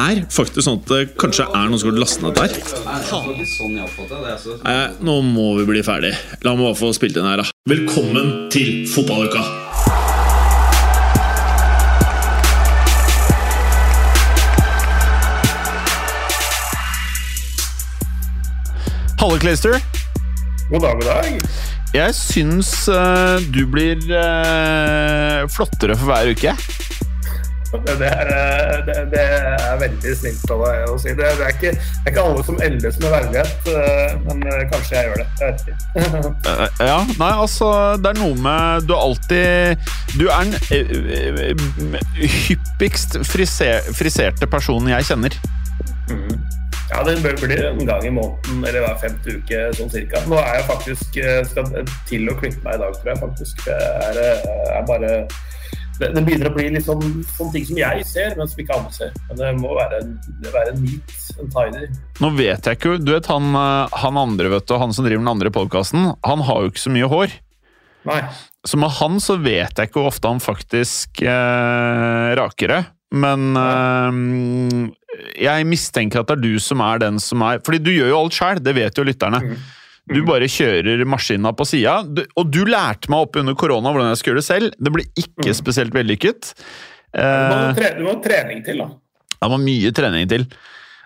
er 0.00 0.20
faktisk 0.32 0.64
sånn 0.64 0.80
at 0.80 0.90
det 0.90 1.00
kanskje 1.20 1.46
er 1.48 1.70
noen 1.70 1.80
som 1.80 1.90
har 1.90 1.98
lastet 2.00 2.24
ned 2.24 2.34
der. 2.38 2.50
Nei, 4.64 4.80
nå 5.06 5.16
må 5.26 5.46
vi 5.60 5.66
bli 5.68 5.82
ferdig. 5.86 6.12
La 6.46 6.54
meg 6.56 6.70
bare 6.70 6.78
få 6.78 6.92
spilt 6.96 7.18
inn 7.20 7.28
her, 7.28 7.42
da. 7.42 7.48
Velkommen 7.70 8.48
til 8.52 8.86
fotballuka! 8.90 9.44
Halle 19.20 19.36
Clayster, 19.36 19.74
God 20.70 20.80
dag, 20.80 20.94
god 20.96 21.08
dag. 21.10 21.42
jeg 21.92 22.14
syns 22.16 22.70
uh, 22.88 23.36
du 23.52 23.66
blir 23.68 24.00
uh, 24.08 25.44
flottere 25.52 25.98
for 25.98 26.08
hver 26.08 26.32
uke. 26.32 26.54
Det 27.70 28.06
er, 28.06 28.26
eh, 28.34 28.86
det, 28.86 28.94
det 29.12 29.20
er 29.22 29.76
veldig 29.78 30.14
snilt 30.18 30.50
av 30.50 30.62
deg 30.64 30.90
å 30.90 30.96
si. 30.98 31.12
Det, 31.14 31.28
det, 31.38 31.46
er 31.46 31.52
ikke, 31.54 31.70
det 31.78 32.08
er 32.08 32.12
ikke 32.12 32.24
alle 32.26 32.44
som 32.48 32.58
eldes 32.66 32.98
med 32.98 33.12
verdighet, 33.14 33.68
eh, 33.70 34.14
men 34.26 34.42
eh, 34.50 34.64
kanskje 34.72 34.96
jeg 34.96 35.06
gjør 35.06 35.20
det. 35.20 35.26
Jeg 35.40 35.52
vet 35.52 35.60
ikke. 35.62 35.76
Ja, 36.90 36.98
nei, 37.20 37.30
altså 37.30 37.68
Det 38.00 38.10
er 38.10 38.18
noe 38.18 38.36
med 38.40 38.86
Du 38.88 38.92
alltid 38.94 39.80
Du 40.18 40.26
er 40.30 40.48
den 40.48 41.96
hyppigst 42.20 43.18
friser, 43.28 43.86
friserte 43.96 44.48
personen 44.50 44.90
jeg 44.90 45.06
kjenner. 45.10 45.36
Ja, 46.90 47.04
det 47.06 47.20
bør 47.22 47.36
bli 47.44 47.58
en 47.68 47.84
gang 47.86 48.06
i 48.06 48.10
måneden 48.14 48.64
eller 48.66 48.82
hver 48.82 48.96
femte 49.04 49.36
uke, 49.38 49.60
sånn 49.78 49.92
cirka. 49.92 50.24
Nå 50.30 50.40
er 50.40 50.58
jeg 50.58 50.66
faktisk 50.72 51.20
skal 51.52 51.86
til 52.10 52.32
å 52.32 52.34
klippe 52.40 52.64
meg 52.66 52.80
i 52.80 52.82
dag, 52.82 52.96
tror 52.98 53.12
jeg 53.12 53.22
faktisk. 53.22 53.62
Det 53.68 53.78
er, 54.10 54.20
er 54.74 54.88
bare 54.88 55.12
det, 56.00 56.10
det 56.16 56.22
begynner 56.24 56.48
å 56.48 56.54
bli 56.54 56.66
litt 56.72 56.86
sånn, 56.86 57.02
sånne 57.36 57.52
ting 57.54 57.66
som 57.68 57.80
jeg 57.80 58.04
ser, 58.08 58.36
men 58.38 58.48
som 58.48 58.62
ikke 58.62 58.76
andre 58.78 58.92
ser. 58.94 59.16
Men 59.28 59.40
det 59.40 59.50
må 59.58 59.72
være 59.76 60.00
en, 60.00 60.14
det 60.40 60.52
være 60.54 60.74
en 60.74 60.84
neat, 60.84 61.16
en 61.36 61.50
tidy. 61.52 61.88
Nå 62.20 62.30
vet 62.36 62.68
jeg 62.68 62.78
ikke 62.78 62.94
Du 63.02 63.12
vet 63.12 63.28
han, 63.30 63.50
eh, 63.60 63.98
han 64.04 64.20
andre, 64.20 64.52
vet 64.54 64.68
du, 64.68 64.76
han 64.80 64.94
som 64.96 65.06
driver 65.06 65.22
den 65.22 65.34
andre 65.34 65.52
podkasten, 65.54 66.12
han 66.26 66.46
har 66.48 66.62
jo 66.64 66.72
ikke 66.72 66.84
så 66.86 66.94
mye 66.94 67.10
hår. 67.10 67.36
Nei. 68.08 68.22
Så 68.68 68.80
med 68.80 68.92
han 68.96 69.20
så 69.20 69.36
vet 69.40 69.76
jeg 69.76 69.90
ikke 69.90 70.00
hvor 70.00 70.08
ofte 70.12 70.30
han 70.32 70.40
faktisk 70.40 71.20
eh, 71.24 72.30
raker 72.40 72.74
det. 72.74 72.80
Men 73.20 73.58
eh, 73.58 74.88
jeg 75.42 75.68
mistenker 75.68 76.22
at 76.22 76.30
det 76.30 76.38
er 76.38 76.44
du 76.46 76.62
som 76.62 76.80
er 76.84 77.00
den 77.02 77.18
som 77.18 77.42
er 77.42 77.58
Fordi 77.66 77.80
du 77.82 77.90
gjør 77.90 78.12
jo 78.12 78.18
alt 78.20 78.36
sjæl, 78.36 78.62
det 78.62 78.76
vet 78.78 78.96
jo 78.96 79.04
lytterne. 79.04 79.42
Du 80.10 80.22
bare 80.26 80.48
kjører 80.50 81.04
maskina 81.08 81.52
på 81.56 81.66
sida. 81.68 82.00
Og 82.38 82.50
du 82.50 82.64
lærte 82.68 83.10
meg 83.12 83.26
opp 83.26 83.38
under 83.40 83.56
korona 83.58 83.92
hvordan 83.92 84.10
jeg 84.12 84.20
skulle 84.20 84.34
gjøre 84.34 84.42
det 84.42 84.48
selv. 84.48 84.74
Det 84.78 84.94
ble 84.94 85.06
ikke 85.22 85.54
spesielt 85.56 85.94
vellykket. 85.96 86.54
Må, 87.14 87.20
Eh, 87.20 87.70
tre, 87.74 87.88
må 87.98 88.12
ha 88.12 88.18
trening 88.22 88.60
til, 88.62 88.84
da. 88.84 88.90
det 89.40 89.48
var 89.50 89.62
mye 89.64 89.90
trening 89.96 90.28
til. 90.30 90.44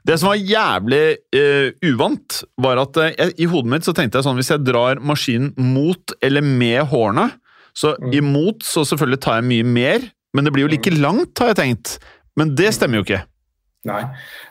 Det 0.05 0.19
som 0.20 0.28
var 0.28 0.36
jævlig 0.36 1.05
uh, 1.32 1.70
uvant, 1.88 2.42
var 2.60 2.77
at 2.82 2.98
uh, 3.00 3.30
i 3.41 3.47
hodet 3.48 3.70
mitt 3.72 3.86
så 3.86 3.94
tenkte 3.97 4.20
jeg 4.20 4.27
sånn 4.27 4.36
hvis 4.36 4.52
jeg 4.52 4.66
drar 4.66 5.00
maskinen 5.00 5.55
mot 5.56 6.12
eller 6.20 6.44
med 6.44 6.82
hårene 6.91 7.31
Så 7.72 7.94
imot 8.12 8.60
så 8.69 8.84
selvfølgelig 8.84 9.20
tar 9.25 9.41
jeg 9.41 9.48
mye 9.48 9.64
mer, 9.64 10.04
men 10.37 10.44
det 10.44 10.53
blir 10.53 10.66
jo 10.66 10.75
like 10.75 10.93
langt, 10.93 11.32
har 11.41 11.54
jeg 11.54 11.59
tenkt. 11.62 11.94
Men 12.38 12.53
det 12.54 12.75
stemmer 12.76 13.00
jo 13.00 13.06
ikke. 13.06 13.22
Nei. 13.84 14.00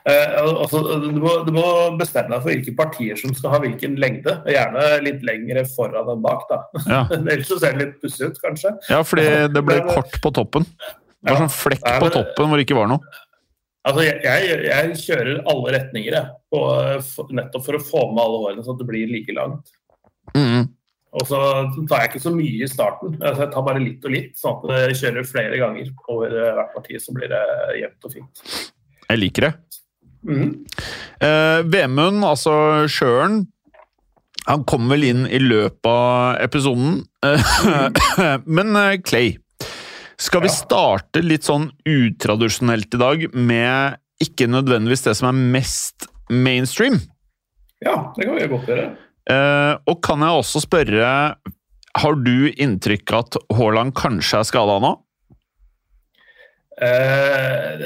Eh, 0.06 0.34
altså, 0.38 0.82
du, 1.02 1.08
må, 1.18 1.32
du 1.48 1.52
må 1.56 1.64
bestemme 1.98 2.30
deg 2.36 2.44
for 2.44 2.52
hvilke 2.54 2.76
partier 2.78 3.18
som 3.18 3.34
skal 3.34 3.56
ha 3.56 3.60
hvilken 3.64 3.96
lengde. 4.02 4.36
Gjerne 4.46 4.84
litt 5.02 5.24
lengre 5.26 5.64
foran 5.74 6.12
enn 6.14 6.22
bak. 6.22 6.44
da. 6.52 6.60
Ja, 6.86 7.00
Ellers 7.18 7.50
så 7.50 7.58
ser 7.64 7.74
det 7.78 7.88
litt 7.88 7.96
pussig 8.04 8.30
ut, 8.30 8.38
kanskje. 8.44 8.76
ja 8.92 9.02
fordi 9.08 9.26
det 9.56 9.64
ble 9.66 9.80
kort 9.90 10.20
på 10.22 10.34
toppen. 10.38 10.68
Det 11.24 11.32
var 11.32 11.40
Ja. 11.40 11.46
sånn 11.48 11.54
flekk 11.56 11.82
på 11.88 12.10
men- 12.10 12.16
toppen 12.20 12.50
hvor 12.52 12.60
det 12.62 12.68
ikke 12.68 12.78
var 12.82 12.92
noe. 12.94 13.14
Altså, 13.84 14.04
jeg, 14.06 14.22
jeg, 14.24 14.60
jeg 14.70 14.94
kjører 15.02 15.42
alle 15.52 15.72
retninger, 15.76 16.14
jeg. 16.16 16.30
Og, 16.56 16.70
eh, 16.94 17.34
nettopp 17.36 17.66
for 17.66 17.76
å 17.76 17.84
få 17.84 18.04
med 18.14 18.22
alle 18.24 18.38
hårene, 18.46 18.64
sånn 18.64 18.78
at 18.78 18.84
det 18.86 18.88
blir 18.94 19.10
like 19.12 19.34
langt. 19.36 19.74
Mm. 20.38 20.70
Og 21.14 21.26
så 21.30 21.40
tar 21.90 22.06
jeg 22.06 22.10
ikke 22.14 22.22
så 22.24 22.32
mye 22.34 22.64
i 22.64 22.70
starten. 22.72 23.18
Altså, 23.20 23.44
jeg 23.44 23.52
tar 23.54 23.66
bare 23.68 23.82
litt 23.84 24.06
og 24.08 24.14
litt, 24.16 24.32
sånn 24.40 24.64
at 24.64 24.88
jeg 24.88 24.96
kjører 25.02 25.28
flere 25.30 25.60
ganger 25.62 25.92
over 26.10 26.32
eh, 26.32 26.54
hvert 26.58 26.72
parti, 26.78 26.96
så 27.04 27.14
blir 27.14 27.30
det 27.34 27.42
jevnt 27.82 28.08
og 28.08 28.16
fint. 28.16 28.46
Jeg 29.10 29.20
liker 29.20 29.48
det. 29.50 29.54
Mm. 30.24 30.52
Eh, 31.20 31.60
Vemund, 31.68 32.24
altså 32.24 32.54
sjøen, 32.92 33.42
han 34.48 34.64
kom 34.68 34.90
vel 34.92 35.04
inn 35.08 35.26
i 35.28 35.40
løpet 35.40 35.88
av 35.90 36.40
episoden. 36.44 37.02
Mm. 37.24 37.98
Men 38.60 38.76
eh, 38.80 38.98
Clay, 39.04 39.34
skal 40.20 40.46
vi 40.46 40.52
Ja. 40.52 40.56
starte 40.56 41.24
litt 41.24 41.44
sånn 41.48 41.70
utradisjonelt 41.88 42.96
i 42.96 43.02
dag 43.02 43.26
med 43.36 44.00
ikke 44.24 44.48
nødvendigvis 44.48 45.04
det 45.08 45.18
som 45.20 45.28
er 45.34 45.40
mest 45.58 46.08
mainstream? 46.32 47.00
Ja, 47.84 48.14
det 48.16 48.28
kan 48.30 48.38
vi 48.40 48.48
godt 48.48 48.70
gjøre. 48.72 48.86
Eh, 49.32 49.74
og 49.92 50.00
kan 50.04 50.24
jeg 50.24 50.40
også 50.40 50.62
spørre, 50.64 51.10
har 51.94 52.16
du 52.24 52.36
inntrykk 52.52 53.12
av 53.14 53.26
at 53.28 53.38
Haaland 53.58 53.92
kanskje 54.00 54.40
er 54.40 54.48
skada 54.48 54.78
nå? 54.84 54.94
Eh, 56.82 57.84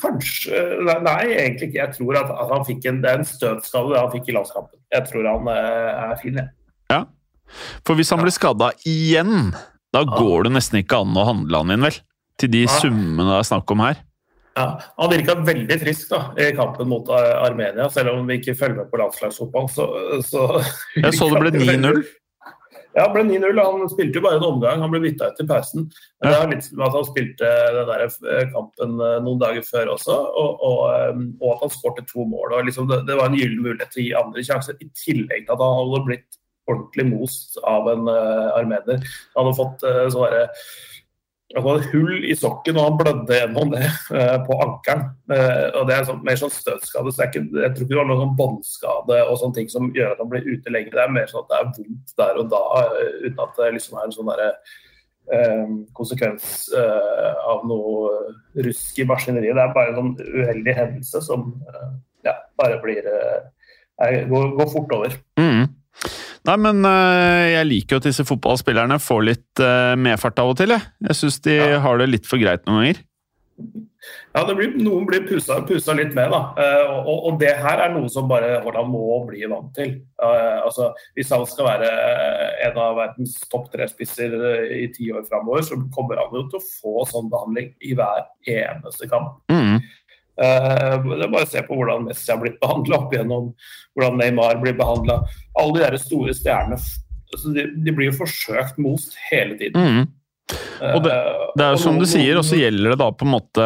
kanskje 0.00 0.60
nei, 1.04 1.22
egentlig 1.36 1.70
ikke. 1.70 1.80
Jeg 1.82 1.94
tror 1.96 2.18
at, 2.22 2.30
at 2.32 2.52
han 2.54 2.66
fikk 2.68 2.88
en, 2.90 3.00
det 3.04 3.12
er 3.12 3.22
en 3.22 3.28
støtskade 3.28 4.00
han 4.00 4.12
fikk 4.14 4.30
i 4.30 4.36
landskampen. 4.36 4.78
Jeg 4.94 5.06
tror 5.10 5.28
han 5.30 5.48
uh, 5.50 6.10
er 6.10 6.18
fin, 6.22 6.40
jeg. 6.42 6.50
Ja. 6.92 7.00
For 7.86 7.98
hvis 7.98 8.10
han 8.14 8.22
blir 8.24 8.34
skada 8.34 8.72
igjen, 8.88 9.52
da 9.94 10.02
Ja. 10.02 10.18
går 10.18 10.48
det 10.48 10.52
nesten 10.56 10.80
ikke 10.82 11.00
an 11.04 11.16
å 11.16 11.24
handle 11.28 11.62
han 11.62 11.72
inn, 11.76 11.86
vel? 11.86 12.00
Til 12.40 12.52
de 12.52 12.64
ja. 12.66 12.74
summene 12.82 13.30
det 13.30 13.38
er 13.40 13.48
snakk 13.48 13.70
om 13.72 13.80
her. 13.86 14.02
Ja, 14.56 14.66
han 14.96 15.10
virka 15.12 15.34
veldig 15.44 15.76
frisk 15.82 16.08
da, 16.14 16.20
i 16.40 16.50
kampen 16.56 16.88
mot 16.88 17.08
eh, 17.12 17.32
Armenia, 17.44 17.90
selv 17.92 18.14
om 18.14 18.28
vi 18.28 18.38
ikke 18.40 18.54
følger 18.56 18.78
med 18.78 18.90
på 18.92 19.00
landslagsfotball. 19.02 19.66
Så, 19.68 19.84
så 20.24 20.46
Jeg 20.96 21.12
så 21.16 21.28
det 21.32 21.42
ble 21.42 21.52
9-0. 21.60 22.00
Ja, 22.96 23.04
ble 23.12 23.26
9-0. 23.28 23.58
Han 23.60 23.90
spilte 23.92 24.16
jo 24.18 24.24
bare 24.24 24.38
en 24.40 24.46
omgang, 24.46 24.80
han 24.80 24.92
ble 24.92 25.02
bytta 25.02 25.28
ut 25.28 25.42
i 25.42 25.46
pausen. 25.48 25.84
Men 26.22 26.32
det 26.32 26.38
er 26.38 26.52
litt 26.54 26.68
med 26.72 26.86
at 26.86 26.96
han 26.96 27.08
spilte 27.08 27.50
den 27.76 27.90
der 27.90 28.04
eh, 28.06 28.46
kampen 28.54 28.96
eh, 29.04 29.18
noen 29.26 29.42
dager 29.42 29.66
før 29.66 29.92
også, 29.98 30.16
og, 30.16 30.64
og, 30.64 30.80
eh, 30.94 31.20
og 31.42 31.52
at 31.52 31.66
han 31.66 31.74
skårte 31.74 32.06
to 32.08 32.24
mål. 32.24 32.56
og 32.56 32.70
liksom 32.70 32.88
det, 32.88 33.02
det 33.10 33.18
var 33.18 33.28
en 33.28 33.36
gyllen 33.36 33.60
mulighet 33.66 33.92
til 33.92 34.02
å 34.02 34.06
gi 34.06 34.18
andre 34.22 34.46
sjanser, 34.48 34.80
i 34.80 34.88
tillegg 34.96 35.44
til 35.44 35.56
at 35.58 35.64
han 35.66 35.78
hadde 35.82 36.02
blitt 36.08 36.40
ordentlig 36.66 37.06
most 37.12 37.60
av 37.62 37.86
en 37.92 38.08
uh, 38.10 38.56
armener. 38.56 39.04
Han 39.36 39.44
hadde 39.46 39.58
fått 39.60 39.84
uh, 39.86 40.06
sånn 40.10 40.24
derre 40.24 40.48
altså, 41.54 41.76
hull 41.92 42.24
i 42.26 42.34
sokken, 42.34 42.78
og 42.78 42.88
han 42.88 42.98
blødde 43.00 43.38
gjennom 43.40 43.70
det 43.74 43.84
uh, 44.10 44.38
på 44.46 44.56
ankelen. 44.64 45.04
Uh, 45.30 45.68
og 45.80 45.86
Det 45.88 45.94
er 45.96 46.08
sånn, 46.08 46.24
mer 46.26 46.40
sånn 46.40 46.54
støtskade. 46.54 47.12
så 47.12 47.26
Jeg 47.26 47.46
tror 47.46 47.84
ikke 47.84 47.92
det 47.92 48.00
var 48.00 48.10
noen 48.10 48.24
sånn 48.24 48.40
båndskade 48.40 49.20
og 49.26 49.38
sånne 49.42 49.60
ting 49.60 49.70
som 49.72 49.92
gjør 49.94 50.16
at 50.16 50.24
han 50.24 50.32
blir 50.32 50.48
ute 50.48 50.74
lenger. 50.74 50.96
Det 50.96 51.04
er 51.04 51.14
mer 51.20 51.30
sånn 51.30 51.44
at 51.44 51.52
det 51.52 51.60
er 51.60 51.70
vondt 51.70 52.18
der 52.22 52.42
og 52.42 52.50
da, 52.56 52.64
uh, 52.82 53.22
uten 53.28 53.46
at 53.46 53.62
det 53.62 53.72
liksom 53.78 54.00
er 54.00 54.08
en 54.08 54.18
sånn 54.18 54.32
derre 54.34 54.50
eh, 55.32 55.68
konsekvens 55.96 56.66
eh, 56.76 57.32
av 57.50 57.64
noe 57.68 58.34
rusk 58.66 59.00
i 59.00 59.06
maskineriet. 59.08 59.56
Det 59.56 59.64
er 59.64 59.74
bare 59.74 59.92
en 59.92 60.00
sånn 60.00 60.12
uheldig 60.40 60.76
hendelse 60.76 61.22
som 61.26 61.48
eh, 61.66 61.90
ja, 62.28 62.36
bare 62.60 62.80
blir 62.82 63.06
eh, 63.10 64.22
går, 64.30 64.52
går 64.60 64.72
fort 64.72 64.96
over. 64.98 65.18
Mm. 65.40 65.66
Nei, 66.46 66.56
men 66.62 66.84
øh, 66.86 67.44
jeg 67.56 67.66
liker 67.66 67.96
jo 67.96 68.02
at 68.02 68.08
disse 68.10 68.24
fotballspillerne 68.28 69.00
får 69.02 69.24
litt 69.26 69.62
øh, 69.64 69.96
medfart 69.98 70.38
av 70.42 70.52
og 70.52 70.56
til, 70.60 70.74
jeg. 70.76 70.82
Jeg 71.08 71.16
syns 71.22 71.40
de 71.46 71.56
Ja. 71.58 71.78
har 71.82 71.98
det 71.98 72.08
litt 72.12 72.26
for 72.30 72.38
greit 72.38 72.64
noen 72.68 72.84
ganger. 72.84 73.02
Ja, 74.36 74.42
det 74.44 74.52
blir, 74.58 74.74
Noen 74.84 75.06
blir 75.08 75.22
pussa, 75.26 75.56
litt 75.96 76.12
med. 76.14 76.30
da, 76.30 76.40
Eh, 76.60 76.90
og, 76.92 77.06
og- 77.08 77.22
og 77.32 77.38
det 77.40 77.54
her 77.56 77.80
er 77.86 77.88
noe 77.94 78.08
som 78.12 78.28
bare 78.28 78.60
Haaland 78.62 78.92
må 78.92 79.26
bli 79.26 79.40
vant 79.48 79.72
til. 79.74 79.94
Eh, 80.22 80.60
altså, 80.62 80.92
Hvis 81.16 81.30
han 81.32 81.46
skal 81.46 81.64
være 81.66 81.88
eh, 81.88 82.68
en 82.68 82.76
av 82.78 82.96
verdens 82.96 83.40
topp 83.50 83.72
tre-spisser 83.72 84.36
eh, 84.36 84.84
i 84.84 84.86
ti 84.92 85.10
år 85.10 85.24
framover, 85.26 85.62
så 85.64 85.74
kommer 85.90 86.16
han 86.20 86.28
jo 86.36 86.44
til 86.52 86.60
å 86.60 86.66
få 86.68 87.06
sånn 87.08 87.30
behandling 87.32 87.72
i 87.80 87.94
hver 87.96 88.26
eneste 88.46 89.08
kamp. 89.08 89.40
Mm. 89.50 89.80
Eh, 90.36 90.92
det 91.06 91.24
er 91.24 91.32
bare 91.32 91.46
å 91.46 91.48
se 91.48 91.62
på 91.64 91.78
hvordan 91.78 92.06
Messi 92.10 92.28
har 92.32 92.40
blitt 92.42 92.60
behandla 92.60 93.00
opp 93.00 93.14
igjennom, 93.14 93.48
hvordan 93.96 94.20
Neymar 94.20 94.60
blir 94.60 94.76
behandla. 94.76 95.22
Alle 95.56 95.78
de 95.78 95.84
der 95.86 95.98
store 96.02 96.36
stjernene 96.36 96.76
altså, 96.76 97.54
de, 97.56 97.70
de 97.86 97.96
blir 97.96 98.10
jo 98.10 98.20
forsøkt 98.20 98.80
most 98.82 99.16
hele 99.30 99.56
tiden. 99.60 99.80
Mm. 99.80 100.12
Og 100.94 101.00
det, 101.02 101.14
det 101.58 101.64
er 101.64 101.72
jo 101.74 101.80
som 101.82 101.96
du 101.98 102.04
sier, 102.06 102.36
og 102.38 102.44
så 102.46 102.58
gjelder 102.60 102.92
det 102.92 103.00
da 103.00 103.08
på 103.10 103.26
en 103.26 103.32
måte 103.32 103.64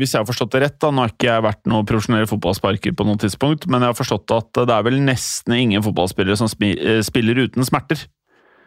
Hvis 0.00 0.10
jeg 0.10 0.24
har 0.24 0.26
forstått 0.26 0.56
det 0.56 0.62
rett, 0.64 0.76
da, 0.82 0.90
nå 0.90 1.04
har 1.04 1.12
ikke 1.12 1.28
jeg 1.28 1.44
vært 1.44 1.60
noen 1.70 1.86
profesjonell 1.86 2.26
fotballsparker 2.26 2.96
på 2.98 3.06
noe 3.06 3.20
tidspunkt, 3.22 3.68
men 3.70 3.84
jeg 3.84 3.92
har 3.92 3.98
forstått 4.00 4.34
at 4.34 4.64
det 4.64 4.74
er 4.74 4.88
vel 4.88 4.98
nesten 5.04 5.54
ingen 5.54 5.84
fotballspillere 5.84 6.40
som 6.40 6.50
spiller 6.50 7.42
uten 7.44 7.68
smerter. 7.68 8.02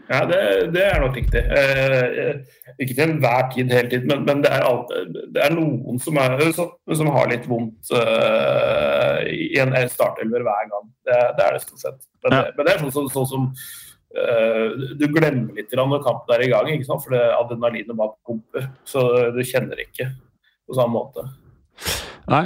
Ja, 0.08 0.22
det, 0.26 0.40
det, 0.72 0.84
er 0.88 1.02
nok 1.04 1.18
riktig. 1.18 1.42
Eh, 1.44 2.38
ikke 2.80 2.96
til 2.96 3.04
enhver 3.04 3.50
tid 3.52 3.74
hele 3.76 3.90
tiden, 3.92 4.08
men, 4.12 4.24
men 4.28 4.44
det, 4.46 4.52
er 4.56 4.64
alt, 4.64 4.94
det, 5.36 5.42
er 5.44 5.56
noen 5.56 6.00
som, 6.00 6.20
er, 6.22 6.44
som, 6.56 6.72
som 6.96 7.10
har 7.12 7.28
litt 7.32 7.48
vondt 7.50 7.92
uh, 7.92 9.20
i 9.28 9.60
en 9.60 9.76
startelver 9.92 10.46
hver 10.48 10.70
gang. 10.72 10.88
Det, 11.04 11.18
det, 11.40 11.44
er 11.48 11.58
det 11.58 11.66
stort 11.66 11.84
sett. 11.84 12.00
Men, 12.24 12.38
ja. 12.38 12.46
men 12.56 12.70
det, 12.70 12.76
er 12.76 12.86
sånn, 12.86 12.96
sånn, 12.96 13.12
sånn 13.18 13.30
som 13.34 13.50
uh, 13.52 14.88
Du 14.96 15.08
glemmer 15.12 15.60
litt 15.60 15.76
når 15.76 16.00
kampen 16.06 16.38
er 16.38 16.46
i 16.48 16.52
gang, 16.56 16.72
for 16.88 17.18
adrenalinet 17.18 17.92
bare 17.92 18.16
pumper. 18.28 18.72
Så 18.88 19.04
du 19.36 19.44
kjenner 19.44 19.84
ikke 19.84 20.14
på 20.68 20.80
samme 20.80 20.96
måte. 20.96 21.28
Nei, 22.28 22.44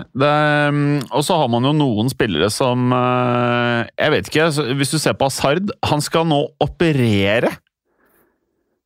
og 1.10 1.24
så 1.25 1.39
har 1.42 1.48
man 1.50 1.66
jo 1.66 1.72
noen 1.74 2.12
spillere 2.12 2.51
som 2.54 2.92
eh, 2.94 3.88
Jeg 3.98 4.13
vet 4.13 4.28
ikke, 4.30 4.45
hvis 4.78 4.94
du 4.94 5.00
ser 5.01 5.16
på 5.18 5.25
Asard 5.25 5.72
Han 5.89 6.04
skal 6.06 6.28
nå 6.30 6.38
operere. 6.62 7.50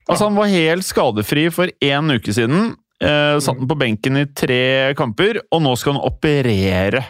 Altså, 0.06 0.30
han 0.30 0.38
var 0.38 0.54
helt 0.54 0.86
skadefri 0.88 1.50
for 1.52 1.72
én 1.84 2.16
uke 2.16 2.32
siden. 2.36 2.76
Eh, 3.04 3.36
satt 3.44 3.60
han 3.60 3.68
på 3.68 3.78
benken 3.80 4.22
i 4.22 4.26
tre 4.38 4.94
kamper, 4.96 5.42
og 5.50 5.64
nå 5.66 5.74
skal 5.82 5.98
han 5.98 6.06
operere. 6.06 7.02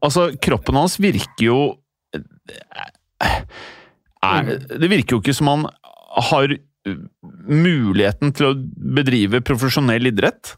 Altså, 0.00 0.30
kroppen 0.40 0.78
hans 0.78 0.96
virker 1.02 1.44
jo 1.50 1.58
er, 4.22 4.52
Det 4.70 4.88
virker 4.88 5.16
jo 5.16 5.20
ikke 5.20 5.34
som 5.36 5.50
han 5.50 5.66
har 6.30 6.54
muligheten 7.50 8.32
til 8.36 8.48
å 8.48 8.56
bedrive 8.96 9.42
profesjonell 9.44 10.08
idrett. 10.10 10.56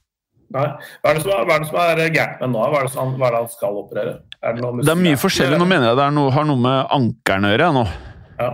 Nei. 0.55 0.67
Hva 1.01 1.11
er 1.11 1.17
det 1.17 1.25
som 1.25 1.33
er, 1.35 1.65
som 1.71 1.81
er 1.81 2.03
gærent 2.13 2.45
med 2.45 2.53
nå? 2.53 2.67
Hva 2.69 2.83
er, 2.83 2.87
det 2.89 2.95
som, 2.95 3.15
hva 3.19 3.31
er 3.31 3.37
det 3.37 3.41
han 3.45 3.51
skal 3.55 3.81
operere? 3.81 4.15
Er 4.45 4.59
det, 4.59 4.71
det, 4.83 4.93
er 4.93 5.01
mye 5.01 5.19
forskjellig. 5.21 5.59
Nå 5.61 5.67
mener 5.71 5.91
jeg 5.91 6.01
det 6.03 6.13
noe, 6.19 6.35
har 6.35 6.47
noe 6.49 6.61
med 6.61 6.95
ankelen 6.99 7.49
å 7.49 7.53
gjøre. 7.55 7.73
nå. 7.79 7.85
Ja. 8.39 8.53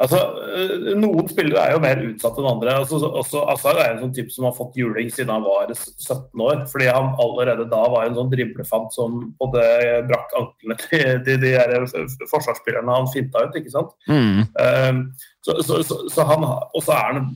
Altså, 0.00 0.18
eh, 0.56 0.94
Noen 0.96 1.26
spillere 1.28 1.60
er 1.60 1.74
jo 1.74 1.80
mer 1.82 1.98
utsatt 2.06 2.38
enn 2.40 2.48
andre. 2.48 2.76
Altså, 2.80 3.00
også, 3.04 3.42
Azar 3.52 3.80
er 3.82 3.90
en 3.92 4.00
sånn 4.06 4.14
type 4.16 4.32
som 4.32 4.46
har 4.48 4.54
fått 4.56 4.78
juling 4.80 5.10
siden 5.12 5.32
han 5.34 5.44
var 5.44 5.68
17 5.74 6.44
år. 6.46 6.62
Fordi 6.72 6.88
han 6.88 7.12
allerede 7.20 7.68
da 7.68 7.82
var 7.92 8.06
en 8.06 8.16
sånn 8.16 8.32
driblefant 8.32 8.96
som 8.96 9.20
både 9.40 9.64
brakk 10.08 10.32
anklene 10.40 10.78
til 10.86 11.20
de, 11.26 11.36
de, 11.42 11.52
de 11.60 12.28
forsvarsspillerne 12.32 12.96
han 12.96 13.12
finta 13.12 13.44
ut. 13.44 13.60
ikke 13.60 13.74
sant? 13.74 13.92
Mm. 14.08 14.46
Um, 14.56 15.04
så, 15.44 15.58
så, 15.68 15.82
så, 15.84 16.00
så, 16.08 16.24
han, 16.32 16.48
Og 16.48 16.84
så 16.84 16.96
er 16.96 17.18
han 17.18 17.28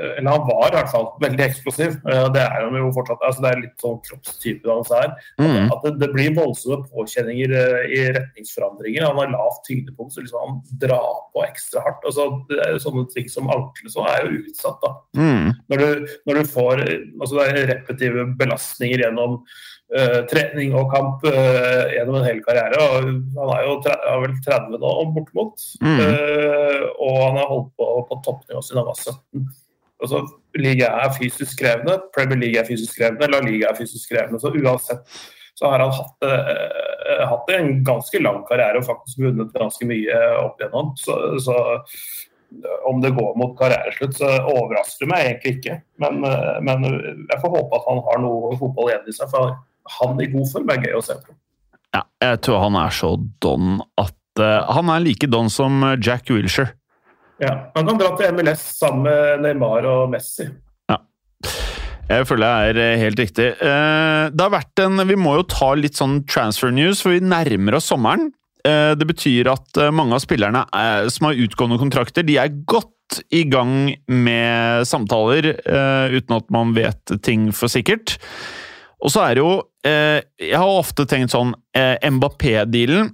eller 0.00 0.30
han 0.30 0.44
var 0.46 0.68
i 0.70 0.76
hvert 0.76 0.90
fall 0.92 1.08
veldig 1.22 1.44
eksplosiv. 1.44 1.96
Eh, 2.08 2.26
det 2.34 2.42
er 2.42 2.64
han 2.64 2.76
jo 2.78 2.90
fortsatt. 2.96 3.22
altså 3.26 3.44
Det 3.44 3.50
er 3.50 3.62
litt 3.62 3.84
sånn 3.84 3.98
kroppstype 4.06 4.70
hans 4.70 4.92
her. 4.94 5.10
Mm. 5.40 5.72
At 5.74 5.84
det, 5.86 5.94
det, 6.02 6.10
blir 6.14 6.36
voldsomme 6.36 6.86
påkjenninger 6.92 7.56
eh, 7.58 7.94
i 7.96 8.04
retningsforandringer. 8.16 9.06
Han 9.08 9.20
har 9.20 9.34
lavt 9.34 9.64
tyngdepunkt, 9.68 10.14
så 10.14 10.24
liksom 10.24 10.46
han 10.46 10.62
drar 10.84 11.26
på 11.34 11.44
ekstra 11.46 11.84
hardt. 11.86 12.06
altså 12.08 12.30
det 12.50 12.70
Sånne 12.82 13.04
ting 13.12 13.28
som 13.30 13.50
ankle 13.52 13.92
så 13.92 14.06
er 14.14 14.26
jo 14.26 14.40
utsatt. 14.46 14.80
da. 14.82 14.94
Mm. 15.18 15.52
Når, 15.72 15.84
du, 15.84 16.16
når, 16.28 16.40
du, 16.40 16.50
får 16.52 16.82
altså 16.86 17.36
det 17.38 17.44
er 17.46 17.70
repetitive 17.72 18.24
belastninger 18.38 19.04
gjennom 19.04 19.38
uh, 19.94 20.20
trening 20.30 20.74
og 20.76 20.90
kamp 20.92 21.24
uh, 21.28 21.84
gjennom 21.92 22.18
en 22.18 22.26
hel 22.26 22.40
karriere. 22.44 22.80
og 22.80 23.10
Han 23.38 23.52
er 23.54 23.66
jo 23.66 23.76
er 23.92 24.22
vel 24.24 24.36
30 24.46 24.78
nå, 24.82 24.92
bortimot. 25.16 25.66
Mm. 25.84 26.00
Uh, 26.00 26.86
og 26.96 27.18
han 27.26 27.40
har 27.40 27.50
holdt 27.52 27.74
på 27.78 27.90
på 28.08 28.20
toppnivå 28.26 28.62
siden 28.64 28.82
han 28.82 28.90
var 28.90 28.98
17 28.98 29.46
altså, 30.02 30.24
Liga 30.58 30.90
er 31.02 31.14
fysisk 31.16 31.60
krevende, 31.62 31.98
Premier 32.14 32.40
League 32.40 32.60
er 32.60 32.68
fysisk 32.68 32.98
krevende, 32.98 33.30
La 33.32 33.40
Liga 33.44 33.70
er 33.70 33.78
fysisk 33.78 34.12
krevende. 34.12 34.40
Så 34.42 34.52
uansett 34.52 35.22
så 35.54 35.70
har 35.70 35.84
han 35.84 35.92
hatt, 35.94 36.26
uh, 36.26 37.24
hatt 37.28 37.50
en 37.54 37.84
ganske 37.86 38.20
lang 38.22 38.42
karriere 38.48 38.80
og 38.80 38.88
faktisk 38.88 39.20
vunnet 39.22 39.52
ganske 39.54 39.86
mye 39.88 40.20
opp 40.40 40.60
igjennom. 40.60 40.92
Så, 40.98 41.18
så 41.44 41.56
om 42.88 43.00
det 43.00 43.14
går 43.16 43.36
mot 43.40 43.54
karriereslutt, 43.58 44.16
så 44.18 44.32
overrasker 44.40 45.04
det 45.04 45.10
meg 45.12 45.28
egentlig 45.28 45.54
ikke. 45.58 45.78
Men, 46.02 46.24
uh, 46.24 46.56
men, 46.64 46.88
jeg 47.28 47.42
får 47.44 47.54
håpe 47.58 47.78
at 47.78 47.88
han 47.90 48.02
har 48.08 48.24
noe 48.24 48.56
fotball 48.60 48.90
igjen 48.92 49.08
i 49.12 49.16
seg, 49.16 49.30
for 49.32 49.54
han 49.98 50.20
i 50.24 50.30
god 50.32 50.50
form 50.50 50.74
er 50.74 50.84
gøy 50.86 50.98
å 50.98 51.06
se 51.06 51.18
på. 51.20 51.38
Ja, 51.92 52.06
jeg 52.24 52.40
tror 52.46 52.62
han 52.64 52.78
er 52.80 52.94
så 52.96 53.14
don 53.44 53.82
at 54.00 54.16
uh, 54.40 54.64
Han 54.72 54.88
er 54.88 55.02
like 55.04 55.28
don 55.28 55.50
som 55.52 55.82
Jack 56.00 56.30
Wilshere. 56.32 56.72
Ja, 57.42 57.72
Han 57.74 57.88
kan 57.88 57.98
dra 57.98 58.12
til 58.18 58.36
MLS 58.36 58.62
sammen 58.78 59.08
med 59.08 59.42
Neymar 59.42 59.86
og 59.90 60.12
Messi. 60.12 60.46
Ja. 60.90 61.00
Jeg 62.06 62.28
føler 62.28 62.44
det 62.44 62.68
er 62.68 62.80
eh, 62.84 63.00
helt 63.00 63.18
riktig. 63.18 63.48
Eh, 63.56 64.24
det 64.30 64.44
har 64.44 64.52
vært 64.52 64.82
en 64.84 65.02
Vi 65.08 65.18
må 65.18 65.34
jo 65.40 65.48
ta 65.50 65.72
litt 65.78 65.98
sånn 65.98 66.20
transfer 66.30 66.70
news, 66.74 67.02
for 67.02 67.16
vi 67.16 67.24
nærmer 67.24 67.78
oss 67.78 67.90
sommeren. 67.90 68.30
Eh, 68.62 68.92
det 68.94 69.08
betyr 69.10 69.50
at 69.50 69.80
mange 69.90 70.14
av 70.14 70.22
spillerne 70.22 70.62
som 71.10 71.28
har 71.28 71.40
utgående 71.46 71.80
kontrakter, 71.82 72.26
de 72.26 72.38
er 72.38 72.54
godt 72.62 72.90
i 73.34 73.42
gang 73.50 73.90
med 74.08 74.86
samtaler, 74.88 75.50
uten 76.14 76.36
at 76.38 76.46
man 76.54 76.70
vet 76.72 77.12
ting 77.26 77.50
for 77.52 77.68
sikkert. 77.68 78.14
Og 79.02 79.12
så 79.12 79.26
er 79.26 79.34
det 79.34 79.42
jo 79.42 79.50
Jeg 79.84 80.56
har 80.56 80.78
ofte 80.78 81.04
tenkt 81.10 81.34
sånn 81.34 81.50
Mbappé-dealen 81.74 83.10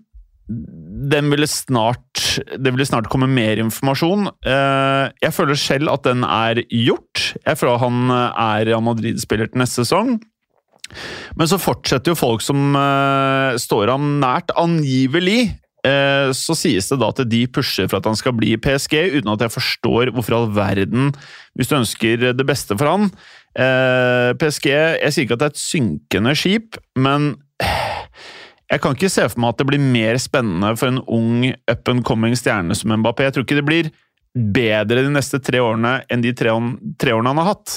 den 0.98 1.30
ville 1.32 1.46
snart 1.50 2.04
Det 2.58 2.70
ville 2.70 2.86
snart 2.86 3.08
komme 3.10 3.28
mer 3.30 3.60
informasjon. 3.62 4.28
Eh, 4.46 5.04
jeg 5.22 5.34
føler 5.34 5.58
selv 5.58 5.92
at 5.94 6.04
den 6.06 6.24
er 6.26 6.60
gjort. 6.66 7.32
Jeg 7.44 7.58
føler 7.58 7.80
han 7.82 8.12
er 8.14 8.66
Real 8.68 8.84
Madrid-spiller 8.84 9.50
til 9.50 9.62
neste 9.62 9.82
sesong. 9.82 10.18
Men 11.38 11.48
så 11.50 11.58
fortsetter 11.60 12.14
jo 12.14 12.18
folk 12.18 12.44
som 12.44 12.76
uh, 12.76 13.56
står 13.60 13.90
ham 13.92 14.14
nært, 14.22 14.54
angivelig. 14.56 15.50
Så 16.36 16.52
sies 16.58 16.88
det 16.90 16.98
da 17.00 17.06
at 17.12 17.20
de 17.30 17.38
pusher 17.54 17.86
for 17.88 18.00
at 18.00 18.08
han 18.08 18.16
skal 18.18 18.34
bli 18.36 18.50
i 18.52 18.58
PSG, 18.60 18.96
uten 19.14 19.30
at 19.32 19.44
jeg 19.44 19.54
forstår 19.54 20.10
hvorfor 20.12 20.34
all 20.36 20.48
verden, 20.52 21.12
hvis 21.56 21.70
du 21.70 21.76
ønsker 21.78 22.24
det 22.36 22.46
beste 22.48 22.76
for 22.76 22.90
han. 22.90 23.06
PSG 24.42 24.66
Jeg 24.68 25.14
sier 25.14 25.24
ikke 25.24 25.38
at 25.38 25.44
det 25.44 25.48
er 25.48 25.54
et 25.54 25.62
synkende 25.62 26.34
skip, 26.36 26.76
men 26.98 27.30
jeg 28.68 28.82
kan 28.84 28.96
ikke 28.96 29.10
se 29.12 29.24
for 29.30 29.40
meg 29.40 29.54
at 29.54 29.62
det 29.62 29.68
blir 29.70 29.80
mer 29.80 30.18
spennende 30.20 30.74
for 30.76 30.92
en 30.92 31.00
ung 31.08 31.46
up 31.70 31.88
and 31.88 32.04
coming 32.04 32.36
stjerne 32.36 32.76
som 32.76 32.92
Mbappé. 32.92 33.28
Jeg 33.28 33.36
tror 33.36 33.46
ikke 33.46 33.60
det 33.60 33.68
blir 33.68 33.92
bedre 34.34 35.04
de 35.06 35.12
neste 35.12 35.40
tre 35.40 35.62
årene 35.64 36.02
enn 36.12 36.24
de 36.24 36.34
tre, 36.36 36.52
tre 37.00 37.14
årene 37.16 37.32
han 37.32 37.40
har 37.40 37.54
hatt. 37.54 37.76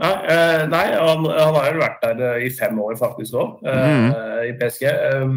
Ja, 0.00 0.10
eh, 0.32 0.62
nei, 0.72 0.86
han, 0.96 1.26
han, 1.28 1.56
har 1.58 1.66
jo 1.68 1.82
vært 1.82 2.04
der 2.06 2.22
eh, 2.24 2.46
i 2.46 2.52
fem 2.56 2.78
år 2.80 2.94
faktisk 2.96 3.36
òg, 3.36 3.58
eh, 3.68 3.90
mm. 3.92 4.06
i 4.48 4.54
PSG. 4.56 4.86
Um, 5.20 5.34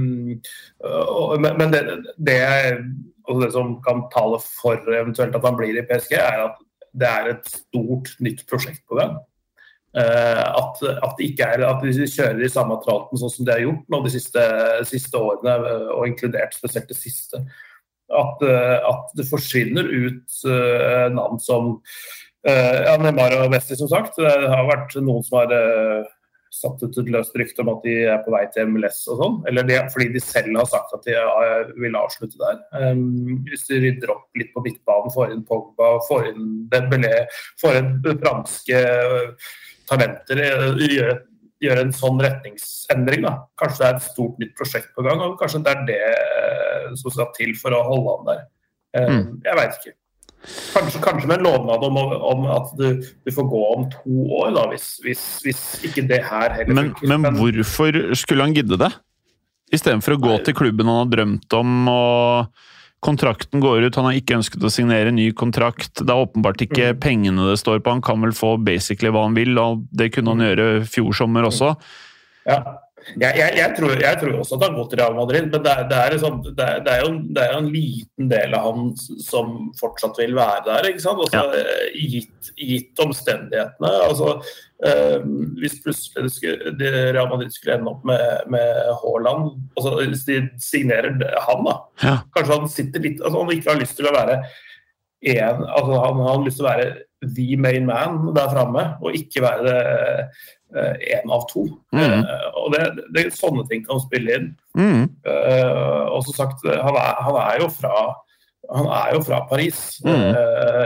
og, 0.87 1.33
men 1.43 1.73
det, 1.73 1.81
det, 2.15 2.37
det, 3.27 3.49
som 3.51 3.75
kan 3.83 4.05
tale 4.13 4.39
for 4.45 4.79
eventuelt 4.87 5.35
at 5.35 5.49
han 5.49 5.59
blir 5.59 5.75
i 5.75 5.83
PSG, 5.89 6.15
er 6.15 6.45
at 6.45 6.63
det 6.95 7.09
er 7.09 7.29
et 7.33 7.51
stort, 7.51 8.13
nytt 8.23 8.45
prosjekt 8.47 8.85
på 8.87 9.01
gang. 9.01 9.19
Eh, 9.93 10.45
at, 10.57 11.19
ikke 11.21 11.45
er, 11.45 11.61
at, 11.67 11.83
de 11.85 12.07
kjører 12.09 12.41
i 12.41 12.49
samme 12.49 12.79
traten 12.81 13.19
sånn 13.19 13.29
som 13.29 13.45
de 13.45 13.53
har 13.53 13.61
gjort 13.61 13.91
nå 13.93 13.99
de 14.01 14.13
siste, 14.15 14.45
siste 14.89 15.21
årene, 15.21 15.53
eh, 15.69 15.91
og 15.93 16.07
inkludert 16.09 16.57
spesielt 16.57 16.89
det 16.89 16.97
siste. 16.97 17.43
At, 18.13 18.41
eh, 18.41 18.79
at 18.89 19.13
det 19.17 19.29
forsvinner 19.29 19.85
ut 19.85 20.41
navn 21.13 21.39
som 21.41 21.75
ja, 22.43 22.97
Neymar 22.99 23.37
og 23.37 23.53
Messi, 23.53 23.77
som 23.79 23.87
sagt. 23.87 24.17
Det 24.19 24.27
har 24.51 24.65
vært 24.67 24.97
noen 24.99 25.23
som 25.23 25.37
har 25.39 25.53
satt 26.53 26.81
ut 26.83 26.97
et 26.99 27.11
løst 27.13 27.37
rykte 27.39 27.63
om 27.63 27.71
at 27.71 27.85
de 27.85 27.93
er 28.11 28.19
på 28.25 28.33
vei 28.33 28.41
til 28.51 28.67
MLS 28.67 28.99
og 29.13 29.21
sånn. 29.21 29.37
Eller 29.47 29.63
det, 29.69 29.79
fordi 29.93 30.09
de 30.11 30.21
selv 30.21 30.59
har 30.59 30.67
sagt 30.69 30.91
at 30.97 31.07
de 31.07 31.15
vil 31.79 31.95
avslutte 31.95 32.41
der. 32.41 32.59
Um, 32.75 33.45
hvis 33.47 33.63
de 33.69 33.79
rydder 33.85 34.11
opp 34.11 34.27
litt 34.37 34.51
på 34.51 34.65
midtbanen, 34.65 35.13
får 35.15 35.31
inn 35.31 35.45
Pogba, 35.47 35.95
får 36.09 36.33
inn 36.33 36.51
Dembélé, 36.73 37.23
får 37.63 37.79
inn 37.79 37.93
franske 38.11 38.83
uh, 38.83 39.47
talenter 39.89 40.41
gjøre, 40.43 41.17
gjøre 41.63 41.87
en 41.87 41.95
sånn 41.95 42.21
retningsendring. 42.23 43.25
Da. 43.27 43.35
Kanskje 43.59 43.83
det 43.83 43.89
er 43.89 43.99
et 43.99 44.07
stort 44.07 44.39
nytt 44.41 44.55
prosjekt 44.59 44.93
på 44.95 45.05
gang, 45.05 45.21
og 45.23 45.35
kanskje 45.41 45.63
det 45.65 45.73
er 45.73 45.83
det 45.89 45.99
eh, 46.11 46.87
som 46.99 47.13
skal 47.13 47.31
til 47.37 47.53
for 47.59 47.75
å 47.75 47.83
holde 47.89 48.15
han 48.15 48.31
der. 48.31 48.47
Eh, 48.93 49.11
mm. 49.11 49.27
Jeg 49.47 49.59
veit 49.59 49.77
ikke. 49.79 49.97
Kanskje, 50.73 50.99
kanskje, 50.99 51.27
med 51.29 51.39
en 51.39 51.45
lovnad 51.47 51.83
om, 51.87 51.97
om 52.27 52.45
at 52.51 52.73
du, 52.75 52.87
du, 52.99 53.29
får 53.31 53.45
gå 53.47 53.61
om 53.77 53.85
to 53.93 54.25
år, 54.41 54.49
da, 54.57 54.65
hvis, 54.73 54.89
hvis, 55.05 55.23
hvis 55.45 55.61
ikke 55.87 56.03
det 56.09 56.19
her 56.27 56.51
heller 56.57 56.75
men, 56.75 56.91
funker. 56.91 57.15
Men 57.15 57.39
hvorfor 57.39 57.99
skulle 58.19 58.43
han 58.49 58.55
gidde 58.55 58.79
det? 58.81 58.91
Istedenfor 59.73 60.17
å 60.17 60.21
gå 60.21 60.35
til 60.43 60.57
klubben 60.57 60.91
han 60.91 60.99
har 61.05 61.13
drømt 61.13 61.55
om 61.57 61.87
og 61.89 62.65
Kontrakten 63.03 63.59
går 63.63 63.87
ut, 63.87 63.97
han 63.99 64.07
har 64.07 64.15
ikke 64.17 64.37
ønsket 64.39 64.63
å 64.63 64.71
signere 64.71 65.11
ny 65.11 65.27
kontrakt. 65.35 65.99
Det 65.99 66.07
er 66.07 66.23
åpenbart 66.23 66.63
ikke 66.63 66.93
mm. 66.93 67.01
pengene 67.03 67.49
det 67.49 67.59
står 67.59 67.83
på, 67.83 67.97
han 67.97 68.05
kan 68.05 68.23
vel 68.23 68.35
få 68.37 68.55
basically 68.63 69.11
hva 69.11 69.25
han 69.27 69.35
vil, 69.37 69.57
og 69.59 69.83
det 69.91 70.13
kunne 70.15 70.33
han 70.33 70.43
mm. 70.43 70.47
gjøre 70.47 70.67
fjor 70.93 71.19
sommer 71.19 71.49
også. 71.49 71.73
Ja. 72.47 72.61
Jeg, 73.13 73.35
jeg, 73.37 73.53
jeg, 73.57 73.75
tror, 73.77 73.93
jeg, 73.99 74.19
tror, 74.19 74.35
også 74.39 74.57
at 74.57 74.65
han 74.67 74.75
går 74.77 74.87
til 74.89 74.99
Real 75.01 75.15
Madrid, 75.17 75.47
men 75.51 75.63
det 75.65 75.71
er, 75.71 75.85
det, 75.89 75.99
er 75.99 76.15
liksom, 76.15 76.39
det, 76.45 76.65
er, 76.65 76.81
det 76.85 76.93
er, 76.93 77.01
jo, 77.03 77.59
en 77.59 77.69
liten 77.73 78.29
del 78.31 78.55
av 78.57 78.67
han 78.69 78.91
som 79.23 79.53
fortsatt 79.79 80.19
vil 80.21 80.35
være 80.37 80.65
der. 80.67 80.89
ikke 80.91 81.03
sant? 81.03 81.23
Altså, 81.25 81.63
ja. 81.63 82.03
gitt, 82.15 82.51
gitt, 82.57 83.03
omstendighetene. 83.03 83.93
altså 84.07 84.33
eh, 84.87 85.17
Hvis 85.61 85.79
plutselig 85.83 86.35
skulle, 86.37 86.73
Real 87.13 87.31
Madrid 87.31 87.53
skulle 87.55 87.79
ende 87.79 87.93
opp 87.93 88.03
med, 88.07 88.51
med 88.53 88.91
Haaland 89.01 89.49
altså, 89.77 89.95
Hvis 90.01 90.27
de 90.29 90.41
signerer 90.61 91.15
han, 91.47 91.65
da 91.67 91.79
ja. 92.03 92.19
Kanskje 92.35 92.59
han 92.59 92.69
sitter 92.71 93.03
litt 93.03 93.23
altså, 93.23 93.41
Han 93.41 93.55
ikke 93.55 93.73
har 93.73 93.81
lyst 93.81 93.97
til 93.99 94.09
å 94.09 94.15
være 94.15 94.37
en, 95.23 95.63
altså, 95.63 95.97
han, 96.03 96.17
han 96.19 96.29
har 96.29 96.41
lyst 96.43 96.59
til 96.59 96.65
å 96.67 96.71
være 96.71 96.87
the 97.23 97.55
main 97.55 97.85
man 97.87 98.33
der 98.35 98.51
framme, 98.51 98.83
og 99.01 99.15
ikke 99.15 99.43
være 99.43 99.75
én 100.73 101.23
eh, 101.23 101.31
av 101.31 101.45
to. 101.51 101.67
Mm. 101.93 102.25
Uh, 102.25 102.49
og 102.59 102.73
det, 102.73 102.83
det, 103.15 103.29
Sånne 103.37 103.65
ting 103.69 103.85
kan 103.85 104.01
spille 104.03 104.37
inn. 104.39 104.51
Mm. 104.77 105.07
Uh, 105.27 106.05
og 106.13 106.21
som 106.27 106.37
sagt, 106.41 106.65
han 106.65 106.99
er, 106.99 107.23
han 107.27 107.39
er, 107.39 107.63
jo 107.63 107.71
fra 107.73 107.95
han 108.73 108.87
er 108.87 109.09
jo 109.13 109.19
fra 109.27 109.41
Paris, 109.49 109.79
mm. 110.07 110.37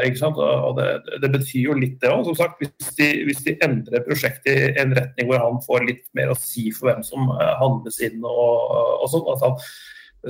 ikke 0.08 0.18
sant? 0.18 0.40
og 0.42 0.80
det, 0.80 0.88
det, 1.22 1.30
betyr 1.30 1.68
jo 1.68 1.76
litt 1.78 2.00
det 2.02 2.10
òg. 2.10 2.32
Hvis, 2.58 2.88
de, 2.98 3.10
hvis 3.28 3.44
de 3.46 3.54
endrer 3.64 4.02
prosjektet 4.04 4.50
i 4.50 4.82
en 4.82 4.96
retning 4.98 5.30
hvor 5.30 5.44
han 5.44 5.62
får 5.62 5.86
litt 5.86 6.02
mer 6.18 6.34
å 6.34 6.40
si 6.42 6.72
for 6.74 6.90
hvem 6.90 7.06
som 7.06 7.30
handles 7.62 8.02
inn, 8.02 8.18
og, 8.26 8.74
og 8.98 9.06
sånn, 9.14 9.30
at 9.36 9.46
han 9.46 9.62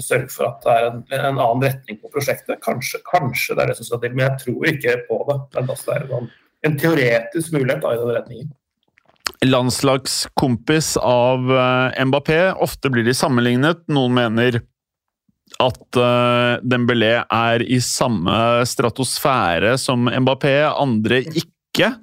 sørger 0.03 0.27
for 0.33 0.49
at 0.49 0.59
det 0.65 0.75
er 0.75 0.89
en, 0.89 1.01
en, 1.15 1.39
annen 1.39 1.65
retning 1.69 2.01
på 2.01 2.11
prosjektet, 2.13 2.59
kanskje, 2.67 2.99
kanskje 3.07 3.55
det 3.55 3.63
er 3.63 3.71
det 3.71 3.79
som 3.79 3.89
skal 3.89 4.03
til. 4.03 4.19
Men 4.19 4.27
jeg 4.27 4.43
tror 4.43 4.71
ikke 4.73 4.99
på 5.07 5.23
det. 5.31 5.39
Men 5.55 5.71
det 5.71 5.95
er 5.95 6.07
en, 6.19 6.31
en 6.67 6.79
teoretisk 6.83 7.55
mulighet 7.55 7.83
da, 7.87 7.95
i 7.95 8.01
den 8.03 8.17
retningen 8.19 8.55
landslagskompis 9.45 10.95
av 11.01 11.51
uh, 11.51 12.05
Mbappé. 12.05 12.39
Ofte 12.63 12.89
blir 12.89 13.05
de 13.05 13.13
sammenlignet. 13.13 13.83
Noen 13.91 14.15
mener 14.17 14.61
at 15.63 15.99
uh, 15.99 16.57
Dembélé 16.65 17.13
er 17.23 17.63
i 17.65 17.79
samme 17.83 18.65
stratosfære 18.67 19.75
som 19.81 20.09
Mbappé, 20.09 20.57
andre 20.69 21.21
ikke. 21.27 21.93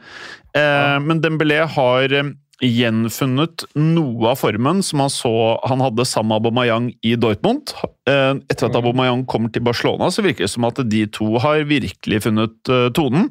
Uh, 0.55 0.99
men 1.03 1.23
Dembélé 1.23 1.63
har 1.67 2.17
gjenfunnet 2.63 3.65
noe 3.75 4.31
av 4.31 4.39
formen 4.39 4.83
som 4.85 5.03
han 5.03 5.11
så 5.11 5.33
han 5.67 5.83
hadde 5.83 6.07
sammen 6.07 6.31
med 6.31 6.39
Abomayang 6.39 6.87
i 7.03 7.15
Dortmund. 7.19 7.73
Eh, 8.07 8.39
etter 8.53 8.69
at 8.69 8.79
Aubameyang 8.79 9.25
kommer 9.27 9.51
til 9.51 9.65
Barcelona, 9.67 10.11
så 10.13 10.23
virker 10.25 10.47
det 10.47 10.53
som 10.53 10.67
at 10.69 10.79
de 10.87 11.05
to 11.11 11.35
har 11.43 11.65
virkelig 11.67 12.23
funnet 12.29 12.71
eh, 12.71 12.87
tonen. 12.95 13.31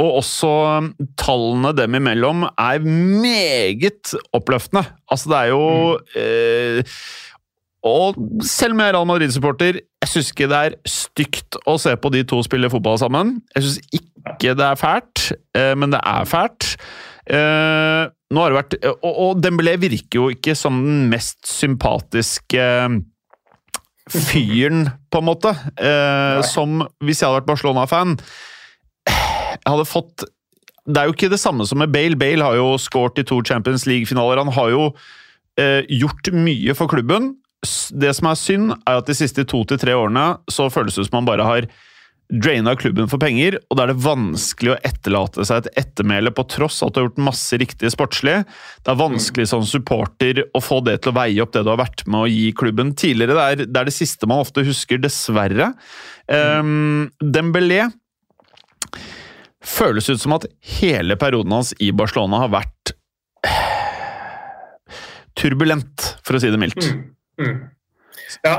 og 0.00 0.20
også 0.22 0.52
um, 0.78 0.92
tallene 1.20 1.74
dem 1.76 1.98
imellom 1.98 2.46
er 2.48 2.84
meget 2.84 4.14
oppløftende. 4.32 4.86
Altså, 5.10 5.32
det 5.32 5.40
er 5.42 5.52
jo 5.52 5.66
eh, 6.16 6.96
og 7.88 8.16
selv 8.42 8.74
om 8.74 8.80
jeg 8.82 8.90
er 8.90 8.96
Real 8.96 9.06
Madrid-supporter, 9.06 9.78
jeg 10.02 10.10
syns 10.10 10.32
ikke 10.32 10.48
det 10.50 10.58
er 10.58 10.74
stygt 10.88 11.60
å 11.68 11.76
se 11.80 11.92
på 11.96 12.10
de 12.14 12.24
to 12.26 12.40
spille 12.44 12.70
fotball 12.72 12.98
sammen. 13.00 13.36
Jeg 13.54 13.68
syns 13.68 14.00
ikke 14.00 14.56
det 14.58 14.66
er 14.66 14.80
fælt, 14.80 15.22
men 15.78 15.94
det 15.94 16.00
er 16.02 16.26
fælt. 16.28 16.74
Uh, 17.28 18.08
nå 18.32 18.40
har 18.40 18.52
det 18.52 18.56
vært, 18.56 18.74
og, 19.04 19.08
og 19.08 19.40
Dembélé 19.44 19.74
virker 19.80 20.20
jo 20.20 20.28
ikke 20.32 20.54
som 20.56 20.78
den 20.80 21.06
mest 21.12 21.44
sympatiske 21.48 22.64
fyren, 24.08 24.88
på 25.12 25.20
en 25.20 25.28
måte. 25.28 25.52
Uh, 25.76 26.40
som 26.46 26.82
hvis 27.04 27.20
jeg 27.20 27.28
hadde 27.28 27.42
vært 27.42 27.50
Barcelona-fan 27.50 28.16
Jeg 29.08 29.64
hadde 29.66 29.86
fått 29.88 30.24
Det 30.88 31.00
er 31.00 31.08
jo 31.08 31.14
ikke 31.16 31.30
det 31.32 31.40
samme 31.40 31.66
som 31.68 31.80
med 31.80 31.92
Bale. 31.92 32.16
Bale 32.16 32.44
har 32.44 32.56
jo 32.56 32.76
skåret 32.80 33.20
i 33.20 33.26
to 33.28 33.42
Champions 33.44 33.84
League-finaler. 33.88 34.40
Han 34.40 34.54
har 34.56 34.72
jo 34.72 34.86
uh, 34.94 35.82
gjort 35.88 36.32
mye 36.32 36.76
for 36.76 36.88
klubben. 36.88 37.34
Det 37.92 38.14
som 38.14 38.30
er 38.30 38.38
synd, 38.38 38.72
er 38.86 39.00
at 39.00 39.08
de 39.08 39.16
siste 39.18 39.44
to 39.50 39.64
til 39.68 39.80
tre 39.80 39.96
årene 39.98 40.30
så 40.48 40.70
føles 40.72 40.96
det 40.96 41.08
som 41.08 41.18
han 41.20 41.28
bare 41.28 41.44
har 41.44 41.68
draina 42.28 42.74
klubben 42.76 43.08
for 43.08 43.20
penger, 43.22 43.56
og 43.70 43.78
da 43.78 43.86
er 43.86 43.92
det 43.92 44.04
vanskelig 44.04 44.74
å 44.74 44.78
etterlate 44.84 45.46
seg 45.48 45.62
et 45.62 45.80
ettermæle 45.84 46.32
på 46.36 46.44
tross 46.52 46.82
at 46.84 46.92
du 46.92 47.00
har 47.00 47.06
gjort 47.06 47.22
masse 47.30 47.56
riktige 47.60 47.92
sportslig. 47.94 48.42
Det 48.84 48.92
er 48.92 49.00
vanskelig 49.00 49.46
som 49.48 49.64
supporter 49.68 50.42
å 50.52 50.62
få 50.62 50.82
det 50.84 50.98
til 51.02 51.14
å 51.14 51.18
veie 51.18 51.40
opp 51.44 51.54
det 51.56 51.64
du 51.64 51.72
har 51.72 51.80
vært 51.80 52.04
med 52.06 52.26
å 52.26 52.28
gi 52.28 52.50
klubben 52.56 52.92
tidligere. 52.98 53.36
Det 53.38 53.46
er 53.46 53.62
det, 53.64 53.80
er 53.80 53.88
det 53.88 53.96
siste 53.96 54.28
man 54.28 54.44
ofte 54.44 54.66
husker, 54.66 55.00
dessverre. 55.00 55.72
Um, 56.28 57.08
Dembélé 57.22 57.86
føles 59.64 60.08
ut 60.12 60.20
som 60.20 60.36
at 60.36 60.46
hele 60.80 61.16
perioden 61.20 61.56
hans 61.56 61.72
i 61.80 61.90
Barcelona 61.96 62.44
har 62.44 62.52
vært 62.52 62.92
turbulent, 65.38 66.12
for 66.26 66.36
å 66.36 66.42
si 66.42 66.50
det 66.52 66.60
mildt. 66.60 66.84
Mm. 66.84 67.02
Mm. 67.38 67.58
Ja, 68.44 68.56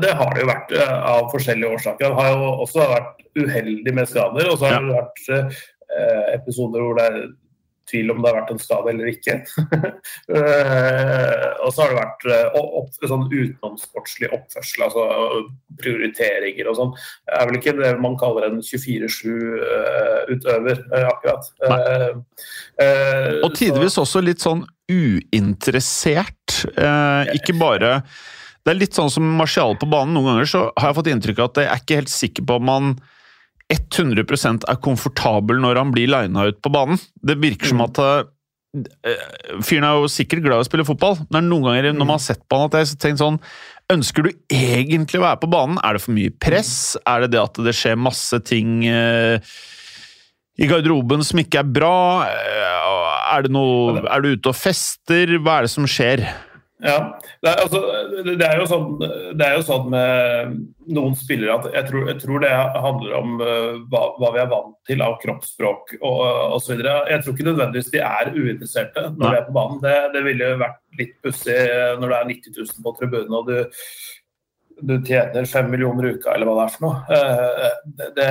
det 0.00 0.12
har 0.18 0.30
det 0.34 0.42
jo 0.42 0.48
vært 0.50 0.70
eh, 0.76 0.98
av 1.12 1.22
forskjellige 1.32 1.72
årsaker. 1.78 2.12
Han 2.12 2.20
har 2.20 2.28
jo 2.34 2.42
også 2.66 2.80
vært 2.90 3.16
uheldig 3.36 3.92
med 3.96 4.06
skader. 4.10 4.44
Og 4.50 4.56
så 4.60 4.64
har 4.68 4.74
ja. 4.78 4.82
det 4.84 5.00
vært 5.00 5.20
eh, 5.36 5.46
episoder 6.36 6.80
hvor 6.84 6.94
det 6.98 7.04
er 7.10 7.16
tvil 7.86 8.08
om 8.10 8.18
det 8.18 8.28
har 8.32 8.40
vært 8.40 8.50
en 8.50 8.62
skade 8.62 8.88
eller 8.94 9.08
ikke. 9.12 9.34
Eh, 10.36 11.48
og 11.62 11.70
så 11.70 11.78
har 11.84 11.90
det 11.92 12.00
vært 12.00 12.24
opp, 12.58 12.90
sånn 12.98 13.30
utenomsportslig 13.30 14.28
oppførsel, 14.34 14.80
altså 14.88 15.02
prioriteringer 15.78 16.66
og 16.70 16.76
sånn. 16.78 16.92
Det 17.28 17.34
er 17.36 17.44
vel 17.46 17.58
ikke 17.60 17.78
det 17.78 17.90
man 18.02 18.18
kaller 18.18 18.42
en 18.48 18.58
24-7-utøver, 18.58 20.76
akkurat. 21.12 21.44
og 23.46 23.50
tidvis 23.54 24.00
også 24.02 24.18
litt 24.24 24.40
sånn 24.42 24.62
uinteressert. 24.90 26.46
ikke 27.38 27.54
bare 27.60 27.90
det 28.66 28.72
er 28.72 28.80
litt 28.80 28.96
sånn 28.98 29.12
som 29.14 29.26
Martial 29.38 29.76
på 29.78 29.86
banen. 29.86 30.16
Noen 30.16 30.32
ganger 30.32 30.48
så 30.50 30.62
har 30.74 30.90
jeg 30.90 30.98
fått 30.98 31.10
inntrykk 31.12 31.38
av 31.38 31.50
at 31.52 31.60
jeg 31.62 31.70
er 31.70 31.82
ikke 31.84 31.98
helt 32.00 32.10
sikker 32.10 32.46
på 32.48 32.56
om 32.58 32.72
han 32.72 32.96
100% 33.70 34.66
er 34.70 34.80
komfortabel 34.82 35.60
når 35.62 35.78
han 35.78 35.92
blir 35.94 36.10
lina 36.10 36.48
ut 36.50 36.58
på 36.62 36.72
banen. 36.74 36.98
Det 37.22 37.38
virker 37.42 37.70
som 37.70 37.78
mm. 37.78 37.86
at 37.86 38.00
uh, 38.02 39.62
Fyren 39.64 39.86
er 39.86 40.02
jo 40.02 40.10
sikkert 40.10 40.42
glad 40.44 40.58
i 40.58 40.66
å 40.66 40.68
spille 40.68 40.86
fotball, 40.86 41.14
men 41.30 41.46
noen 41.50 41.70
ganger 41.70 41.92
når 41.94 42.02
man 42.02 42.16
har 42.18 42.26
sett 42.26 42.42
på 42.44 42.58
han 42.58 42.68
at 42.68 42.76
jeg 42.76 42.90
har 42.90 43.00
tenkt 43.06 43.22
sånn 43.22 43.40
Ønsker 43.86 44.26
du 44.26 44.32
egentlig 44.50 45.20
å 45.20 45.22
være 45.22 45.38
på 45.44 45.48
banen? 45.52 45.78
Er 45.86 45.94
det 45.94 46.02
for 46.02 46.16
mye 46.16 46.32
press? 46.42 46.96
Er 47.06 47.22
det 47.22 47.36
det 47.36 47.38
at 47.38 47.60
det 47.62 47.74
skjer 47.78 47.94
masse 47.94 48.40
ting 48.42 48.80
uh, 48.90 49.38
i 50.58 50.66
garderoben 50.66 51.22
som 51.22 51.38
ikke 51.38 51.62
er 51.62 51.70
bra? 51.70 51.94
Er, 52.26 53.46
det 53.46 53.52
noe, 53.54 54.02
er 54.02 54.24
du 54.24 54.32
ute 54.34 54.50
og 54.50 54.58
fester? 54.58 55.36
Hva 55.38 55.60
er 55.60 55.68
det 55.68 55.72
som 55.76 55.86
skjer? 55.86 56.24
Ja, 56.84 56.96
det 57.40 57.48
er, 57.48 57.60
altså, 57.62 57.78
det, 58.26 58.44
er 58.44 58.62
sånn, 58.68 58.98
det 59.00 59.44
er, 59.46 59.54
jo 59.56 59.62
sånn, 59.64 59.86
med 59.94 60.56
noen 60.92 61.14
spillere 61.16 61.54
at 61.54 61.68
jeg 61.72 61.88
tror, 61.88 62.02
jeg 62.10 62.18
tror 62.20 62.42
det 62.44 62.50
handler 62.52 63.14
om 63.16 63.38
uh, 63.40 63.78
hva, 63.88 64.02
hva, 64.20 64.32
vi 64.34 64.42
er 64.42 64.50
vant 64.50 64.74
til 64.88 65.04
av 65.06 65.16
kroppsspråk 65.22 65.94
og 66.02 66.20
osv. 66.58 66.74
Jeg 66.76 67.22
tror 67.22 67.32
ikke 67.32 67.48
nødvendigvis 67.48 67.88
de 67.94 68.02
er 68.04 68.32
uinteresserte 68.34 69.06
når 69.14 69.24
Nei. 69.24 69.30
de 69.32 69.40
er 69.40 69.48
på 69.48 69.56
banen. 69.56 69.80
Det, 69.86 69.94
det 70.18 70.24
ville 70.28 70.52
vært 70.60 71.00
litt 71.00 71.16
pussig 71.24 71.56
når 72.02 72.12
det 72.12 72.18
er 72.18 72.30
90 72.34 72.60
000 72.60 72.84
på 72.84 72.94
tribunen 73.00 73.40
og 73.40 73.48
du, 73.48 73.56
du 74.92 74.94
tjener 75.08 75.48
5 75.48 75.72
millioner 75.72 76.10
i 76.10 76.14
uka 76.18 76.36
eller 76.36 76.50
hva 76.50 76.58
det 76.60 76.66
er 76.66 76.76
for 76.76 76.90
noe. 76.90 76.96
Uh, 77.08 78.04
det, 78.20 78.30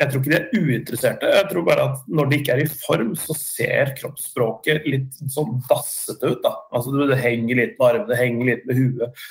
jeg 0.00 0.08
tror 0.08 0.22
ikke 0.22 0.30
de 0.32 0.36
er 0.38 0.62
uinteresserte. 0.64 1.30
Jeg 1.34 1.46
tror 1.50 1.64
bare 1.66 1.82
at 1.90 2.04
når 2.08 2.28
de 2.30 2.36
ikke 2.40 2.54
er 2.54 2.62
i 2.64 2.70
form, 2.72 3.10
så 3.20 3.34
ser 3.36 3.92
kroppsspråket 3.98 4.86
litt 4.88 5.18
sånn 5.34 5.58
dassete 5.68 6.30
ut. 6.32 6.40
da. 6.44 6.54
Altså 6.72 6.94
Det 7.10 7.18
henger 7.20 7.60
litt 7.60 7.74
med 7.76 7.86
armene, 7.90 8.08
det 8.08 8.20
henger 8.20 8.48
litt 8.48 8.64
med 8.70 8.80
huet. 8.80 9.24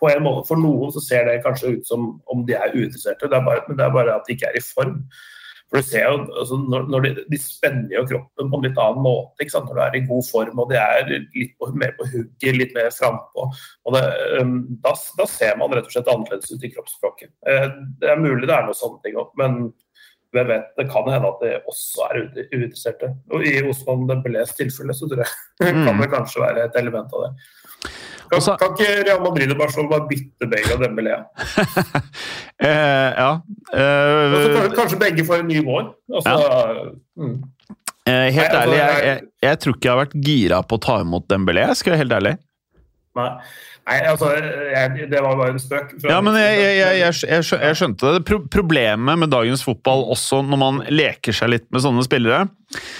På 0.00 0.10
en 0.12 0.24
måte, 0.26 0.46
For 0.50 0.60
noen 0.60 0.92
så 0.92 1.00
ser 1.04 1.24
det 1.30 1.40
kanskje 1.46 1.78
ut 1.78 1.88
som 1.88 2.10
om 2.28 2.44
de 2.44 2.58
er 2.58 2.74
uinteresserte, 2.74 3.30
det 3.32 3.38
er 3.38 3.46
bare, 3.48 3.64
men 3.68 3.80
det 3.80 3.86
er 3.86 3.96
bare 3.96 4.18
at 4.18 4.28
de 4.28 4.36
ikke 4.36 4.50
er 4.52 4.60
i 4.60 4.66
form. 4.66 4.98
For 5.70 5.78
du 5.78 5.86
ser 5.86 6.06
jo, 6.08 6.14
altså, 6.40 6.56
når, 6.66 6.86
når 6.90 7.04
de, 7.04 7.10
de, 7.30 7.38
spenner 7.38 7.92
jo 7.94 8.06
kroppen 8.08 8.48
på 8.50 8.58
en 8.58 8.64
litt 8.66 8.78
annen 8.82 9.04
måte 9.04 9.44
ikke 9.44 9.54
sant? 9.54 9.68
når 9.70 9.78
du 9.78 9.82
er 9.84 9.98
i 10.00 10.06
god 10.08 10.24
form 10.26 10.62
og 10.64 10.72
de 10.72 10.80
er 10.80 11.12
litt 11.12 11.52
på, 11.60 11.68
mer 11.78 11.92
på 11.98 12.08
hugget, 12.10 12.56
litt 12.58 12.74
mer 12.74 12.90
frampå. 12.94 13.46
Um, 13.86 14.56
da, 14.82 14.96
da, 15.20 15.28
ser 15.30 15.54
man 15.60 15.70
rett 15.76 15.86
og 15.86 15.94
slett 15.94 16.10
annerledes 16.10 16.50
ut 16.50 16.66
i 16.66 16.72
kroppsspråket. 16.74 17.30
Eh, 17.46 17.68
det 18.02 18.10
er 18.10 18.18
mulig 18.18 18.50
det 18.50 18.56
er 18.56 18.66
noe 18.66 18.76
sånne 18.76 18.98
ting 19.04 19.20
òg, 19.20 19.30
men 19.38 19.60
hvem 20.34 20.50
vet, 20.50 20.66
det 20.78 20.86
kan 20.90 21.06
hende 21.10 21.30
at 21.30 21.40
det 21.42 21.54
også 21.70 22.06
er 22.06 22.20
uinteresserte. 22.24 23.12
Og 23.34 23.46
I 23.46 23.56
Osman 23.66 24.06
Dembélés 24.10 24.52
tilfelle 24.58 24.94
så 24.94 25.08
tror 25.10 25.24
jeg 25.24 25.74
mm. 25.74 25.82
kan 25.86 26.02
det 26.02 26.10
kanskje 26.12 26.44
være 26.44 26.66
et 26.66 26.78
element 26.82 27.14
av 27.14 27.28
det. 27.28 27.32
Kan, 28.30 28.38
Også, 28.38 28.56
kan 28.60 28.74
ikke 28.76 28.90
Real 29.08 29.22
Madrid 29.24 29.50
og 29.50 29.58
Barcelona 29.58 29.90
bare 29.90 30.04
bytte 30.10 30.46
Bale 30.50 30.74
og 30.76 30.82
Dembélé? 30.84 31.14
eh, 32.68 33.08
ja. 33.18 33.30
Eh, 33.74 34.36
kanskje, 34.36 34.68
kanskje, 34.76 34.98
begge 35.00 35.24
får 35.26 35.42
en 35.42 35.50
ny 35.50 35.64
vår. 35.66 35.88
Altså, 36.14 36.36
ja. 36.36 36.84
mm. 37.18 37.34
eh, 38.06 38.28
helt 38.30 38.36
Nei, 38.36 38.44
altså, 38.44 38.60
ærlig, 38.60 38.78
jeg, 38.78 39.08
jeg, 39.08 39.24
jeg, 39.48 39.60
tror 39.64 39.76
ikke 39.76 39.88
jeg 39.88 39.94
har 39.96 40.04
vært 40.04 40.16
gira 40.28 40.62
på 40.62 40.78
å 40.78 40.84
ta 40.86 41.00
imot 41.02 41.26
Dembélé, 41.32 41.66
skal 41.74 41.92
jeg 41.92 41.98
være 41.98 42.04
helt 42.04 42.16
ærlig. 42.20 42.36
Nei. 43.18 43.32
Nei, 43.90 43.96
altså, 44.06 44.28
jeg, 44.36 45.06
det 45.10 45.20
var 45.24 45.38
bare 45.38 45.54
en 45.56 45.60
spøk. 45.62 45.94
Ja, 46.06 46.20
men 46.22 46.36
jeg, 46.38 47.40
skjønte 47.78 48.14
det. 48.14 48.24
Pro 48.28 48.42
problemet 48.52 49.18
med 49.18 49.32
dagens 49.32 49.64
fotball, 49.66 50.04
også 50.14 50.44
når 50.46 50.60
man 50.60 50.82
leker 50.92 51.34
seg 51.34 51.50
litt 51.56 51.66
med 51.74 51.82
sånne 51.82 52.04
spillere, 52.06 52.44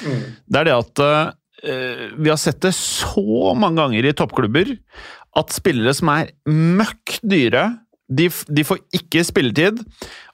mm. 0.02 0.24
det 0.50 0.62
er 0.62 0.70
det 0.70 0.74
at 0.74 1.02
eh, 1.04 2.08
Vi 2.18 2.32
har 2.32 2.40
sett 2.40 2.58
det 2.64 2.72
så 2.74 3.52
mange 3.54 3.78
ganger 3.78 4.08
i 4.08 4.14
toppklubber 4.16 4.72
at 5.38 5.54
spillere 5.54 5.94
som 5.96 6.10
er 6.12 6.32
møkk 6.50 7.20
dyre, 7.22 7.68
de, 8.10 8.26
de 8.50 8.64
får 8.66 8.80
ikke 8.96 9.22
spilletid. 9.26 9.84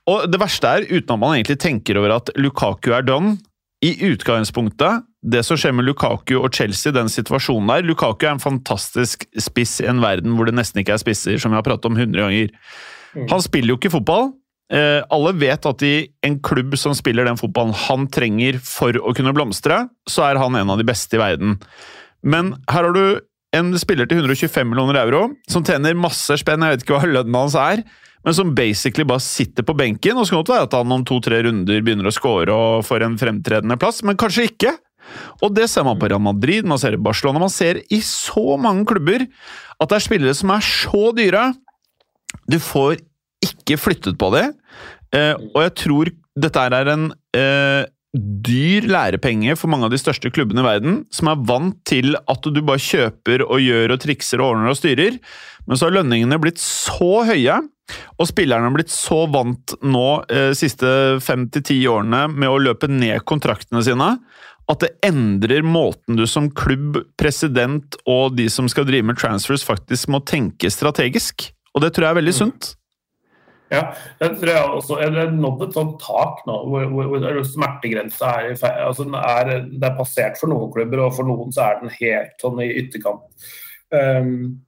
Og 0.09 0.25
det 0.31 0.41
verste 0.41 0.71
er, 0.71 0.87
uten 0.89 1.13
at 1.13 1.21
man 1.21 1.37
egentlig 1.37 1.59
tenker 1.61 1.99
over 2.01 2.17
at 2.17 2.33
Lukaku 2.39 2.93
er 2.97 3.05
done 3.05 3.37
I 3.85 3.93
utgangspunktet, 4.09 5.05
det 5.27 5.43
som 5.45 5.59
skjer 5.59 5.75
med 5.75 5.89
Lukaku 5.89 6.37
og 6.39 6.53
Chelsea, 6.55 6.95
den 6.95 7.11
situasjonen 7.11 7.69
der 7.73 7.87
Lukaku 7.87 8.29
er 8.29 8.37
en 8.37 8.43
fantastisk 8.43 9.27
spiss 9.43 9.81
i 9.83 9.89
en 9.91 10.01
verden 10.05 10.37
hvor 10.37 10.49
det 10.49 10.55
nesten 10.57 10.81
ikke 10.81 10.95
er 10.95 11.03
spisser, 11.03 11.41
som 11.43 11.53
vi 11.53 11.59
har 11.59 11.67
pratet 11.67 11.91
om 11.91 11.99
100 11.99 12.23
ganger. 12.23 12.53
Han 13.33 13.43
spiller 13.43 13.75
jo 13.75 13.81
ikke 13.81 13.93
fotball. 13.97 14.31
Eh, 14.73 15.03
alle 15.15 15.33
vet 15.39 15.67
at 15.69 15.83
i 15.87 15.95
en 16.27 16.39
klubb 16.43 16.75
som 16.79 16.95
spiller 16.97 17.27
den 17.27 17.39
fotballen 17.39 17.75
han 17.87 18.07
trenger 18.13 18.59
for 18.63 18.97
å 18.99 19.15
kunne 19.17 19.35
blomstre, 19.35 19.85
så 20.09 20.29
er 20.29 20.41
han 20.43 20.59
en 20.59 20.73
av 20.75 20.81
de 20.81 20.87
beste 20.87 21.19
i 21.19 21.23
verden. 21.23 21.59
Men 22.27 22.55
her 22.71 22.89
har 22.89 22.95
du 22.95 23.21
en 23.55 23.71
spiller 23.79 24.09
til 24.09 24.23
125 24.23 24.67
millioner 24.69 24.99
euro, 25.05 25.29
som 25.51 25.65
tjener 25.67 25.97
masse 25.99 26.35
spenn, 26.41 26.65
jeg 26.65 26.77
vet 26.77 26.85
ikke 26.85 26.99
hva 26.99 27.11
lønnen 27.11 27.39
hans 27.39 27.57
er, 27.61 27.85
men 28.27 28.35
som 28.35 28.55
basically 28.59 29.07
bare 29.07 29.23
sitter 29.23 29.63
på 29.67 29.77
benken. 29.79 30.19
og 30.19 30.27
Så 30.27 30.35
kan 30.35 30.43
det 30.43 30.55
være 30.57 30.67
at 30.67 30.75
han 30.75 30.95
om 30.97 31.05
to-tre 31.07 31.45
runder 31.47 31.85
begynner 31.85 32.11
å 32.11 32.15
score 32.15 32.51
og 32.51 32.87
får 32.87 33.07
en 33.07 33.19
fremtredende 33.21 33.79
plass, 33.79 34.03
men 34.03 34.19
kanskje 34.19 34.49
ikke. 34.51 34.75
Og 35.47 35.55
det 35.55 35.69
ser 35.71 35.87
man 35.87 35.99
på 36.01 36.09
Real 36.11 36.23
Madrid, 36.23 36.67
man 36.67 36.81
ser 36.83 36.97
i 36.97 37.01
Barcelona, 37.01 37.45
man 37.45 37.53
ser 37.53 37.79
i 37.95 38.01
så 38.03 38.57
mange 38.59 38.83
klubber 38.91 39.23
at 39.23 39.91
det 39.91 39.99
er 39.99 40.07
spillere 40.09 40.35
som 40.35 40.51
er 40.51 40.65
så 40.67 41.13
dyre. 41.15 41.53
Du 42.51 42.59
får 42.59 42.99
ikke 43.47 43.79
flyttet 43.79 44.19
på 44.19 44.33
det, 44.35 44.49
eh, 45.15 45.35
og 45.55 45.61
jeg 45.63 45.75
tror 45.85 46.11
dette 46.37 46.65
er 46.67 46.91
en 46.91 47.11
eh, 47.37 47.87
dyr 48.17 48.87
lærepenge 48.91 49.57
for 49.59 49.71
mange 49.73 49.89
av 49.89 49.93
de 49.95 50.01
største 50.01 50.31
klubbene 50.35 50.63
i 50.63 50.67
verden, 50.67 50.99
som 51.15 51.31
er 51.31 51.45
vant 51.49 51.79
til 51.89 52.17
at 52.19 52.49
du 52.51 52.61
bare 52.63 52.83
kjøper 52.83 53.45
og 53.47 53.63
gjør 53.63 53.95
og 53.95 54.03
trikser 54.03 54.43
og 54.43 54.55
ordner 54.55 54.73
og 54.73 54.79
styrer, 54.79 55.19
men 55.67 55.79
så 55.79 55.89
har 55.89 55.99
lønningene 55.99 56.39
blitt 56.43 56.63
så 56.63 57.25
høye, 57.29 57.61
og 58.19 58.29
spillerne 58.29 58.67
har 58.67 58.75
blitt 58.75 58.91
så 58.91 59.23
vant 59.31 59.77
nå 59.87 60.07
eh, 60.33 60.51
siste 60.59 60.89
fem 61.23 61.47
til 61.55 61.65
ti 61.67 61.79
årene 61.91 62.27
med 62.33 62.51
å 62.51 62.59
løpe 62.63 62.91
ned 62.91 63.23
kontraktene 63.29 63.85
sine, 63.87 64.17
at 64.67 64.83
det 64.83 64.97
endrer 65.07 65.63
måten 65.63 66.19
du 66.19 66.25
som 66.27 66.49
klubb, 66.51 66.99
president 67.21 67.95
og 68.11 68.35
de 68.39 68.49
som 68.51 68.67
skal 68.71 68.89
drive 68.89 69.07
med 69.07 69.21
transfers, 69.21 69.63
faktisk 69.67 70.11
må 70.11 70.25
tenke 70.27 70.73
strategisk. 70.75 71.53
Og 71.77 71.85
det 71.85 71.93
tror 71.95 72.09
jeg 72.09 72.17
er 72.17 72.21
veldig 72.23 72.35
sunt. 72.35 72.73
Ja, 73.73 73.81
det 74.21 74.29
tror 74.39 74.53
jeg 74.53 74.75
også. 74.79 74.99
Det 75.11 75.23
er 75.25 75.33
nådd 75.35 75.65
et 75.67 75.75
sånt 75.75 75.97
tak 76.03 76.45
nå, 76.47 76.59
hvor, 76.71 76.85
hvor, 76.93 77.09
hvor 77.11 77.49
smertegrensa 77.49 78.37
er, 78.45 78.53
altså 78.87 79.09
er, 79.19 79.51
det 79.73 79.89
er 79.89 79.97
passert 79.99 80.39
for 80.39 80.53
noen 80.53 80.71
klubber, 80.75 81.03
og 81.03 81.17
for 81.17 81.27
noen 81.27 81.51
så 81.55 81.65
er 81.67 81.81
den 81.81 81.95
helt 81.97 82.37
sånn 82.43 82.63
i 82.63 82.71
ytterkant. 82.85 83.51
Um, 83.91 84.63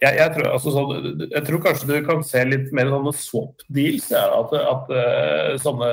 jeg, 0.00 0.16
jeg, 0.16 0.32
tror, 0.32 0.48
altså, 0.54 0.72
sånn, 0.72 1.24
jeg 1.28 1.44
tror 1.44 1.64
kanskje 1.66 1.90
du 1.90 1.96
kan 2.06 2.22
se 2.24 2.44
litt 2.48 2.70
mer 2.76 2.88
sånne 2.92 3.12
swap 3.16 3.64
deals. 3.68 4.08
Ja, 4.14 4.24
at, 4.38 4.54
at 4.56 4.94
eh, 4.96 5.50
sånne 5.60 5.90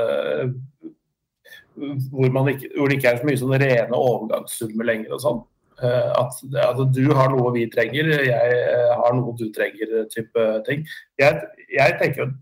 hvor, 1.75 2.47
ikke, 2.49 2.69
hvor 2.77 2.87
det 2.87 2.99
ikke 2.99 3.11
er 3.11 3.19
så 3.19 3.27
mye 3.27 3.41
sånne 3.41 3.59
rene 3.63 3.99
overgangssummer 3.99 4.87
lenger 4.87 5.17
og 5.17 5.23
sånn. 5.23 5.41
Eh, 5.81 6.09
at, 6.19 6.39
at 6.61 6.81
du 6.93 7.05
har 7.17 7.31
noe 7.33 7.53
vi 7.55 7.65
trenger, 7.71 8.11
jeg 8.27 8.57
eh, 8.61 8.91
har 8.99 9.15
noe 9.17 9.35
du 9.39 9.47
trenger, 9.55 10.03
type 10.13 10.47
ting. 10.67 10.83
Jeg, 11.21 11.39
jeg 11.73 11.99
tenker 12.01 12.27
at 12.27 12.35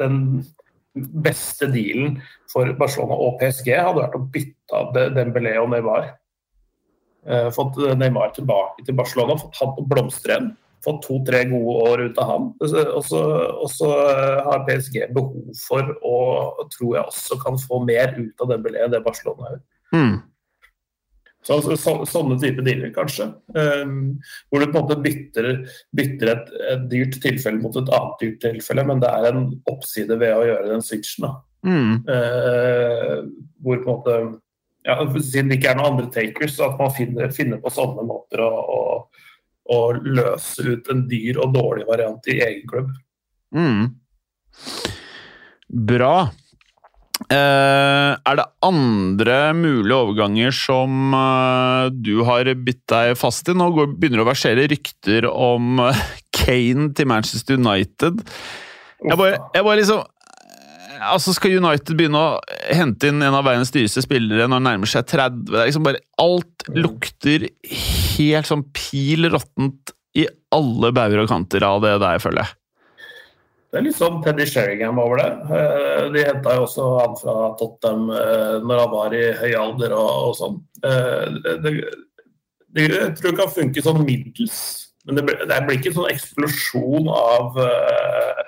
den 0.00 0.44
beste 0.96 1.68
dealen 1.72 2.20
for 2.50 2.70
Barcelona 2.78 3.16
og 3.20 3.40
PSG 3.40 3.74
hadde 3.74 4.00
vært 4.00 4.16
å 4.16 4.26
bytte 4.32 4.78
av 4.78 4.94
Dembélé 5.16 5.56
og 5.60 5.68
Neymar. 5.74 6.14
Eh, 7.26 7.48
fått 7.54 7.80
Neymar 7.98 8.32
tilbake 8.36 8.86
til 8.86 8.96
Barcelona, 8.96 9.36
fått 9.40 9.60
han 9.60 9.74
på 9.76 10.06
igjen. 10.06 10.54
Fått 10.84 11.00
to-tre 11.02 11.40
gode 11.50 11.76
år 11.90 12.02
ut 12.06 12.18
av 12.22 12.28
han. 12.30 12.48
Og 12.62 13.04
så, 13.08 13.20
eh, 14.06 14.42
har 14.46 14.64
PSG 14.68 15.08
behov 15.12 15.50
for, 15.66 15.96
og 16.04 16.70
tror 16.70 16.94
jeg 16.94 17.04
også 17.04 17.42
kan 17.42 17.58
få 17.58 17.84
mer 17.84 18.14
ut 18.16 18.40
av 18.40 18.52
Dembélé 18.52 18.84
enn 18.84 18.92
det 18.92 19.04
Barcelona 19.04 19.50
gjør. 19.50 19.62
Mm. 19.92 20.22
Så, 21.46 21.60
så, 21.62 21.76
så, 21.78 21.92
sånne 22.10 22.38
type 22.42 22.62
dealer, 22.66 22.90
kanskje. 22.94 23.28
Um, 23.54 24.16
hvor 24.50 24.62
du 24.62 24.66
på 24.66 24.80
en 24.80 24.80
måte 24.80 24.96
bytter, 25.04 25.50
bytter 25.94 26.32
et, 26.32 26.48
et 26.72 26.88
dyrt 26.90 27.20
tilfelle 27.22 27.62
mot 27.62 27.76
et 27.78 27.92
annet 27.94 28.22
dyrt 28.22 28.40
tilfelle, 28.42 28.84
men 28.88 29.02
det 29.02 29.12
er 29.12 29.28
en 29.30 29.44
oppside 29.70 30.18
ved 30.18 30.34
å 30.34 30.42
gjøre 30.48 30.72
den 30.72 30.82
switchen. 30.82 31.28
Mm. 31.66 31.92
Uh, 32.08 33.22
hvor 33.62 33.78
på 33.78 33.86
en 33.86 33.92
måte 33.92 34.16
ja, 34.86 35.00
Siden 35.18 35.48
det 35.50 35.56
ikke 35.58 35.72
er 35.72 35.78
noen 35.80 35.96
andre 35.96 36.10
takers, 36.14 36.58
at 36.62 36.76
man 36.78 36.92
finner, 36.94 37.30
finner 37.34 37.58
på 37.62 37.72
sånne 37.74 38.04
måter 38.06 38.42
å, 38.44 38.50
å, 38.50 38.82
å 39.74 39.78
løse 39.98 40.62
ut 40.66 40.90
en 40.92 41.06
dyr 41.10 41.40
og 41.42 41.54
dårlig 41.56 41.86
variant 41.88 42.30
i 42.30 42.38
egen 42.38 42.66
klubb. 42.70 42.92
Mm. 43.54 43.88
Bra. 45.90 46.14
Eh, 47.16 48.12
er 48.12 48.36
det 48.38 48.44
andre 48.66 49.36
mulige 49.56 49.96
overganger 49.96 50.52
som 50.54 51.14
eh, 51.16 51.86
du 51.90 52.20
har 52.28 52.50
bitt 52.60 52.82
deg 52.92 53.14
fast 53.16 53.48
i? 53.48 53.54
Nå 53.56 53.70
går, 53.72 53.94
begynner 53.96 54.20
det 54.20 54.26
å 54.26 54.28
versere 54.28 54.66
rykter 54.68 55.28
om 55.30 55.80
eh, 55.86 56.02
Kane 56.36 56.90
til 56.96 57.08
Manchester 57.08 57.56
United. 57.56 58.20
Jeg 59.00 59.18
bare, 59.18 59.40
jeg 59.54 59.66
bare 59.66 59.80
liksom 59.80 60.04
Altså 61.06 61.34
Skal 61.36 61.58
United 61.58 61.92
begynne 61.92 62.16
å 62.16 62.36
hente 62.72 63.10
inn 63.10 63.20
en 63.20 63.34
av 63.36 63.44
verdens 63.44 63.68
dyreste 63.74 64.00
spillere 64.00 64.46
når 64.48 64.56
han 64.56 64.64
nærmer 64.64 64.88
seg 64.88 65.04
30? 65.10 65.42
Det 65.50 65.58
er 65.60 65.68
liksom 65.68 65.84
bare 65.84 66.00
Alt 66.22 66.64
lukter 66.72 67.44
helt 68.16 68.48
sånn 68.48 68.64
pil 68.72 69.28
råttent 69.28 69.92
i 70.16 70.24
alle 70.56 70.92
bauger 70.96 71.20
og 71.20 71.28
kanter 71.28 71.66
av 71.68 71.82
det 71.84 71.92
der, 72.00 72.22
føler 72.22 72.46
jeg. 72.46 72.56
Det 73.76 73.82
er 73.82 73.84
litt 73.90 73.98
sånn 73.98 74.22
Teddy 74.24 74.44
Sheringham 74.48 74.96
over 75.02 75.18
det. 75.20 75.32
Eh, 75.52 76.04
De 76.14 76.22
henta 76.24 76.54
jo 76.56 76.62
også 76.64 76.84
han 76.96 77.16
fra 77.20 77.34
Tottenham 77.60 78.06
eh, 78.08 78.54
når 78.64 78.78
han 78.80 78.88
var 78.94 79.16
i 79.18 79.24
høy 79.36 79.52
alder 79.60 79.92
og, 79.92 80.12
og 80.30 80.32
sånn. 80.38 80.56
Eh, 80.80 81.26
Det, 81.44 81.74
det, 82.72 82.86
jeg 82.86 83.10
tror 83.18 83.34
det 83.34 83.40
kan 83.42 83.52
funke 83.52 83.84
sånn 83.84 84.00
middels, 84.06 84.56
men 85.04 85.20
det 85.20 85.26
det 85.44 85.60
blir 85.66 85.76
ikke 85.76 85.92
sånn 85.92 86.08
eksplosjon 86.08 87.12
av 87.12 87.60
uh, 87.60 88.40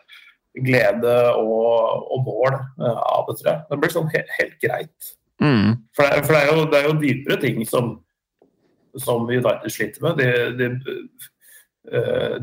glede 0.65 1.15
og, 1.37 2.09
og 2.09 2.25
mål 2.27 2.57
uh, 2.81 2.99
av 3.05 3.29
det, 3.29 3.37
tror 3.39 3.51
jeg. 3.53 3.63
Det 3.69 3.79
blir 3.85 3.95
sånn 3.95 4.11
helt, 4.17 4.35
helt 4.41 4.59
greit. 4.65 5.15
Mm. 5.45 5.77
For, 5.93 6.09
det, 6.09 6.25
for 6.25 6.35
det, 6.35 6.41
er 6.41 6.51
jo, 6.51 6.67
det 6.73 6.81
er 6.81 6.89
jo 6.89 6.99
dypere 7.05 7.41
ting 7.45 7.61
som, 7.69 7.99
som 8.97 9.29
United 9.29 9.69
sliter 9.77 10.09
med. 10.09 10.25
De, 10.25 10.31
de, 10.57 10.71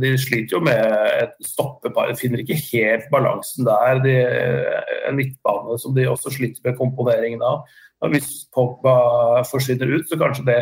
de 0.02 0.10
sliter 0.18 0.56
jo 0.56 0.60
med 0.66 0.80
et 1.22 1.34
stoppepar, 1.46 2.10
de 2.10 2.18
finner 2.18 2.42
ikke 2.42 2.58
helt 2.72 3.10
balansen 3.12 3.68
der. 3.68 4.00
De, 4.02 4.16
en 5.10 5.18
midtbane 5.18 5.78
som 5.82 5.94
de 5.96 6.08
også 6.10 6.34
sliter 6.34 6.66
med 6.66 6.78
komponeringen 6.80 7.44
av. 7.46 7.64
Og 8.04 8.12
hvis 8.14 8.30
Pogba 8.54 8.98
forsvinner 9.48 9.96
ut, 9.96 10.06
så 10.10 10.20
kanskje 10.20 10.46
det 10.50 10.60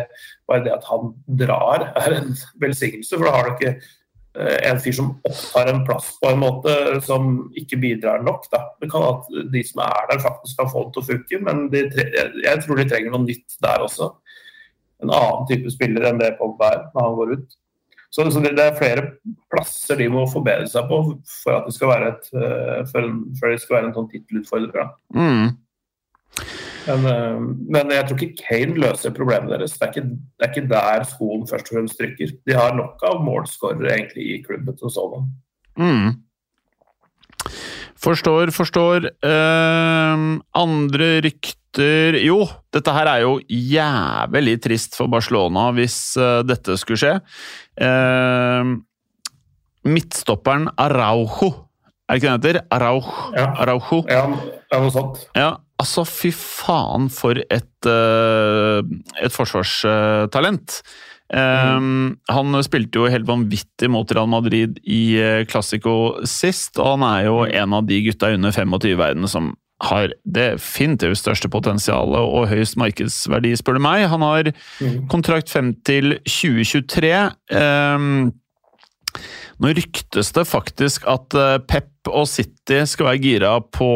bare 0.48 0.64
det 0.64 0.72
at 0.76 0.86
han 0.88 1.12
drar 1.40 1.90
er 1.90 2.16
en 2.20 2.32
velsignelse. 2.62 3.16
For 3.16 3.26
da 3.26 3.34
har 3.34 3.48
du 3.48 3.54
ikke 3.54 3.72
eh, 3.74 4.60
en 4.70 4.80
fyr 4.82 4.96
som 4.96 5.10
opptar 5.26 5.70
en 5.72 5.82
plass 5.86 6.12
på 6.22 6.30
en 6.30 6.42
måte 6.44 6.74
som 7.06 7.32
ikke 7.58 7.80
bidrar 7.82 8.24
nok. 8.26 8.46
Da. 8.52 8.62
Det 8.80 8.90
kan 8.92 9.08
at 9.08 9.28
de 9.52 9.64
som 9.66 9.82
er 9.86 10.12
der, 10.12 10.22
faktisk 10.24 10.62
kan 10.62 10.70
få 10.72 10.86
det 10.86 10.94
til 10.94 11.04
å 11.04 11.08
funke, 11.10 11.42
men 11.48 11.66
jeg 11.74 12.62
tror 12.64 12.80
de 12.80 12.88
trenger 12.92 13.14
noe 13.14 13.26
nytt 13.26 13.58
der 13.64 13.84
også. 13.84 14.12
En 15.02 15.12
annen 15.12 15.44
type 15.50 15.74
spiller 15.74 16.06
enn 16.08 16.22
det 16.22 16.36
Pogba 16.38 16.70
er 16.70 16.88
når 16.94 17.08
han 17.08 17.20
går 17.20 17.36
ut. 17.36 17.60
Så, 18.14 18.28
så 18.30 18.40
det, 18.44 18.52
det 18.54 18.68
er 18.68 18.78
flere 18.78 19.06
plasser 19.50 19.98
de 19.98 20.06
må 20.12 20.22
forbedre 20.30 20.68
seg 20.70 20.86
på 20.86 21.00
for 21.42 21.56
at 21.56 21.66
det 21.66 21.74
skal 21.74 21.90
være, 21.90 22.12
et, 22.12 22.28
eh, 22.38 22.80
for, 22.92 23.08
for 23.40 23.50
det 23.50 23.62
skal 23.62 23.78
være 23.80 23.88
en 23.90 23.96
sånn 23.96 24.10
tittelutfordrer. 24.12 24.92
Mm. 25.18 25.48
Men, 26.84 27.08
eh, 27.10 27.40
men 27.74 27.94
jeg 27.96 28.06
tror 28.06 28.22
ikke 28.22 28.44
Kane 28.44 28.78
løser 28.84 29.16
problemet 29.16 29.50
deres. 29.54 29.74
Det 29.78 29.86
er 29.86 29.92
ikke, 29.94 30.04
det 30.14 30.46
er 30.46 30.52
ikke 30.52 30.70
der 30.70 31.08
skoen 31.10 31.48
først 31.50 31.72
og 31.72 31.80
fremst 31.80 31.98
trykker. 32.00 32.36
De 32.46 32.58
har 32.58 32.76
nok 32.78 33.02
av 33.08 33.24
målskårere 33.24 33.96
egentlig 33.96 34.28
i 34.30 34.38
klubben 34.46 34.78
som 34.78 34.94
sådan. 34.94 35.26
Mm. 35.80 36.14
Forstår, 38.04 38.54
forstår. 38.54 39.10
Eh, 39.24 40.24
andre 40.62 41.10
rykter 41.24 41.60
Jo, 41.74 42.44
dette 42.70 42.92
her 42.94 43.08
er 43.10 43.24
jo 43.24 43.32
jævlig 43.50 44.60
trist 44.62 44.94
for 44.94 45.10
Barcelona 45.10 45.72
hvis 45.74 45.96
eh, 46.20 46.44
dette 46.46 46.76
skulle 46.78 47.00
skje. 47.00 47.14
Eh, 47.80 48.74
midtstopperen 49.84 50.68
Araujo, 50.80 51.50
er 52.08 52.16
det 52.16 52.20
ikke 52.20 52.30
det 52.30 52.52
heter? 52.52 52.60
Araujo. 52.74 53.14
Ja. 53.36 53.48
Araujo. 53.64 54.02
Ja, 54.10 54.26
ja 54.72 54.80
noe 54.82 54.92
sånt. 54.92 55.24
Ja, 55.36 55.50
altså 55.80 56.04
fy 56.08 56.30
faen 56.36 57.08
for 57.12 57.40
et, 57.40 57.88
eh, 57.88 58.80
et 59.24 59.32
forsvarstalent. 59.34 60.80
Eh, 61.34 61.80
Han 62.36 62.62
spilte 62.62 63.00
jo 63.00 63.08
helt 63.10 63.26
vanvittig 63.26 63.88
mot 63.90 64.10
Real 64.12 64.28
Madrid 64.28 64.78
i 64.84 65.16
eh, 65.18 65.44
Classico 65.48 66.20
sist, 66.28 66.78
og 66.78 66.98
han 66.98 67.06
er 67.08 67.24
jo 67.30 67.44
en 67.48 67.72
av 67.72 67.86
de 67.88 68.02
gutta 68.04 68.34
under 68.36 68.52
25 68.52 68.92
i 68.92 68.98
verden 69.00 69.28
som 69.28 69.54
har 69.82 70.12
definitivt 70.24 71.18
største 71.18 71.48
potensialet 71.50 72.20
og 72.22 72.46
høyest 72.48 72.76
markedsverdi, 72.80 73.56
spør 73.58 73.74
du 73.74 73.80
meg. 73.80 74.06
Han 74.08 74.22
har 74.22 74.52
Mm. 74.80 75.08
kontrakt 75.08 75.50
frem 75.50 75.74
til 75.84 76.18
2023. 76.24 77.32
Um, 77.50 78.32
nå 79.62 79.70
ryktes 79.74 80.32
det 80.34 80.46
faktisk 80.50 81.04
at 81.06 81.34
eh, 81.38 81.58
Pep 81.62 81.90
og 82.10 82.26
City 82.28 82.80
skal 82.90 83.06
være 83.06 83.20
gira 83.22 83.52
på, 83.62 83.86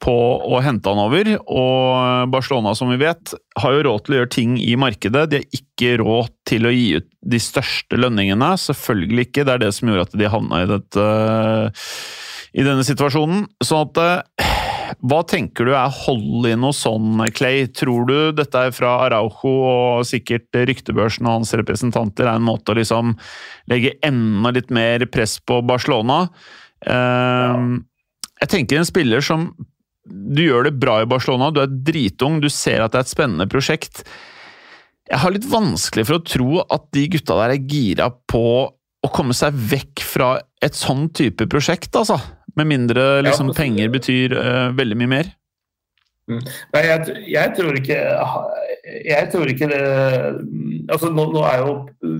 på 0.00 0.14
å 0.46 0.60
hente 0.62 0.88
han 0.88 1.00
over. 1.02 1.32
Og 1.50 2.30
Barcelona, 2.32 2.72
som 2.78 2.88
vi 2.92 2.96
vet, 3.02 3.34
har 3.58 3.74
jo 3.74 3.82
råd 3.88 4.04
til 4.06 4.14
å 4.14 4.18
gjøre 4.20 4.30
ting 4.32 4.54
i 4.62 4.76
markedet. 4.78 5.26
De 5.32 5.40
har 5.42 5.58
ikke 5.58 5.96
råd 6.00 6.30
til 6.48 6.68
å 6.70 6.72
gi 6.72 6.86
ut 7.00 7.08
de 7.34 7.42
største 7.42 7.98
lønningene. 7.98 8.52
Selvfølgelig 8.62 9.26
ikke. 9.28 9.44
Det 9.48 9.56
er 9.56 9.64
det 9.66 9.72
som 9.76 9.90
gjorde 9.90 10.06
at 10.08 10.16
de 10.22 10.30
havna 10.32 10.62
i, 10.62 10.70
dette, 10.70 11.08
i 12.54 12.64
denne 12.70 12.86
situasjonen. 12.86 13.46
Sånn 13.66 13.90
at 13.90 14.00
eh, 14.06 14.51
hva 15.00 15.22
tenker 15.28 15.66
du 15.66 15.72
er 15.76 15.92
hold 16.02 16.46
i 16.50 16.54
noe 16.58 16.74
sånn, 16.76 17.20
Clay? 17.36 17.66
Tror 17.72 18.06
du 18.08 18.16
dette 18.36 18.64
er 18.66 18.74
fra 18.74 18.96
Araujo 19.06 19.52
og 19.68 20.06
sikkert 20.08 20.52
ryktebørsen 20.68 21.26
og 21.28 21.38
hans 21.38 21.54
representanter 21.58 22.26
er 22.28 22.38
en 22.38 22.46
måte 22.46 22.74
å 22.74 22.78
liksom 22.78 23.14
legge 23.72 23.94
enda 24.04 24.52
litt 24.54 24.72
mer 24.74 25.06
press 25.12 25.38
på 25.40 25.62
Barcelona? 25.66 26.26
Ehm, 26.86 27.84
Jeg 28.42 28.48
tenker 28.50 28.80
en 28.80 28.88
spiller 28.88 29.22
som 29.22 29.52
Du 30.02 30.42
gjør 30.42 30.64
det 30.66 30.80
bra 30.82 30.96
i 31.02 31.06
Barcelona, 31.06 31.52
du 31.54 31.60
er 31.62 31.70
dritung, 31.70 32.40
du 32.42 32.48
ser 32.50 32.82
at 32.82 32.90
det 32.90 32.98
er 32.98 33.04
et 33.06 33.12
spennende 33.12 33.46
prosjekt. 33.46 34.02
Jeg 35.06 35.20
har 35.22 35.30
litt 35.30 35.46
vanskelig 35.46 36.06
for 36.08 36.18
å 36.18 36.24
tro 36.26 36.62
at 36.64 36.88
de 36.90 37.04
gutta 37.12 37.36
der 37.38 37.54
er 37.54 37.68
gira 37.70 38.08
på 38.10 38.42
å 38.66 39.10
komme 39.14 39.34
seg 39.34 39.54
vekk 39.54 40.02
fra 40.02 40.40
et 40.62 40.74
sånn 40.74 41.08
type 41.14 41.46
prosjekt, 41.46 41.94
altså. 41.94 42.18
Med 42.58 42.68
mindre 42.68 43.22
liksom, 43.24 43.52
Ja, 43.52 43.56
penger 43.56 43.92
betyr 43.92 44.34
uh, 44.36 44.66
veldig 44.76 44.98
mye 45.00 45.12
mer. 45.14 45.30
Nei, 46.30 46.82
jeg, 46.86 47.14
jeg 47.32 47.50
tror 47.58 47.76
ikke 47.80 47.96
Jeg 49.10 49.24
tror 49.32 49.48
ikke 49.50 49.66
det 49.72 49.80
altså 50.92 51.10
Nå, 51.10 51.24
nå 51.34 51.42
er 51.48 51.64
jo 51.64 51.72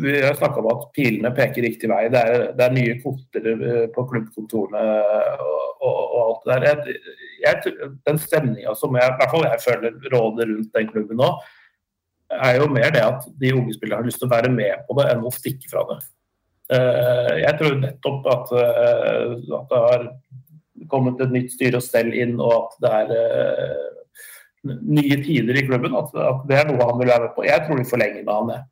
Vi 0.02 0.16
har 0.24 0.34
snakka 0.38 0.58
om 0.58 0.70
at 0.72 0.88
pilene 0.96 1.30
peker 1.36 1.62
riktig 1.62 1.90
vei. 1.90 2.08
Det 2.10 2.18
er, 2.18 2.48
det 2.58 2.66
er 2.66 2.74
nye 2.74 2.96
kvoter 2.98 3.46
eh, 3.52 3.84
på 3.94 4.04
klubbkontorene 4.10 4.82
og, 4.82 5.68
og, 5.86 6.00
og 6.02 6.18
alt 6.24 6.46
det 6.46 6.56
der. 6.64 6.90
Jeg, 7.42 7.62
jeg, 7.68 7.90
den 8.08 8.20
stemninga 8.22 8.74
som 8.78 8.98
jeg, 8.98 9.06
i 9.06 9.20
hvert 9.20 9.34
fall 9.34 9.46
jeg 9.46 9.62
føler 9.64 10.10
råder 10.14 10.50
rundt 10.50 10.78
den 10.78 10.90
klubben 10.90 11.22
nå, 11.22 11.30
er 12.32 12.58
jo 12.58 12.68
mer 12.72 12.90
det 12.94 13.04
at 13.04 13.26
de 13.40 13.54
unge 13.54 13.74
spillerne 13.76 14.02
har 14.02 14.08
lyst 14.08 14.22
til 14.22 14.30
å 14.30 14.34
være 14.34 14.50
med 14.54 14.86
på 14.88 14.98
det, 14.98 15.08
enn 15.12 15.26
å 15.26 15.34
stikke 15.34 15.70
fra 15.70 15.84
det. 15.90 15.98
Eh, 16.70 17.32
Jeg 17.42 17.58
tror 17.58 17.74
nettopp 17.80 18.26
at, 18.32 18.52
eh, 18.52 19.32
at 19.58 19.68
det 19.72 19.80
har 19.86 20.04
kommet 20.90 21.20
et 21.20 21.30
nytt 21.34 21.52
styre 21.52 21.76
og 21.80 21.82
stell 21.82 22.12
inn, 22.14 22.38
og 22.40 22.52
at 22.52 22.76
det 22.84 22.92
er 23.00 23.12
eh, 23.16 23.88
nye 24.82 25.18
tider 25.24 25.58
i 25.58 25.66
klubben. 25.66 25.94
At, 25.98 26.14
at 26.14 26.46
det 26.48 26.58
er 26.60 26.68
noe 26.70 26.86
han 26.90 26.98
vil 27.00 27.10
være 27.10 27.26
med 27.26 27.34
på. 27.36 27.44
Jeg 27.48 27.64
tror 27.66 27.78
de 27.82 27.88
forlenger 27.88 28.22
med 28.24 28.34
han, 28.34 28.52
jeg. 28.56 28.64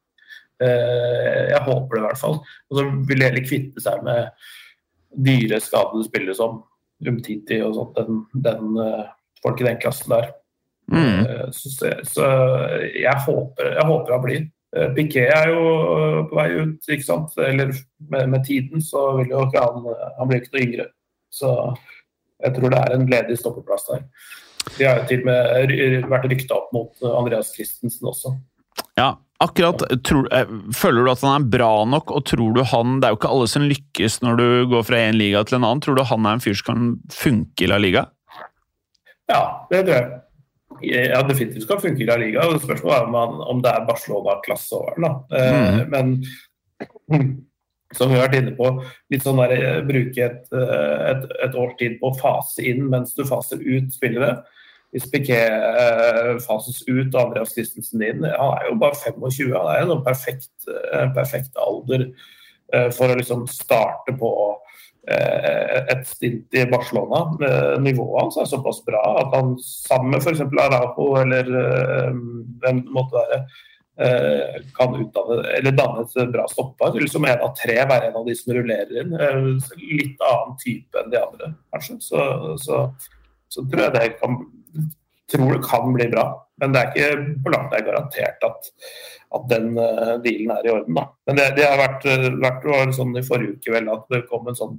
Jeg 0.61 1.61
håper 1.64 1.96
det 1.96 2.00
i 2.03 2.05
hvert 2.05 2.18
fall. 2.20 2.35
Og 2.68 2.76
så 2.76 2.83
vil 3.09 3.18
de 3.22 3.24
heller 3.24 3.46
kvitte 3.48 3.81
seg 3.81 4.03
med 4.05 4.29
dyre, 5.24 5.57
skadede 5.64 6.05
spillere 6.05 6.37
som 6.37 6.59
Umtiti 7.09 7.57
og 7.64 7.72
sånt. 7.79 7.96
Den, 7.96 8.18
den, 8.44 8.76
folk 9.40 9.62
i 9.62 9.64
den 9.64 9.79
klassen 9.81 10.12
der. 10.12 10.26
Mm. 10.92 11.53
Så, 11.57 11.70
så- 11.79 12.03
så 12.05 12.26
jeg, 12.92 13.14
håper, 13.24 13.70
jeg 13.79 13.87
håper 13.88 14.12
han 14.12 14.24
blir. 14.26 14.44
Eh, 14.76 14.90
Piquet 14.94 15.33
er 15.35 15.50
jo 15.50 15.62
eh, 15.96 16.18
på 16.30 16.38
vei 16.38 16.48
ut, 16.61 16.90
ikke 16.90 17.06
sant. 17.06 17.35
Eller 17.42 17.72
med, 18.11 18.28
med 18.35 18.44
tiden 18.46 18.85
så 18.85 19.11
vil 19.18 19.33
jo 19.35 19.46
ikke 19.48 19.64
han 19.64 19.88
Han 20.18 20.30
blir 20.30 20.42
ikke 20.42 20.54
noe 20.54 20.66
yngre. 20.66 20.87
Så 21.30 21.50
jeg 22.40 22.54
tror 22.56 22.72
det 22.72 22.78
er 22.85 22.94
en 22.94 23.11
ledig 23.11 23.38
stoppeplass 23.40 23.88
der. 23.90 24.06
De 24.76 24.87
har 24.87 25.00
jo 25.00 25.09
til 25.09 25.24
og 25.24 25.28
med 25.30 26.06
vært 26.11 26.30
rykta 26.30 26.56
opp 26.59 26.70
mot 26.76 27.02
eh, 27.02 27.16
Andreas 27.16 27.52
Christensen 27.56 28.11
også. 28.11 28.35
Ja, 28.98 29.14
akkurat. 29.42 29.83
Tror, 30.06 30.28
eh, 30.37 30.54
føler 30.76 31.04
du 31.04 31.12
at 31.12 31.24
han 31.26 31.37
er 31.40 31.50
bra 31.56 31.72
nok, 31.88 32.14
og 32.14 32.24
tror 32.28 32.54
du 32.56 32.62
han 32.62 33.00
Det 33.00 33.09
er 33.09 33.14
jo 33.14 33.20
ikke 33.20 33.35
alle 33.35 33.50
som 33.50 33.68
lykkes 33.68 34.20
når 34.24 34.40
du 34.40 34.48
går 34.74 34.87
fra 34.87 35.04
en 35.09 35.20
liga 35.20 35.44
til 35.44 35.61
en 35.61 35.66
annen. 35.66 35.85
Tror 35.85 35.98
du 35.98 36.06
han 36.06 36.26
er 36.26 36.38
en 36.38 36.44
fyr 36.44 36.59
som 36.59 36.72
kan 36.72 36.90
funke 37.14 37.66
i 37.66 37.70
La 37.70 37.80
Liga? 37.83 38.06
Ja, 39.30 39.42
det 39.70 39.85
tror 39.87 39.96
jeg. 39.96 40.20
Ja, 40.87 41.21
definitivt 41.27 41.66
skal 41.66 41.81
funke 41.83 42.03
i 42.05 42.09
La 42.09 42.16
Liga. 42.21 42.47
og 42.49 42.62
Spørsmålet 42.62 42.97
er 42.97 43.07
om, 43.07 43.14
man, 43.14 43.40
om 43.53 43.62
det 43.64 43.73
er 43.73 43.87
Barcelona-klasse 43.88 44.79
over 44.79 44.97
den. 44.97 45.07
Eh, 45.37 45.87
Men 45.90 46.14
som 47.97 48.11
vi 48.11 48.16
har 48.19 48.29
vært 48.29 48.38
inne 48.38 48.55
på, 48.59 48.71
litt 49.11 49.27
sånn 49.27 49.40
der, 49.43 49.57
eh, 49.57 49.83
bruke 49.87 50.25
et, 50.27 50.49
eh, 50.55 50.97
et, 51.11 51.29
et 51.47 51.59
års 51.59 51.77
tid 51.81 51.99
på 52.01 52.11
å 52.11 52.19
fase 52.19 52.64
inn 52.71 52.87
mens 52.93 53.14
du 53.16 53.25
faser 53.29 53.62
ut 53.62 53.93
spillere. 53.95 54.37
Hvis 54.95 55.07
Piquet 55.11 55.53
eh, 55.55 56.33
fases 56.43 56.83
ut 56.88 57.12
og 57.14 57.21
Andreas 57.21 57.53
Christensen 57.55 58.03
inn 58.03 58.25
Han 58.27 58.57
er 58.57 58.64
jo 58.66 58.79
bare 58.81 58.99
25, 58.99 59.53
han 59.55 59.69
er 59.71 59.85
jo 59.85 59.95
en 59.95 60.07
perfekt, 60.07 60.51
perfekt 61.14 61.61
alder 61.62 62.09
eh, 62.09 62.88
for 62.95 63.07
å 63.12 63.19
liksom 63.19 63.45
starte 63.51 64.16
på 64.19 64.33
et 65.08 66.06
stint 66.06 66.54
i 66.54 66.66
Barcelona. 66.70 67.22
Eh, 67.46 67.80
Nivået 67.82 68.22
hans 68.22 68.36
er 68.36 68.48
såpass 68.50 68.82
bra 68.86 69.00
at 69.22 69.34
han 69.34 69.56
sammen 69.64 70.14
med 70.14 70.22
f.eks. 70.22 70.40
Arapo 70.40 71.14
eller 71.20 71.50
eh, 71.62 72.20
hvem 72.62 72.82
det 72.84 72.94
måtte 72.94 73.16
være, 73.16 73.40
eh, 74.04 74.60
kan 74.76 74.94
utdanne, 75.00 75.40
eller 75.56 75.76
danne 75.76 76.04
et 76.04 76.32
bra 76.34 76.46
stoppar. 76.52 76.94
Liksom 76.94 77.24
som 77.24 77.30
en 77.30 77.46
av 77.48 77.54
tre 77.58 77.78
være 77.80 78.10
en 78.10 78.20
av 78.20 78.28
de 78.28 78.36
som 78.38 78.54
rullerer 78.56 79.02
inn. 79.02 79.16
Eh, 79.16 79.40
Litt 79.80 80.26
annen 80.28 80.56
type 80.62 81.00
enn 81.00 81.12
de 81.12 81.22
andre, 81.22 81.52
kanskje. 81.72 82.00
Så, 82.04 82.26
så, 82.60 82.84
så 83.48 83.66
tror 83.66 83.86
jeg 83.86 83.96
det 83.96 84.08
kan 84.20 84.42
tror 85.30 85.52
det 85.52 85.66
kan 85.66 85.92
bli 85.94 86.08
bra. 86.10 86.26
Men 86.60 86.74
det 86.74 86.80
er 86.80 86.90
ikke 86.92 87.40
på 87.44 87.52
langt 87.54 87.72
nær 87.72 87.84
garantert 87.86 88.46
at, 88.46 88.70
at 89.36 89.48
den 89.52 89.72
eh, 89.80 90.14
dealen 90.24 90.54
er 90.56 90.66
i 90.66 90.72
orden. 90.74 90.98
Da. 90.98 91.06
Men 91.28 91.38
det, 91.38 91.48
det 91.56 91.66
har 91.68 91.80
vært, 91.80 92.06
eh, 92.10 92.28
vært 92.42 92.96
sånn 92.96 93.16
i 93.16 93.24
forrige 93.26 93.56
uke 93.56 93.74
vel 93.76 93.90
at 93.94 94.06
det 94.12 94.26
kom 94.30 94.50
en 94.50 94.58
sånn 94.58 94.78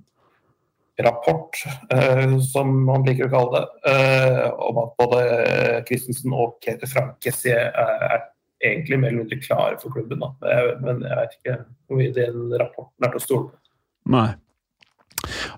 rapport, 1.06 1.58
eh, 1.94 2.38
som 2.52 2.74
man 2.88 3.06
liker 3.08 3.28
å 3.28 3.34
kalle 3.34 3.60
det, 3.60 3.94
eh, 3.94 4.46
om 4.68 4.82
at 4.84 4.94
både 5.00 5.24
Christensen 5.88 6.36
og 6.36 6.60
Kete 6.64 6.90
Kessie 7.24 7.56
er, 7.56 7.74
er 7.76 8.28
egentlig 8.62 9.00
mer 9.00 9.12
eller 9.12 9.24
mindre 9.24 9.42
klare 9.42 9.80
for 9.82 9.94
klubben. 9.94 10.22
Da. 10.22 10.32
Men 10.84 11.02
jeg, 11.06 11.18
vet 11.18 11.36
ikke 11.40 11.58
hvor 11.88 12.02
mye 12.02 12.16
den 12.16 12.56
rapporten 12.62 13.08
er 13.08 13.14
til 13.14 13.22
å 13.22 13.26
stole 13.26 13.50
på. 13.50 13.62
Nei. 14.12 14.30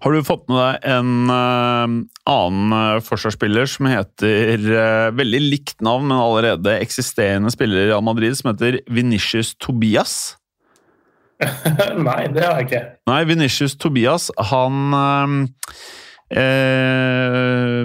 Har 0.03 0.11
du 0.11 0.23
fått 0.27 0.49
med 0.51 0.59
deg 0.59 0.87
en 0.91 1.31
uh, 1.31 1.93
annen 2.27 2.73
uh, 2.75 3.03
forsvarsspiller 3.03 3.69
som 3.69 3.87
heter 3.87 4.65
uh, 4.67 5.13
Veldig 5.15 5.39
likt 5.39 5.77
navn, 5.85 6.09
men 6.09 6.19
allerede 6.19 6.75
eksisterende 6.83 7.51
spiller 7.53 7.85
i 7.85 7.87
Real 7.91 8.03
Madrid, 8.03 8.35
som 8.35 8.51
heter 8.51 8.81
Vinicius 8.91 9.53
Tobias? 9.55 10.35
Nei, 12.07 12.21
det 12.33 12.45
har 12.45 12.61
jeg 12.61 12.69
ikke. 12.69 12.83
Nei, 13.09 13.19
Vinicius 13.29 13.75
Tobias, 13.79 14.29
han 14.51 14.95
eh, 14.99 15.33
eh, 16.43 17.81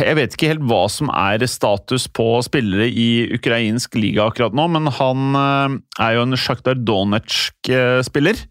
Jeg 0.00 0.18
vet 0.18 0.36
ikke 0.36 0.50
helt 0.54 0.66
hva 0.70 0.82
som 0.92 1.10
er 1.12 1.44
status 1.50 2.08
på 2.08 2.28
spillere 2.46 2.88
i 2.88 3.26
ukrainsk 3.36 3.98
liga 3.98 4.28
akkurat 4.28 4.56
nå, 4.56 4.68
men 4.76 4.90
han 4.98 5.40
eh, 5.42 5.78
er 6.08 6.18
jo 6.18 6.26
en 6.26 6.40
Sjaktar 6.40 6.78
Donetsk-spiller. 6.82 8.44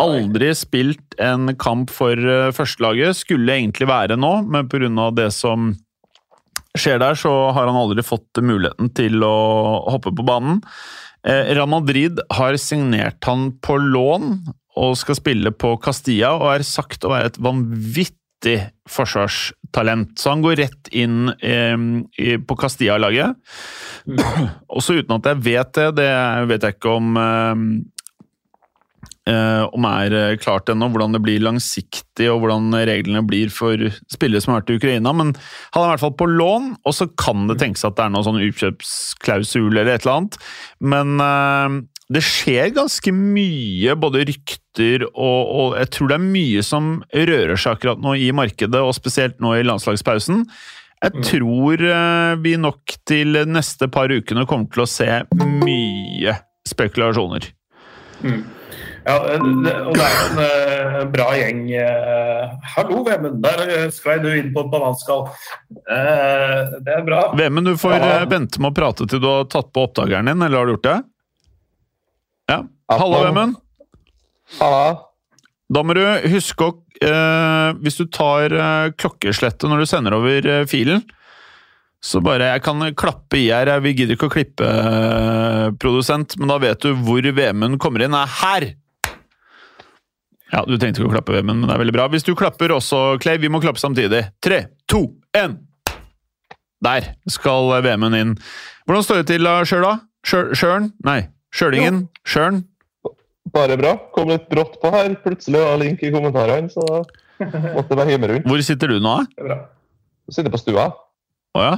Aldri 0.00 0.54
spilt 0.56 1.18
en 1.20 1.52
kamp 1.60 1.92
for 1.92 2.16
eh, 2.16 2.50
førstelaget. 2.56 3.18
Skulle 3.20 3.58
egentlig 3.58 3.88
være 3.90 4.16
nå, 4.20 4.32
men 4.48 4.68
pga. 4.70 5.10
det 5.16 5.30
som 5.36 5.74
skjer 6.78 7.00
der, 7.02 7.18
så 7.18 7.30
har 7.54 7.66
han 7.68 7.76
aldri 7.76 8.02
fått 8.06 8.40
muligheten 8.42 8.92
til 8.96 9.24
å 9.26 9.36
hoppe 9.90 10.12
på 10.14 10.26
banen. 10.26 10.60
Eh, 11.26 11.52
Real 11.54 11.68
Madrid 11.68 12.20
har 12.32 12.56
signert 12.60 13.24
han 13.28 13.50
på 13.60 13.76
lån 13.76 14.32
og 14.80 14.96
skal 14.96 15.18
spille 15.18 15.52
på 15.52 15.74
Castilla, 15.82 16.32
og 16.38 16.54
er 16.54 16.64
sagt 16.64 17.04
å 17.04 17.12
være 17.12 17.32
et 17.32 17.40
vanvittig 17.42 18.56
forsvarstalent. 18.88 20.14
Så 20.16 20.32
han 20.32 20.44
går 20.44 20.60
rett 20.62 20.90
inn 20.96 21.32
eh, 21.44 22.38
på 22.40 22.58
Castilla-laget. 22.60 23.36
Også 24.76 25.00
uten 25.00 25.18
at 25.18 25.32
jeg 25.32 25.42
vet 25.50 25.74
det, 25.76 25.88
det 26.00 26.12
vet 26.52 26.68
jeg 26.68 26.78
ikke 26.78 26.94
om 27.00 27.20
eh, 27.20 27.66
om 29.76 29.84
er 29.84 30.14
eh, 30.16 30.38
klart 30.40 30.70
ennå, 30.72 30.88
hvordan 30.90 31.14
det 31.14 31.20
blir 31.24 31.42
langsiktig 31.44 32.30
og 32.32 32.40
hvordan 32.42 32.72
reglene 32.88 33.22
blir 33.26 33.52
for 33.52 33.90
spillere 34.12 34.42
som 34.42 34.54
har 34.54 34.62
vært 34.62 34.72
i 34.72 34.78
Ukraina, 34.80 35.12
men 35.16 35.34
han 35.74 35.82
er 35.82 35.86
i 35.86 35.92
hvert 35.92 36.04
fall 36.06 36.16
på 36.18 36.28
lån, 36.30 36.72
og 36.88 36.96
så 36.96 37.08
kan 37.20 37.46
det 37.50 37.60
tenkes 37.60 37.84
at 37.86 37.98
det 37.98 38.06
er 38.06 38.14
noen 38.14 38.26
sånn 38.26 38.42
utkjøpsklausul 38.48 39.70
eller 39.70 39.92
et 39.92 40.06
eller 40.06 40.16
annet. 40.16 40.40
Men 40.80 41.24
eh, 41.24 41.78
det 42.10 42.24
skjer 42.26 42.72
ganske 42.74 43.14
mye, 43.14 43.94
både 44.02 44.24
rykter 44.32 45.06
og, 45.10 45.40
og 45.46 45.78
jeg 45.78 45.92
tror 45.94 46.10
det 46.10 46.18
er 46.18 46.28
mye 46.32 46.66
som 46.66 46.92
rører 47.14 47.60
seg 47.60 47.76
akkurat 47.76 48.02
nå 48.02 48.16
i 48.18 48.30
markedet, 48.34 48.82
og 48.82 48.96
spesielt 48.96 49.38
nå 49.42 49.54
i 49.58 49.66
landslagspausen. 49.66 50.46
Jeg 51.00 51.24
tror 51.24 51.80
eh, 51.80 52.34
vi 52.44 52.56
nok 52.60 52.96
til 53.08 53.38
neste 53.48 53.88
par 53.92 54.12
ukene 54.12 54.44
kommer 54.48 54.68
til 54.72 54.84
å 54.84 54.90
se 54.90 55.08
mye 55.38 56.34
spekulasjoner. 56.68 57.46
Mm. 58.20 58.42
Ja, 59.06 59.14
det, 59.64 59.74
og 59.88 59.94
det 59.96 60.04
er 60.06 60.18
en 60.24 60.40
uh, 60.40 60.96
bra 61.12 61.28
gjeng. 61.38 61.60
Uh, 61.72 62.56
hallo, 62.74 63.00
Vemund. 63.06 63.38
Der 63.44 63.90
sklei 63.94 64.18
du 64.22 64.28
inn 64.36 64.50
på 64.54 64.64
et 64.66 64.72
bananskall. 64.72 65.22
Uh, 65.88 66.76
det 66.84 66.96
er 66.98 67.06
bra. 67.06 67.22
Vemund, 67.38 67.70
du 67.70 67.78
får 67.80 67.96
Ja. 67.96 68.24
vente 68.30 68.60
med 68.60 68.72
å 68.72 68.76
prate 68.76 69.06
til 69.08 69.22
du 69.22 69.28
har 69.30 69.48
tatt 69.52 69.70
på 69.72 69.86
oppdageren 69.88 70.28
din, 70.28 70.42
eller 70.42 70.58
har 70.62 70.66
du 70.68 70.74
gjort 70.76 70.88
det? 70.88 70.98
Ja. 72.52 72.58
Halla, 72.90 73.22
Vemund. 73.28 73.56
Halla. 74.58 74.98
Da 75.70 75.82
må 75.86 75.94
du 75.94 76.02
huske 76.32 76.66
å 76.66 76.72
eh, 77.06 77.68
Hvis 77.78 78.00
du 78.00 78.08
tar 78.10 78.50
eh, 78.50 78.88
klokkeslettet 78.98 79.70
når 79.70 79.84
du 79.84 79.86
sender 79.86 80.16
over 80.16 80.48
eh, 80.50 80.64
filen, 80.66 81.04
så 82.02 82.18
bare 82.24 82.48
Jeg 82.56 82.64
kan 82.64 82.82
klappe 82.98 83.38
i 83.38 83.44
her, 83.52 83.70
vi 83.84 83.92
gidder 83.94 84.16
ikke 84.16 84.26
å 84.26 84.32
klippe, 84.34 84.66
eh, 84.66 85.68
produsent, 85.78 86.34
men 86.40 86.50
da 86.50 86.58
vet 86.58 86.82
du 86.82 86.90
hvor 87.06 87.22
Vemund 87.36 87.78
kommer 87.78 88.02
inn. 88.02 88.16
er 88.18 88.26
her! 88.42 88.66
Ja, 90.50 90.64
du 90.66 90.74
trengte 90.80 90.98
ikke 91.02 91.10
å 91.10 91.14
klappe, 91.14 91.40
men 91.46 91.62
det 91.62 91.74
er 91.74 91.80
veldig 91.82 91.94
bra. 91.94 92.08
Hvis 92.10 92.24
du 92.26 92.32
klapper 92.38 92.72
også, 92.74 93.18
Clay, 93.22 93.38
vi 93.38 93.50
må 93.52 93.60
klappe 93.62 93.78
samtidig. 93.82 94.24
Tre, 94.42 94.64
to, 94.90 95.04
én! 95.38 95.58
Der 96.82 97.10
skal 97.30 97.68
Vemund 97.84 98.16
inn. 98.16 98.32
Hvordan 98.88 99.04
står 99.04 99.20
det 99.20 99.26
til 99.34 99.44
da, 99.46 99.58
Sjøla? 99.68 99.92
Sjø- 100.26 100.50
Sjøren? 100.56 100.88
Nei, 101.06 101.20
Sjølingen? 101.54 102.06
Sjøren? 102.26 102.62
Bare 103.54 103.76
bra. 103.80 103.94
Kom 104.14 104.30
litt 104.32 104.48
brått 104.50 104.78
på 104.82 104.90
her. 104.94 105.12
Plutselig 105.22 105.60
var 105.62 105.78
link 105.80 106.02
i 106.06 106.10
kommentarene, 106.14 106.70
så 106.72 106.82
måtte 107.76 107.98
jeg 108.00 108.10
hive 108.14 108.32
rundt. 108.32 108.48
Hvor 108.48 108.64
sitter 108.64 108.94
du 108.94 108.98
nå, 109.02 109.14
da? 109.38 109.44
Er. 109.44 109.62
Sitter 110.30 110.52
på 110.54 110.60
stua. 110.60 110.88
Å 111.58 111.62
ja? 111.66 111.72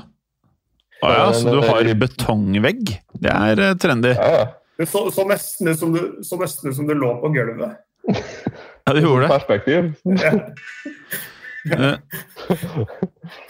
Å 1.03 1.11
ja, 1.11 1.23
så 1.35 1.51
du 1.51 1.63
har 1.67 1.89
betongvegg? 1.99 2.93
Det 3.19 3.31
er 3.33 3.63
eh, 3.69 3.77
trendy. 3.81 4.13
Ja, 4.15 4.29
ja. 4.39 4.45
Det 4.79 4.87
så, 4.91 5.03
så 5.15 5.25
nesten 5.29 5.69
ut 5.73 5.81
som, 5.83 5.97
som 6.23 6.87
du 6.89 6.95
lå 6.95 7.15
på 7.23 7.31
gulvet. 7.35 7.81
Ja, 8.09 8.93
du 8.93 9.01
gjorde 9.01 9.27
det. 9.27 9.31
Perspektiv. 9.31 9.93
Eh, 11.63 11.95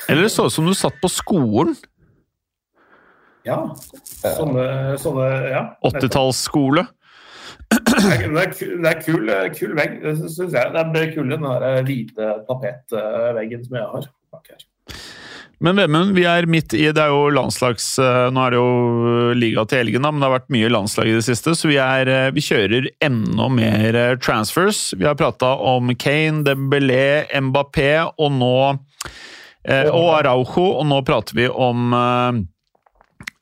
Eller 0.09 0.23
det 0.27 0.33
så 0.35 0.45
ut 0.47 0.53
som 0.53 0.67
du 0.69 0.75
satt 0.77 0.99
på 1.01 1.09
skolen. 1.09 1.73
ja. 3.49 3.57
Sånne, 4.23 4.99
sånne 5.01 5.29
ja. 5.49 5.63
80-tallsskole. 5.89 6.85
Det 7.73 7.79
er, 7.97 8.27
det 8.29 8.43
er, 8.43 8.53
det 8.83 8.91
er 8.91 9.01
kul, 9.01 9.31
kul 9.57 9.73
vegg, 9.79 9.97
syns 10.21 10.53
jeg. 10.53 10.73
Det 10.75 10.83
er 11.01 11.15
kulere 11.15 11.39
enn 11.39 11.47
den 11.47 11.63
der 11.65 11.87
hvite 11.89 12.29
tapetveggen 12.49 13.65
som 13.65 13.79
jeg 13.79 13.89
har 13.95 14.11
bak 14.35 14.53
her. 14.53 14.67
Men 15.63 15.79
Vemund, 15.79 16.17
vi 16.17 16.25
er 16.27 16.49
midt 16.51 16.75
i 16.75 16.89
Det 16.91 16.99
er 16.99 17.13
jo 17.13 17.29
landslags... 17.31 17.93
eh, 18.03 18.29
Nå 18.35 18.43
er 18.43 18.55
det 18.55 18.59
jo 18.59 19.35
liga 19.39 19.63
til 19.71 19.85
helgen, 19.85 20.03
men 20.03 20.19
det 20.19 20.27
har 20.27 20.35
vært 20.41 20.51
mye 20.55 20.71
landslag 20.73 21.07
i 21.07 21.15
det 21.15 21.23
siste, 21.27 21.55
så 21.55 21.71
vi, 21.71 21.77
er, 21.79 22.11
eh, 22.11 22.31
vi 22.35 22.43
kjører 22.43 22.89
enda 23.07 23.47
mer 23.53 23.99
eh, 23.99 24.15
transfers. 24.23 24.89
Vi 24.99 25.07
har 25.07 25.15
prata 25.19 25.53
om 25.55 25.93
Kane, 25.95 26.43
Dembélé, 26.49 27.29
Mbappé 27.47 27.93
og 28.11 28.35
nå 28.41 28.55
eh, 28.73 29.87
Og 29.87 30.09
Araujo, 30.19 30.67
og 30.81 30.89
nå 30.91 30.99
prater 31.07 31.39
vi 31.39 31.47
om 31.47 31.95
eh, 31.95 32.03
eh, 32.03 32.43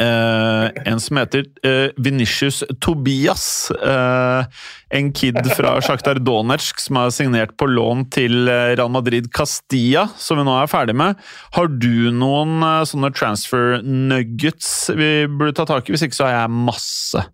en 0.04 1.00
som 1.02 1.18
heter 1.20 1.44
eh, 1.66 1.90
Vinicius 2.00 2.62
Tobias. 2.80 3.70
eh, 3.70 4.44
en 4.90 5.10
kid 5.14 5.38
fra 5.54 5.76
Sjaktar 5.84 6.18
Donetsk 6.18 6.80
som 6.82 6.98
er 7.02 7.12
signert 7.14 7.56
på 7.60 7.68
lån 7.70 8.06
til 8.14 8.48
eh, 8.50 8.74
Real 8.76 8.90
Madrid 8.92 9.28
Castilla, 9.34 10.08
som 10.18 10.40
vi 10.40 10.46
nå 10.46 10.54
er 10.60 10.70
ferdig 10.70 10.96
med. 10.98 11.20
Har 11.56 11.68
du 11.70 12.10
noen 12.14 12.58
eh, 12.62 12.80
sånne 12.90 13.12
transfer 13.14 13.78
nuggets 13.84 14.90
vi 14.96 15.12
burde 15.30 15.54
ta 15.60 15.68
tak 15.68 15.88
i? 15.88 15.94
Hvis 15.94 16.08
ikke 16.08 16.18
så 16.18 16.26
har 16.30 16.40
jeg 16.42 16.56
masse. 16.70 17.26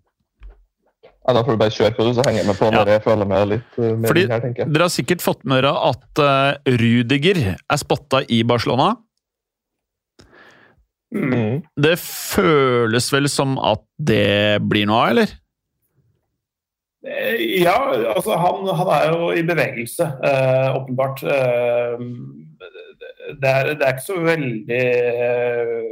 Ja, 1.27 1.33
da 1.35 1.41
får 1.43 1.57
du 1.57 1.59
bare 1.59 1.73
kjøre 1.75 1.91
på, 1.97 2.05
det, 2.07 2.13
så 2.15 2.23
henger 2.23 2.39
jeg 2.39 2.47
med 2.47 2.55
på 2.55 2.69
Ja. 2.69 2.77
når 2.77 2.91
jeg 2.93 3.01
føler 3.03 3.27
meg 3.27 3.47
litt 3.51 3.79
med 3.81 4.05
Fordi 4.07 4.21
her, 4.29 4.39
tenker 4.45 4.63
jeg. 4.63 4.71
Dere 4.71 4.85
har 4.85 4.93
sikkert 4.93 5.25
fått 5.25 5.41
med 5.43 5.59
dere 5.59 5.73
at 5.89 6.21
uh, 6.23 6.77
Rudiger 6.79 7.39
er 7.51 7.81
spotta 7.81 8.21
i 8.31 8.43
Barcelona. 8.47 8.93
Mm. 11.15 11.61
Det 11.79 11.93
føles 12.03 13.05
vel 13.13 13.29
som 13.31 13.55
at 13.63 13.85
det 13.95 14.59
blir 14.67 14.89
noe 14.89 15.05
av, 15.05 15.11
eller? 15.15 15.31
Eh, 17.07 17.39
Ja, 17.63 17.77
altså 18.15 18.35
han, 18.35 18.67
han 18.75 18.91
er 18.97 19.07
jo 19.13 19.29
i 19.31 19.45
bevegelse, 19.47 20.09
eh, 20.27 20.75
åpenbart. 20.75 21.23
Eh, 21.23 22.03
det, 23.39 23.47
er, 23.53 23.71
det 23.75 23.83
er 23.87 23.95
ikke 23.95 24.05
så 24.07 24.19
veldig 24.23 24.83
eh, 25.23 25.87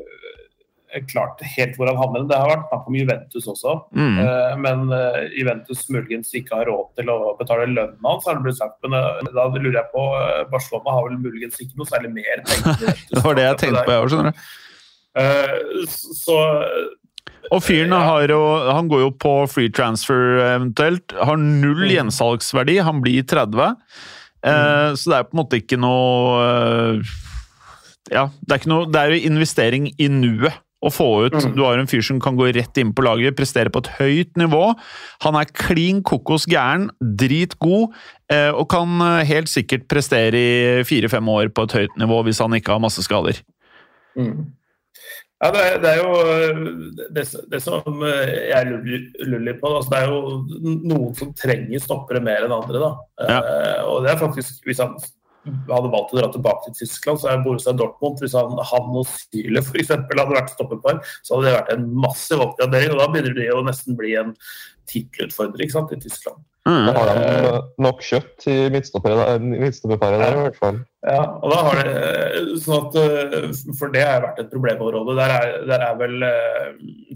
klart 1.12 1.42
helt 1.56 1.76
hvor 1.76 1.90
han 1.90 1.98
havner. 2.00 2.26
Det 2.30 2.38
har 2.40 2.52
vært 2.52 2.68
snakk 2.70 2.90
om 2.92 2.98
Juventus 3.00 3.48
også. 3.52 3.74
Mm. 3.96 4.20
Eh, 4.24 4.54
men 4.64 4.84
eh, 4.96 5.22
Juventus 5.40 5.86
muligens 5.92 6.32
ikke 6.38 6.60
har 6.60 6.70
råd 6.72 6.92
til 7.00 7.12
å 7.12 7.18
betale 7.40 7.68
lønnen 7.72 8.08
hans, 8.08 8.28
har 8.28 8.38
det 8.38 8.46
blitt 8.48 8.60
sagt. 8.60 8.78
Men 8.86 8.98
eh, 9.00 9.32
da 9.36 9.48
lurer 9.56 9.80
jeg 9.82 9.90
på 9.96 10.04
Barcelona 10.52 10.98
har 11.00 11.10
vel 11.10 11.18
muligens 11.24 11.60
ikke 11.64 11.80
noe 11.80 11.90
særlig 11.90 12.14
mer 12.20 12.38
penger. 12.48 12.94
Det 13.16 13.24
var 13.26 13.40
det 13.40 13.48
jeg 13.50 13.60
tenkte 13.64 13.88
på, 13.88 13.96
jeg 13.96 14.06
òg, 14.06 14.14
skjønner 14.14 14.32
du. 14.32 14.46
Eh, 15.16 15.86
så 15.88 16.40
Og 17.54 17.62
fyren 17.64 17.94
har 17.94 18.28
jo, 18.32 18.42
han 18.74 18.90
går 18.92 19.06
jo 19.06 19.12
på 19.22 19.34
free 19.52 19.72
transfer 19.72 20.42
eventuelt. 20.44 21.14
Har 21.16 21.38
null 21.40 21.86
gjensalgsverdi, 21.92 22.80
han 22.84 23.04
blir 23.06 23.24
30. 23.24 23.76
Eh, 24.46 24.90
så 24.98 25.12
det 25.12 25.18
er 25.20 25.30
på 25.30 25.36
en 25.36 25.42
måte 25.42 25.62
ikke 25.62 25.80
noe 25.82 26.42
eh, 26.46 27.14
Ja, 28.14 28.28
det 28.46 28.52
er 28.52 28.60
ikke 28.60 28.70
noe 28.70 28.86
Det 28.94 29.00
er 29.02 29.16
jo 29.16 29.30
investering 29.32 29.90
i 29.98 30.10
nuet. 30.12 30.62
Å 30.86 30.92
få 30.94 31.08
ut 31.26 31.34
Mm. 31.34 31.56
Du 31.56 31.64
har 31.64 31.80
en 31.80 31.88
fyr 31.90 32.04
som 32.06 32.20
kan 32.22 32.36
gå 32.38 32.52
rett 32.54 32.78
inn 32.78 32.92
på 32.94 33.02
laget, 33.02 33.36
prestere 33.36 33.72
på 33.74 33.82
et 33.82 33.90
høyt 33.98 34.38
nivå. 34.38 34.76
Han 35.24 35.38
er 35.40 35.50
klin 35.50 36.04
kokos 36.04 36.46
gæren, 36.46 36.92
dritgod, 37.02 37.96
eh, 38.30 38.52
og 38.52 38.70
kan 38.70 39.02
eh, 39.02 39.26
helt 39.26 39.50
sikkert 39.50 39.88
prestere 39.90 40.38
i 40.38 40.84
fire-fem 40.86 41.26
år 41.26 41.50
på 41.50 41.66
et 41.66 41.76
høyt 41.80 41.98
nivå 41.98 42.22
hvis 42.28 42.44
han 42.44 42.54
ikke 42.54 42.76
har 42.76 42.84
masse 42.84 43.02
skader. 43.02 43.42
Mm. 44.14 44.52
Ja, 45.46 45.52
det 45.54 45.62
er, 45.62 45.76
det 45.84 45.90
er 45.92 46.00
jo 46.00 46.14
øh, 46.26 46.62
det, 47.14 47.26
det 47.52 47.60
som 47.62 48.00
øh, 48.02 48.32
jeg 48.50 48.66
lurer 49.30 49.60
på. 49.60 49.74
Altså, 49.78 49.92
det 49.92 50.00
er 50.00 50.08
jo 50.10 50.72
noen 50.90 51.12
som 51.18 51.36
trenger 51.38 51.84
stoppere 51.84 52.24
mer 52.24 52.48
enn 52.48 52.56
andre. 52.56 52.90
Ja. 53.22 53.38
Uh, 53.38 53.82
og 53.92 54.06
det 54.06 54.14
er 54.14 54.22
faktisk, 54.22 54.64
Hvis 54.66 54.82
han 54.82 54.96
hadde 55.70 55.92
valgt 55.94 56.16
å 56.16 56.18
dra 56.18 56.32
tilbake 56.34 56.72
til 56.72 56.80
Tyskland, 56.80 57.22
så 57.22 57.30
er 57.30 57.44
Borussia 57.46 57.76
Dortmund 57.78 58.18
Hvis 58.24 58.34
han, 58.38 58.58
han 58.72 58.98
og 58.98 59.06
Syle 59.12 59.62
f.eks. 59.62 59.94
hadde 59.94 60.34
vært 60.34 60.56
stopperpar, 60.56 61.04
så 61.22 61.36
hadde 61.36 61.52
det 61.52 61.56
vært 61.60 61.72
en 61.76 61.88
massiv 62.08 62.42
oppgradering. 62.48 62.96
og 62.96 63.04
Da 63.04 63.10
begynner 63.14 63.38
det 63.38 63.52
å 63.54 63.62
nesten 63.68 64.00
bli 64.00 64.18
en 64.18 64.34
tittelutfordring 64.90 65.70
i 65.70 66.02
Tyskland. 66.02 66.42
Mm. 66.66 66.88
Da 66.88 66.94
har 66.98 67.10
de 67.14 67.26
uh, 67.46 67.58
nok 67.86 68.00
kjøtt 68.02 68.48
i 68.50 68.56
midtstopperparet 68.74 69.44
midtstopperparet 69.46 70.24
der, 70.24 70.34
i 70.34 70.46
hvert 70.48 70.56
fall. 70.58 70.80
Ja, 71.06 71.20
og 71.38 71.52
da 71.54 71.60
har 71.68 71.82
det 71.86 72.56
sånn 72.64 72.88
at, 72.88 72.98
eh, 72.98 73.52
For 73.78 73.94
det 73.94 74.02
har 74.02 74.24
vært 74.24 74.42
et 74.42 74.50
problemområde. 74.50 75.14
Der 75.20 75.34
er, 75.36 75.54
der 75.70 75.84
er 75.86 76.00
vel 76.00 76.26
eh, 76.26 76.72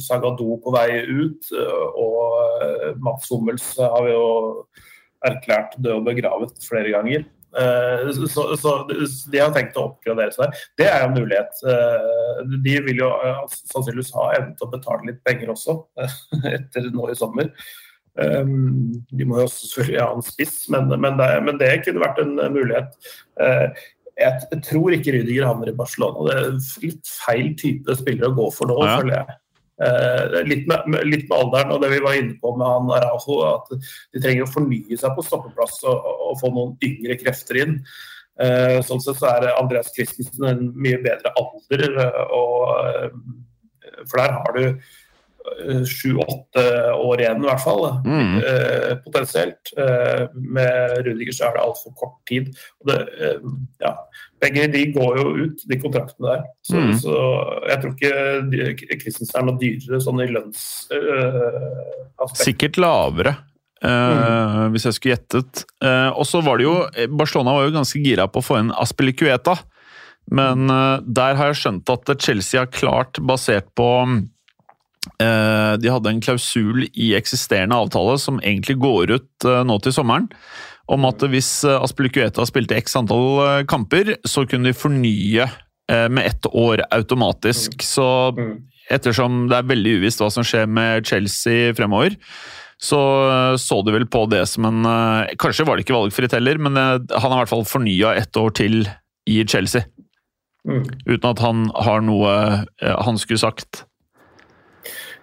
Sagado 0.05 0.59
på 0.61 0.75
vei 0.75 1.01
ut, 1.09 1.49
eh, 1.49 1.81
og 1.97 2.61
eh, 2.67 2.85
Mats 3.01 3.31
Hummels 3.33 3.71
har 3.81 4.05
vi 4.05 4.13
jo 4.13 4.29
erklært 5.25 5.73
død 5.81 5.95
og 5.97 6.05
begravet 6.11 6.61
flere 6.69 6.93
ganger. 6.93 7.25
Eh, 7.57 8.13
Så, 8.29 8.45
så 8.61 8.75
de 8.85 9.41
har 9.41 9.49
tenkt 9.57 9.81
å 9.81 9.87
oppgradere 9.89 10.29
seg. 10.37 10.53
Det 10.77 10.85
er 10.93 11.07
en 11.07 11.17
mulighet. 11.17 11.57
Eh, 11.65 12.55
De 12.69 12.79
vil 12.85 13.01
jo 13.01 13.09
eh, 13.17 13.43
sannsynligvis 13.73 14.13
ha 14.13 14.29
evne 14.37 14.53
til 14.53 14.69
å 14.69 14.73
betale 14.77 15.09
litt 15.09 15.23
penger 15.25 15.57
også, 15.57 15.79
etter 16.55 16.93
nå 16.93 17.09
i 17.09 17.17
sommer. 17.17 17.49
Um, 18.19 19.03
de 19.15 19.27
må 19.27 19.37
jo 19.39 19.45
også 19.47 19.67
selvfølgelig 19.69 20.01
ha 20.01 20.09
en 20.15 20.25
spiss, 20.25 20.55
men, 20.73 20.89
men, 20.91 21.19
det, 21.19 21.29
men 21.45 21.59
det 21.61 21.69
kunne 21.85 22.03
vært 22.03 22.19
en 22.23 22.33
eh, 22.41 22.51
mulighet. 22.51 23.11
Eh, 23.39 23.83
jeg, 24.19 24.61
tror 24.65 24.95
ikke 24.95 25.13
Rydiger 25.15 25.47
havner 25.47 25.71
i 25.71 25.77
Barcelona. 25.77 26.25
Det 26.27 26.39
er 26.39 26.87
litt 26.87 27.11
feil 27.21 27.53
type 27.59 27.95
spillere 27.99 28.31
å 28.31 28.37
gå 28.41 28.49
for 28.55 28.71
nå, 28.71 28.79
Ja. 28.83 28.97
føler 28.99 29.15
jeg. 29.15 29.37
Eh, 29.79 30.39
litt, 30.43 30.65
med, 30.67 30.97
litt 31.07 31.29
med 31.29 31.37
alderen 31.37 31.69
og 31.71 31.79
det 31.79 31.93
vi 31.93 32.01
var 32.03 32.17
inne 32.19 32.35
på 32.41 32.51
med 32.59 32.67
han 32.67 32.89
Araujo, 32.97 33.37
at 33.47 33.69
de 33.71 34.19
trenger 34.19 34.43
å 34.43 34.51
fornye 34.51 34.97
seg 34.99 35.13
på 35.15 35.23
stoppeplass 35.23 35.77
og, 35.87 36.09
og, 36.25 36.33
få 36.41 36.51
noen 36.51 36.73
yngre 36.83 37.15
krefter 37.21 37.61
inn. 37.63 37.77
Eh, 38.43 38.79
sånn 38.83 38.99
sett 39.03 39.19
så 39.19 39.29
er 39.31 39.53
Andreas 39.53 39.93
Christensen 39.95 40.49
en 40.49 40.65
mye 40.75 40.99
bedre 41.03 41.31
alder, 41.39 41.85
eh, 42.03 42.35
og, 42.35 43.21
for 44.03 44.19
der 44.19 44.35
har 44.35 44.57
du 44.57 44.65
sju-åtte 45.89 46.63
år 46.95 47.19
igjen, 47.23 47.43
i 47.43 47.47
hvert 47.49 47.63
fall. 47.63 47.83
Mm. 48.05 48.35
eh, 48.39 48.93
potensielt. 49.03 49.63
Eh, 49.77 50.23
med 50.35 51.05
Rudiger 51.05 51.33
så 51.35 51.43
er 51.49 51.53
det 51.57 51.63
altfor 51.65 51.91
kort 51.99 52.17
tid. 52.29 52.45
Og 52.81 52.85
det, 52.91 52.99
eh, 53.19 53.39
ja, 53.83 53.93
begge 54.41 54.67
de 54.71 54.85
går 54.95 55.11
jo 55.19 55.25
ut, 55.45 55.57
de 55.67 55.75
kontraktene 55.81 56.27
der. 56.33 56.41
Så, 56.63 56.75
Mm. 56.79 56.93
så 57.01 57.13
jeg 57.67 57.77
tror 57.81 57.93
ikke 57.95 58.99
Christensen 59.01 59.39
er 59.39 59.45
noe 59.45 59.59
dyrere 59.59 59.99
sånn 60.01 60.21
i 60.23 60.27
lønnsaspekt. 60.31 62.45
Sikkert 62.45 62.75
lavere, 62.77 63.35
Mm. 63.81 64.71
hvis 64.73 64.83
jeg 64.83 64.93
skulle 64.93 65.15
gjettet. 65.15 65.63
Eh, 65.81 66.09
og 66.11 66.25
så 66.27 66.41
var 66.43 66.57
det 66.57 66.63
jo 66.65 66.87
Barcelona 67.15 67.51
var 67.55 67.63
jo 67.69 67.77
ganske 67.77 68.03
gira 68.03 68.27
på 68.27 68.39
å 68.41 68.43
få 68.43 68.57
inn 68.59 68.71
Aspilicueta. 68.71 69.57
Men 70.29 70.69
eh, 70.69 70.99
der 71.07 71.35
har 71.35 71.47
jeg 71.53 71.61
skjønt 71.63 71.89
at 71.89 72.21
Chelsea 72.21 72.59
har 72.59 72.67
klart, 72.67 73.13
basert 73.25 73.65
på 73.75 74.03
eh, 74.03 74.09
eh, 74.09 74.21
de 75.79 75.91
hadde 75.93 76.11
en 76.11 76.21
klausul 76.21 76.83
i 76.91 77.13
eksisterende 77.15 77.77
avtale 77.77 78.17
som 78.19 78.41
egentlig 78.43 78.75
går 78.83 79.13
ut 79.15 79.45
eh, 79.47 79.61
nå 79.63 79.77
til 79.83 79.95
sommeren, 79.95 80.27
om 80.91 81.05
at 81.07 81.23
hvis 81.31 81.63
eh, 81.67 81.77
Aspilicueta 81.79 82.45
spilte 82.49 82.77
x 82.79 82.97
antall 82.99 83.41
eh, 83.45 83.65
kamper, 83.69 84.15
så 84.27 84.43
kunne 84.49 84.71
de 84.71 84.75
fornye 84.77 85.45
eh, 85.45 86.07
med 86.11 86.25
ett 86.25 86.49
år 86.51 86.83
automatisk. 86.91 87.81
Så 87.85 88.07
Mm. 88.35 88.57
ettersom 88.89 89.43
det 89.49 89.57
er 89.59 89.67
veldig 89.69 89.91
uvisst 89.99 90.21
hva 90.21 90.31
som 90.33 90.43
skjer 90.43 90.65
med 90.67 91.05
Chelsea 91.05 91.73
fremover, 91.77 92.15
så 92.81 92.99
eh, 93.29 93.55
så 93.61 93.81
de 93.85 93.93
vel 93.93 94.07
på 94.09 94.25
det 94.31 94.43
som 94.49 94.65
en 94.65 94.85
eh, 94.85 95.35
Kanskje 95.39 95.65
var 95.67 95.77
det 95.77 95.85
ikke 95.85 95.97
valgfritt 95.97 96.33
heller, 96.35 96.57
men 96.57 96.77
eh, 96.77 96.97
han 97.19 97.31
har 97.31 97.39
i 97.39 97.43
hvert 97.45 97.53
fall 97.53 97.67
fornya 97.69 98.15
ett 98.19 98.35
år 98.39 98.51
til 98.57 98.81
i 99.29 99.43
Chelsea. 99.45 99.85
Mm. 100.67 100.83
Uten 101.07 101.29
at 101.29 101.39
han 101.39 101.69
har 101.75 102.01
noe 102.03 102.33
eh, 102.81 102.95
han 103.05 103.17
skulle 103.21 103.39
sagt. 103.39 103.85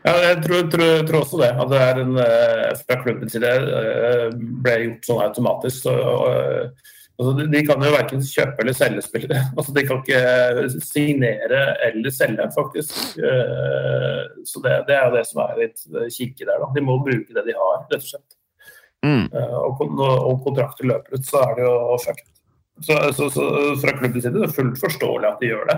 Ja, 0.07 0.13
jeg 0.23 0.43
tror, 0.45 0.67
tror, 0.71 0.91
tror 1.09 1.25
også 1.25 1.41
det. 1.41 1.49
At 1.59 1.71
det 1.73 1.79
er 1.83 2.01
en, 2.03 2.19
eh, 2.23 2.75
fra 2.85 2.99
klubbens 3.03 3.33
side 3.35 3.49
eh, 3.51 4.29
ble 4.63 4.77
gjort 4.85 5.09
sånn 5.09 5.25
automatisk. 5.25 5.81
Så, 5.89 5.95
og, 5.97 6.85
altså, 7.17 7.33
de, 7.41 7.47
de 7.51 7.63
kan 7.67 7.83
jo 7.83 7.91
verken 7.95 8.23
kjøpe 8.23 8.63
eller 8.63 8.77
selge 8.79 9.03
spillere. 9.03 9.43
Altså, 9.59 9.75
de 9.75 9.85
kan 9.89 10.03
ikke 10.05 10.69
signere 10.85 11.65
eller 11.89 12.15
selge, 12.15 12.47
faktisk. 12.55 13.19
Eh, 13.19 14.23
Så 14.47 14.63
det, 14.63 14.77
det 14.87 14.95
er 14.95 15.09
jo 15.09 15.17
det 15.17 15.25
som 15.27 15.43
er 15.43 15.61
litt 15.65 15.83
kinkig 16.15 16.47
der. 16.47 16.63
Da. 16.63 16.71
De 16.77 16.87
må 16.87 17.01
bruke 17.03 17.35
det 17.35 17.47
de 17.49 17.59
har, 17.59 17.83
rett 17.91 17.99
og 17.99 18.11
slett. 18.13 18.39
Mm. 19.07 19.27
Eh, 19.27 19.59
Og 19.65 19.83
om 19.99 20.39
kontrakter 20.47 20.87
løper 20.87 21.19
ut, 21.19 21.27
så 21.27 21.43
er 21.49 21.59
det 21.59 21.67
jo 21.67 21.77
fucked. 22.05 22.31
Så, 22.85 22.95
så, 23.17 23.27
så 23.33 23.45
fra 23.81 23.97
klubbens 23.97 24.23
side 24.27 24.37
det 24.37 24.51
er 24.51 24.55
fullt 24.55 24.79
forståelig 24.79 25.31
at 25.31 25.43
de 25.43 25.49
gjør 25.49 25.67
det. 25.71 25.77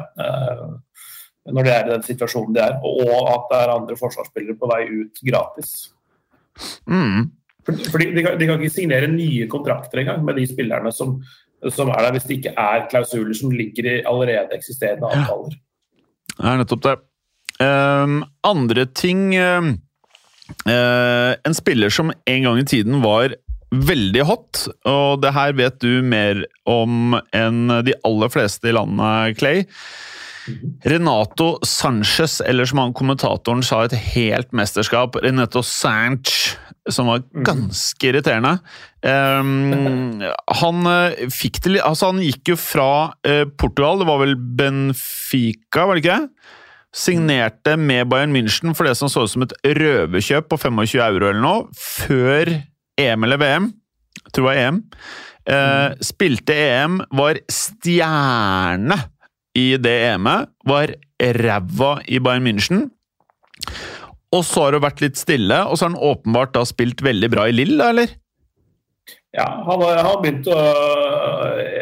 Når 1.46 1.64
de 1.64 1.70
er 1.72 1.86
i 1.86 1.92
den 1.94 2.02
situasjonen 2.04 2.54
de 2.56 2.60
er, 2.60 2.74
og 2.84 3.28
at 3.32 3.44
det 3.50 3.58
er 3.62 3.70
andre 3.72 3.96
forsvarsspillere 3.96 4.58
på 4.60 4.68
vei 4.68 4.82
ut 5.00 5.20
gratis. 5.24 5.70
Mm. 6.90 7.30
For- 7.64 7.90
Fordi 7.92 8.10
de 8.16 8.22
kan, 8.24 8.38
de 8.40 8.46
kan 8.48 8.60
ikke 8.60 8.74
signere 8.74 9.08
nye 9.12 9.46
kontrakter 9.48 10.02
engang 10.02 10.24
med 10.24 10.36
de 10.36 10.46
spillerne 10.50 10.92
som, 10.92 11.18
som 11.70 11.88
er 11.94 12.02
der, 12.04 12.12
hvis 12.16 12.24
det 12.28 12.36
ikke 12.38 12.52
er 12.56 12.86
klausuler 12.90 13.34
som 13.36 13.50
ligger 13.54 13.88
i 13.88 13.96
allerede 14.04 14.52
eksisterende 14.56 15.08
avtaler. 15.08 15.56
Det 16.38 16.46
er 16.46 16.60
nettopp 16.60 16.82
det. 16.84 16.96
Um, 17.58 18.20
andre 18.46 18.84
ting 18.94 19.32
um, 19.34 19.72
uh, 20.68 21.32
En 21.42 21.54
spiller 21.56 21.90
som 21.90 22.12
en 22.14 22.42
gang 22.46 22.60
i 22.60 22.66
tiden 22.68 23.00
var 23.02 23.34
veldig 23.74 24.22
hot, 24.24 24.60
og 24.88 25.20
det 25.20 25.32
her 25.34 25.52
vet 25.58 25.80
du 25.82 25.98
mer 26.06 26.44
om 26.64 27.16
enn 27.36 27.66
de 27.84 27.92
aller 28.06 28.30
fleste 28.32 28.70
i 28.70 28.72
landet, 28.72 29.36
Clay. 29.42 29.64
Renato 30.88 31.58
Sanchez, 31.66 32.40
eller 32.40 32.68
som 32.68 32.80
han 32.82 32.94
kommentatoren 32.96 33.62
sa, 33.66 33.82
et 33.84 33.96
helt 34.14 34.52
mesterskap. 34.56 35.18
Renato 35.22 35.62
Sanch, 35.66 36.56
som 36.88 37.10
var 37.10 37.24
ganske 37.46 38.10
irriterende. 38.10 38.58
Um, 39.02 40.22
han 40.60 40.90
eh, 40.90 41.26
fikk 41.30 41.60
det 41.62 41.76
litt 41.76 41.84
Altså, 41.86 42.10
han 42.10 42.22
gikk 42.24 42.54
jo 42.54 42.56
fra 42.58 42.90
eh, 43.26 43.44
Portugal, 43.46 44.00
det 44.00 44.08
var 44.08 44.22
vel 44.24 44.34
Benfica, 44.36 45.86
var 45.86 45.98
det 45.98 46.04
ikke? 46.04 46.20
Signerte 46.98 47.76
med 47.78 48.08
Bayern 48.10 48.32
München 48.34 48.74
for 48.74 48.88
det 48.88 48.96
som 48.98 49.12
så 49.12 49.26
ut 49.26 49.34
som 49.34 49.44
et 49.44 49.54
røverkjøp 49.78 50.48
på 50.50 50.60
25 50.64 51.04
euro 51.04 51.30
eller 51.30 51.44
noe, 51.44 51.68
før 51.76 52.54
EM 52.98 53.28
eller 53.28 53.40
VM. 53.40 53.70
Jeg 54.24 54.32
tror 54.32 54.44
det 54.44 54.48
var 54.48 54.62
EM. 54.64 54.82
Uh, 55.48 55.94
spilte 56.04 56.56
EM, 56.56 56.98
var 57.16 57.38
stjerne 57.52 58.98
i 59.58 59.66
det 59.82 59.96
EM-et. 60.12 60.50
Var 60.68 60.94
ræva 61.42 61.92
i 62.06 62.20
Bayern 62.22 62.46
München. 62.46 62.86
Og 64.34 64.44
så 64.44 64.66
har 64.66 64.76
det 64.76 64.84
vært 64.84 65.02
litt 65.02 65.18
stille, 65.18 65.62
og 65.64 65.78
så 65.78 65.86
har 65.86 65.94
han 65.94 66.08
åpenbart 66.10 66.54
da 66.56 66.64
spilt 66.68 67.02
veldig 67.04 67.30
bra 67.32 67.48
i 67.48 67.54
Lill, 67.56 67.78
eller? 67.80 68.12
Ja, 69.36 69.46
han 69.64 69.82
har 69.84 70.20
begynt 70.22 70.46
å 70.48 70.58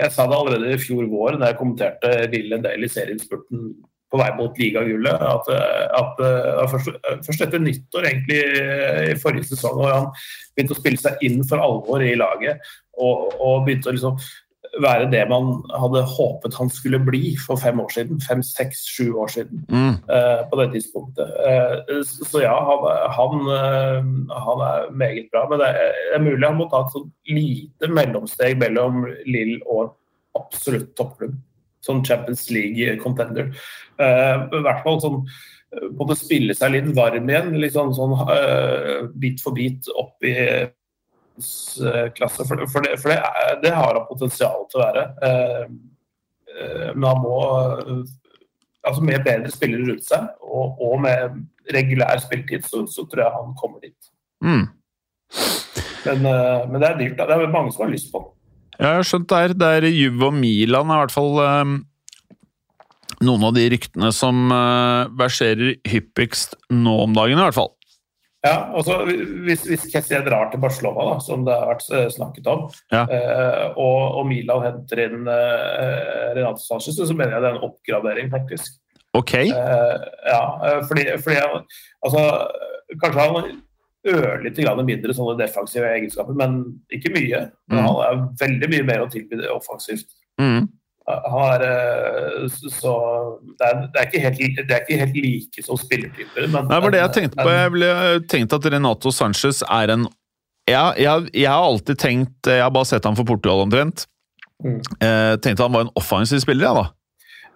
Jeg 0.01 0.09
sa 0.15 0.25
det 0.27 0.35
allerede 0.35 0.73
i 0.75 0.81
fjor 0.83 1.07
vår 1.11 1.37
da 1.39 1.53
jeg 1.53 1.59
kommenterte 1.61 2.27
Lille 2.33 2.59
en 2.59 2.65
del 2.65 2.83
i 2.83 2.91
serieinnspurten 2.91 3.69
på 4.11 4.19
vei 4.21 4.29
mot 4.39 4.59
ligagullet. 4.61 5.23
At, 5.29 5.51
at, 5.99 6.23
at 6.62 6.73
først, 6.73 6.99
først 7.27 7.45
etter 7.47 7.62
nyttår, 7.62 8.09
egentlig 8.11 8.41
i 9.12 9.17
forrige 9.23 9.51
sesong, 9.51 9.79
hvor 9.81 9.95
han 9.95 10.11
begynte 10.55 10.77
å 10.77 10.81
spille 10.81 11.03
seg 11.03 11.23
inn 11.27 11.41
for 11.47 11.62
alvor 11.62 12.05
i 12.05 12.15
laget 12.19 12.62
og, 12.97 13.35
og 13.39 13.65
begynte 13.67 13.91
å 13.91 13.97
liksom 13.97 14.21
være 14.83 15.09
det 15.12 15.23
man 15.31 15.62
hadde 15.73 16.03
håpet 16.05 16.57
han 16.59 16.69
skulle 16.73 16.99
bli 17.01 17.35
for 17.41 17.57
fem 17.61 17.81
år 17.81 17.89
siden. 17.95 18.21
Fem, 18.21 18.43
seks, 18.45 18.83
sju 18.93 19.12
år 19.23 19.31
siden 19.33 19.65
Mm. 19.73 19.95
eh, 20.11 20.43
på 20.51 20.59
det 20.61 20.67
tidspunktet. 20.75 21.31
Eh, 21.49 22.03
så 22.03 22.43
ja, 22.43 22.55
han, 22.69 22.85
han, 23.17 23.35
eh, 23.57 24.05
han 24.47 24.62
er 24.69 24.91
meget 24.93 25.29
bra. 25.33 25.47
Men 25.49 25.59
det 25.62 25.69
er, 25.69 26.21
mulig 26.21 26.47
han 26.47 26.59
må 26.59 26.69
ta 26.71 26.85
et 26.85 26.93
sånn 26.93 27.11
lite 27.29 27.89
mellomsteg 27.89 28.59
mellom 28.61 29.07
Lill 29.27 29.61
og 29.67 29.97
absolutt 30.37 30.95
toppklubb. 30.97 31.37
Sånn 31.87 32.05
Champions 32.05 32.49
League-contender. 32.51 33.53
Eh, 33.99 34.35
I 34.53 34.62
hvert 34.65 34.83
fall 34.85 35.01
sånn 35.01 35.23
eh, 35.73 35.89
Både 35.99 36.15
spille 36.17 36.55
seg 36.55 36.73
litt 36.73 36.93
varm 36.97 37.29
igjen, 37.29 37.55
litt 37.61 37.75
sånn, 37.75 37.93
sånn 37.95 38.15
bit 39.19 39.41
for 39.43 39.53
bit 39.53 39.89
opp 39.99 40.25
i 40.25 40.33
eh, 41.37 42.07
klasse. 42.16 42.46
For, 42.49 42.66
for, 42.72 42.87
det, 42.87 42.96
for 43.03 43.12
det, 43.12 43.18
er, 43.20 43.59
det 43.62 43.75
har 43.75 43.99
han 43.99 44.09
potensial 44.09 44.64
til 44.70 44.81
å 44.81 44.85
være. 44.85 45.05
Eh, 45.29 45.66
eh, 46.57 46.88
men 46.94 47.09
han 47.11 47.20
må 47.25 47.37
altså 48.87 49.03
med 49.03 49.25
bedre 49.27 49.51
spillere 49.51 49.88
rundt 49.88 50.07
seg 50.07 50.29
og, 50.46 50.79
og 50.83 51.01
med 51.03 51.40
regulær 51.75 52.20
spilletid, 52.22 52.66
så, 52.66 52.85
så 52.87 53.03
tror 53.11 53.25
jeg 53.25 53.35
han 53.35 53.57
kommer 53.59 53.83
dit. 53.83 54.12
Mm. 54.44 54.66
Men, 56.07 56.27
eh, 56.31 56.64
men 56.70 56.81
det 56.81 56.88
er 56.88 56.99
dyrt. 57.01 57.20
Det 57.20 57.37
er 57.37 57.53
mange 57.53 57.75
som 57.75 57.87
har 57.87 57.92
lyst 57.92 58.12
på 58.12 58.22
den. 58.22 58.33
Ja, 58.77 58.88
jeg 58.90 59.01
har 59.01 59.09
skjønt 59.09 59.29
det 59.33 59.42
er, 59.42 59.55
det 59.57 59.68
er 59.79 59.88
Juve 59.88 60.29
og 60.29 60.35
Milan 60.37 60.90
er 60.92 60.99
i 60.99 61.05
hvert 61.07 61.14
fall 61.14 61.38
eh, 61.42 61.70
noen 63.27 63.46
av 63.49 63.55
de 63.57 63.64
ryktene 63.72 64.11
som 64.14 64.53
eh, 64.53 65.14
verserer 65.16 65.79
hyppigst 65.88 66.59
nå 66.70 66.99
om 67.07 67.16
dagen, 67.16 67.40
i 67.40 67.46
hvert 67.46 67.57
fall. 67.57 67.72
Ja, 68.47 68.55
altså 68.79 69.01
Hvis, 69.47 69.65
hvis 69.67 69.85
Kessie 69.91 70.21
drar 70.27 70.51
til 70.53 70.61
Barcelona, 70.63 71.07
da, 71.11 71.19
som 71.25 71.43
det 71.47 71.55
har 71.57 71.71
vært 71.73 71.87
eh, 71.99 72.07
snakket 72.15 72.47
om, 72.53 72.67
Ja. 72.95 73.03
eh, 73.11 73.67
og, 73.75 74.21
og 74.21 74.27
Milan 74.31 74.63
henter 74.69 75.03
inn 75.09 75.27
eh, 75.27 76.33
Renato 76.37 76.63
Sanchez, 76.63 76.97
så 77.01 77.17
mener 77.17 77.37
jeg 77.37 77.43
det 77.45 77.51
er 77.51 77.59
en 77.59 77.67
oppgradering, 77.69 78.31
faktisk. 78.33 78.79
Ok. 79.17 79.35
Eh, 79.35 80.09
ja, 80.29 80.43
fordi, 80.89 81.07
fordi 81.25 81.39
altså, 82.05 82.23
Kanskje 83.03 83.25
han 83.25 83.47
ørlite 84.07 84.63
grann 84.63 84.85
mindre 84.87 85.15
sånne 85.17 85.35
defensive 85.41 85.89
egenskaper, 85.97 86.37
men 86.39 86.61
ikke 86.95 87.11
mye. 87.17 87.41
Men 87.67 87.81
Mm. 87.81 87.87
han 87.89 87.97
er 88.07 88.21
veldig 88.45 88.69
mye 88.71 88.85
mer 88.87 89.01
å 89.03 89.09
tilby 89.11 89.41
offensivt. 89.51 90.07
Mm. 90.39 90.69
Han 91.07 91.53
er, 91.55 91.62
eh, 91.62 92.47
så- 92.51 93.38
det 93.59 93.66
er, 93.66 93.83
det, 93.95 94.05
er 94.05 94.21
helt, 94.27 94.38
det 94.57 94.75
er 94.75 94.81
ikke 94.83 94.99
helt 94.99 95.16
like 95.16 95.62
som 95.62 95.79
spillertyper. 95.79 96.49
Men, 96.51 96.66
var 96.66 96.90
det 96.90 97.03
jeg 97.03 97.12
tenkte 97.14 97.38
på. 97.42 97.51
Jeg 97.55 97.73
ble 97.77 97.90
tenkt 98.27 98.53
at 98.53 98.66
Renato 98.73 99.12
Sanchez 99.14 99.62
er 99.62 99.95
en 99.95 100.09
jeg, 100.66 100.99
jeg, 100.99 101.29
jeg 101.31 101.47
har 101.47 101.62
alltid 101.62 101.95
tenkt 102.03 102.49
Jeg 102.51 102.59
har 102.59 102.73
bare 102.75 102.88
sett 102.90 103.05
ham 103.07 103.14
for 103.14 103.23
Portugal 103.29 103.62
omtrent. 103.62 104.09
Mm. 104.64 104.81
Eh, 104.99 105.35
tenkte 105.38 105.62
han 105.62 105.73
var 105.73 105.87
en 105.87 105.95
offensiv 105.95 106.40
spiller, 106.42 106.66
jeg, 106.66 106.75
da. 106.75 106.87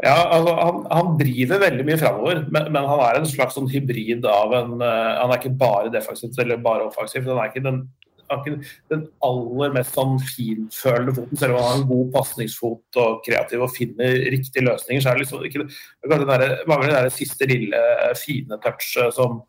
Ja, 0.00 0.16
altså, 0.32 0.54
han, 0.56 0.84
han 0.88 1.16
driver 1.20 1.60
veldig 1.60 1.84
mye 1.84 1.98
framover, 2.00 2.38
men, 2.48 2.70
men 2.72 2.86
han 2.88 3.02
er 3.04 3.18
en 3.18 3.28
slags 3.28 3.58
sånn 3.58 3.68
hybrid 3.68 4.24
av 4.24 4.54
en 4.56 4.78
uh, 4.80 5.18
Han 5.20 5.32
er 5.32 5.40
ikke 5.40 5.58
bare 5.60 5.92
defensivt 5.92 6.38
eller 6.40 6.62
bare 6.64 6.86
offensivt. 6.88 7.28
Han 7.28 7.40
er 7.42 7.50
ikke 7.50 7.64
den, 7.66 7.82
han 8.30 8.40
er 8.40 8.46
ikke 8.46 8.74
den 8.92 9.06
aller 9.26 9.72
mest 9.74 9.96
sånn 9.96 10.18
finfølende 10.22 11.14
foten, 11.16 11.40
selv 11.40 11.56
om 11.56 11.60
han 11.60 11.70
har 11.70 11.78
en 11.80 11.88
god 11.88 12.12
pasningsfot 12.14 13.00
og 13.02 13.22
kreativ 13.26 13.64
og 13.66 13.72
finner 13.74 14.20
riktige 14.34 14.66
løsninger. 14.66 15.02
så 15.02 15.10
er 15.10 15.18
det 15.18 15.24
liksom 15.24 15.46
ikke 15.48 15.64
det 15.66 16.10
den 16.12 16.30
der, 16.30 16.44
mangler 16.70 16.92
den 16.92 17.08
der 17.08 17.14
siste 17.14 17.48
lille 17.50 17.80
fine 18.20 18.60
touchet 18.62 19.16
som, 19.16 19.40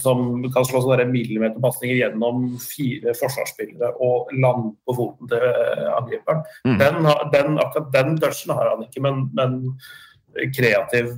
som 0.00 0.24
kan 0.54 0.68
slå 0.68 0.82
sånne 0.84 1.06
millimeterpasninger 1.10 2.00
gjennom 2.00 2.46
fire 2.62 3.16
forsvarsspillere 3.18 3.92
og 4.04 4.32
lande 4.32 4.72
på 4.86 4.96
foten 4.96 5.30
til 5.32 5.44
eh, 5.50 5.90
angriperen. 5.92 6.42
Mm. 6.64 6.78
Den, 6.80 7.12
den, 7.36 7.60
akkurat 7.60 7.92
den 7.94 8.16
touchen 8.22 8.56
har 8.56 8.72
han 8.72 8.88
ikke, 8.88 9.04
men, 9.04 9.26
men 9.36 10.48
kreativ 10.56 11.14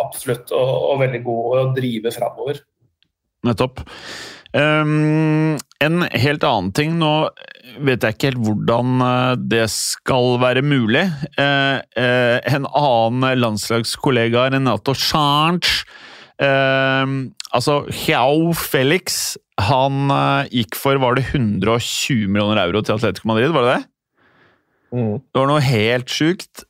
absolutt, 0.00 0.50
og, 0.56 0.76
og 0.90 1.00
veldig 1.04 1.24
god 1.26 1.58
å 1.58 1.64
drive 1.76 2.12
framover. 2.14 2.62
Nettopp. 3.46 3.82
Ehm, 4.56 5.58
en 5.78 6.02
helt 6.10 6.44
annen 6.46 6.70
ting. 6.74 6.96
Nå 6.98 7.30
vet 7.86 8.02
jeg 8.02 8.16
ikke 8.16 8.30
helt 8.30 8.42
hvordan 8.46 9.04
eh, 9.06 9.34
det 9.52 9.66
skal 9.72 10.40
være 10.42 10.64
mulig. 10.66 11.04
Uh, 11.38 11.78
uh, 11.94 12.38
en 12.50 12.66
annen 12.66 13.38
landslagskollega, 13.40 14.48
Renato 14.54 14.94
Sanch 14.96 15.84
uh, 16.42 17.06
Altså, 17.50 17.80
Hjau 18.06 18.52
Felix 18.56 19.36
han 19.60 20.08
gikk 20.48 20.76
for 20.78 20.96
var 21.02 21.18
det 21.18 21.26
120 21.34 22.30
millioner 22.30 22.62
euro 22.62 22.80
til 22.80 22.94
Atletico 22.94 23.28
Madrid, 23.28 23.50
var 23.52 23.66
det 23.66 23.72
det? 23.74 23.82
Mm. 24.94 25.16
Det 25.20 25.36
var 25.36 25.50
noe 25.50 25.62
helt 25.62 26.08
sjukt. 26.10 26.62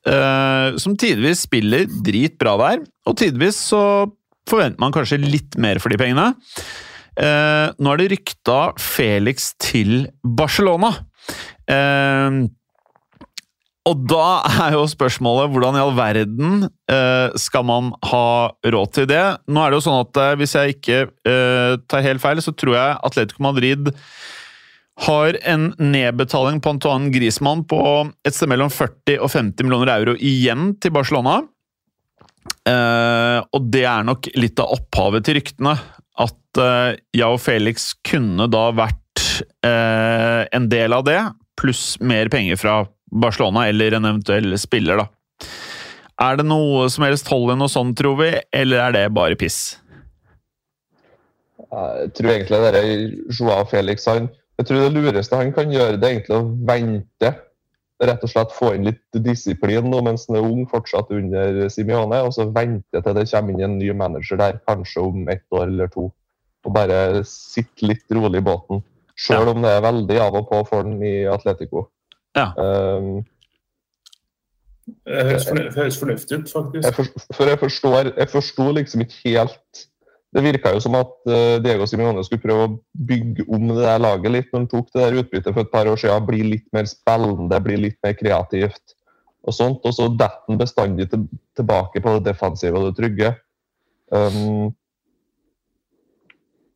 som 0.82 0.96
tidvis 0.98 1.44
spiller 1.46 1.84
dritbra 2.02 2.56
der, 2.60 2.82
og 3.06 3.16
tidvis 3.20 3.60
så 3.68 3.82
forventer 4.50 4.82
man 4.82 4.96
kanskje 4.96 5.20
litt 5.22 5.54
mer 5.60 5.78
for 5.78 5.92
de 5.92 6.00
pengene. 6.00 6.32
Eh, 7.18 7.66
nå 7.76 7.92
er 7.92 8.00
det 8.00 8.10
rykta 8.14 8.60
Felix 8.80 9.52
til 9.62 10.08
Barcelona. 10.22 10.92
Eh, 11.70 12.40
og 13.88 14.02
da 14.10 14.24
er 14.66 14.76
jo 14.76 14.84
spørsmålet 14.90 15.52
hvordan 15.54 15.78
i 15.78 15.82
all 15.82 15.94
verden 15.96 16.66
eh, 16.90 17.38
skal 17.40 17.64
man 17.68 17.94
ha 18.10 18.50
råd 18.74 18.92
til 18.96 19.08
det? 19.10 19.22
Nå 19.48 19.62
er 19.62 19.72
det 19.72 19.80
jo 19.80 19.86
sånn 19.88 20.02
at 20.04 20.20
eh, 20.20 20.34
hvis 20.40 20.56
jeg 20.58 20.76
ikke 20.76 20.98
eh, 21.08 21.78
tar 21.88 22.04
helt 22.04 22.22
feil, 22.22 22.42
så 22.44 22.54
tror 22.54 22.76
jeg 22.76 23.00
Atletico 23.08 23.46
Madrid 23.46 23.90
har 25.00 25.38
en 25.48 25.70
nedbetaling 25.80 26.60
på 26.60 26.74
Antoine 26.74 27.08
Griezmann 27.14 27.64
på 27.68 27.80
et 28.26 28.36
sted 28.36 28.50
mellom 28.52 28.68
40 28.68 29.16
og 29.24 29.32
50 29.32 29.64
millioner 29.64 29.94
euro 29.94 30.14
igjen 30.18 30.74
til 30.82 30.92
Barcelona. 30.92 31.40
Uh, 32.68 33.40
og 33.56 33.68
det 33.72 33.86
er 33.88 34.04
nok 34.04 34.28
litt 34.36 34.60
av 34.60 34.74
opphavet 34.76 35.24
til 35.24 35.38
ryktene. 35.38 35.72
At 36.20 36.60
eh, 36.60 36.98
jeg 37.16 37.26
og 37.26 37.40
Felix 37.42 37.92
kunne 38.06 38.48
da 38.52 38.66
vært 38.76 39.26
eh, 39.66 40.42
en 40.52 40.68
del 40.72 40.96
av 40.96 41.06
det, 41.08 41.20
pluss 41.60 41.94
mer 42.00 42.30
penger 42.32 42.58
fra 42.60 42.80
Barcelona 43.10 43.66
eller 43.68 43.96
en 43.96 44.08
eventuell 44.08 44.54
spiller, 44.60 45.00
da. 45.00 45.08
Er 46.20 46.36
det 46.36 46.44
noe 46.44 46.84
som 46.92 47.06
helst 47.06 47.30
hold 47.32 47.54
i 47.54 47.56
noe 47.56 47.72
sånt, 47.72 47.96
tror 47.98 48.18
vi, 48.20 48.34
eller 48.52 48.82
er 48.84 48.96
det 48.96 49.06
bare 49.16 49.38
piss? 49.40 49.78
Jeg 51.70 52.12
tror 52.18 52.32
egentlig 52.32 52.60
det 52.60 52.70
er 52.80 53.02
Joao 53.30 53.64
Felix 53.70 54.08
han, 54.10 54.26
Jeg 54.58 54.66
tror 54.68 54.82
det 54.82 54.92
lureste 54.92 55.38
han 55.38 55.52
kan 55.56 55.70
gjøre, 55.72 55.96
det 55.96 56.06
er 56.06 56.16
egentlig 56.18 56.36
å 56.36 56.48
vente. 56.68 57.30
Rett 58.00 58.22
og 58.24 58.30
slett 58.32 58.52
få 58.56 58.70
inn 58.76 58.86
litt 58.88 59.18
disiplin 59.26 59.84
nå 59.92 59.98
mens 60.06 60.22
han 60.28 60.38
er 60.38 60.46
ung, 60.46 60.62
fortsatt 60.70 61.10
under 61.12 61.66
Simione. 61.68 62.22
Og 62.24 62.32
så 62.32 62.46
vente 62.48 63.02
til 63.04 63.16
det 63.18 63.26
kommer 63.28 63.52
inn 63.52 63.66
en 63.66 63.78
ny 63.78 63.90
manager 63.92 64.40
der, 64.40 64.60
kanskje 64.68 65.02
om 65.04 65.28
ett 65.28 65.44
år 65.52 65.66
eller 65.66 65.90
to. 65.92 66.06
Og 66.64 66.72
bare 66.76 67.20
sitte 67.28 67.88
litt 67.88 68.06
rolig 68.16 68.40
i 68.40 68.46
båten. 68.46 68.80
Sjøl 69.20 69.44
Ja. 69.44 69.52
om 69.52 69.60
det 69.62 69.70
er 69.76 69.84
veldig 69.84 70.16
av 70.20 70.34
og 70.40 70.48
på 70.48 70.62
for 70.68 70.82
den 70.88 71.02
i 71.04 71.26
Atletico. 71.28 71.88
Ja. 72.36 72.52
Um, 72.56 73.20
Det 75.06 75.22
høres, 75.76 75.98
fornuftig 76.00 76.38
ut, 76.40 76.48
faktisk. 76.50 76.84
jeg, 76.84 76.94
for, 76.94 77.34
for 77.36 77.44
jeg 77.46 77.58
forstår 77.60 78.08
Jeg 78.16 78.28
forsto 78.32 78.64
liksom 78.74 79.00
ikke 79.04 79.20
helt 79.28 79.84
Det 80.30 80.42
virka 80.44 80.70
jo 80.70 80.80
som 80.82 80.94
at 80.94 81.10
eh, 81.26 81.58
Diego 81.62 81.88
Simione 81.90 82.22
skulle 82.22 82.44
prøve 82.44 82.66
å 82.68 82.74
bygge 83.08 83.48
om 83.50 83.66
det 83.72 83.80
der 83.82 84.02
laget 84.02 84.34
litt 84.34 84.52
når 84.52 84.60
han 84.60 84.70
tok 84.70 84.90
det 84.94 85.02
der 85.02 85.16
utbyttet 85.24 85.54
for 85.56 85.64
et 85.64 85.72
par 85.72 85.90
år 85.90 85.98
siden. 85.98 86.26
Bli 86.28 86.44
litt 86.46 86.66
mer 86.76 86.86
spillende, 86.86 87.62
bli 87.64 87.78
litt 87.88 87.98
mer 88.06 88.14
kreativt 88.18 88.94
og 89.42 89.56
sånt. 89.56 89.80
Og 89.82 89.96
så 89.96 90.06
detter 90.12 90.46
han 90.46 90.60
bestandig 90.60 91.08
tilbake 91.10 92.02
på 92.04 92.14
det 92.16 92.28
defensive 92.30 92.78
og 92.78 92.90
det 92.90 92.98
trygge. 93.00 93.32
Um, 94.10 94.70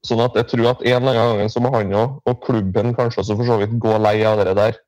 sånn 0.06 0.22
at 0.24 0.34
jeg 0.38 0.50
tror 0.50 0.72
at 0.72 0.82
en 0.82 0.98
eller 0.98 1.20
annen 1.20 1.44
gang 1.44 1.52
så 1.52 1.62
må 1.62 1.70
han 1.74 1.94
òg, 1.94 2.18
og 2.26 2.42
klubben 2.44 2.94
kanskje 2.96 3.22
også 3.22 3.38
for 3.38 3.48
så 3.48 3.60
vidt, 3.62 3.78
gå 3.82 3.94
lei 4.02 4.18
av 4.26 4.42
det 4.42 4.56
der. 4.58 4.82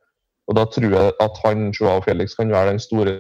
Og 0.47 0.59
da 0.59 0.67
tror 0.71 0.91
jeg 0.91 1.15
at 1.23 1.41
han, 1.45 1.71
Joao 1.75 2.03
Felix, 2.05 2.35
kan 2.39 2.53
være 2.53 2.75
den 2.75 2.83
store 2.83 3.17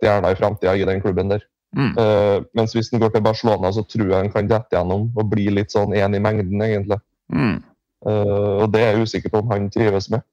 stjerna 0.00 0.32
i 0.32 0.38
framtida 0.38 0.74
i 0.76 0.86
den 0.86 1.02
klubben 1.02 1.32
der. 1.32 1.46
Mm. 1.76 1.92
Eh, 2.02 2.36
mens 2.58 2.74
hvis 2.74 2.90
han 2.90 3.02
går 3.02 3.12
til 3.14 3.22
Barcelona, 3.22 3.70
så 3.72 3.84
tror 3.86 4.08
jeg 4.08 4.18
han 4.18 4.32
kan 4.32 4.48
dette 4.50 4.74
gjennom 4.74 5.10
og 5.14 5.28
bli 5.30 5.46
litt 5.54 5.74
sånn 5.74 5.94
én 5.94 6.16
i 6.16 6.22
mengden, 6.22 6.62
egentlig. 6.66 6.98
Mm. 7.30 7.60
Uh, 8.00 8.64
og 8.64 8.70
det 8.72 8.80
er 8.80 8.94
jeg 8.94 9.04
usikker 9.04 9.32
på 9.32 9.42
om 9.42 9.50
han 9.52 9.68
trives 9.72 10.08
med. 10.10 10.24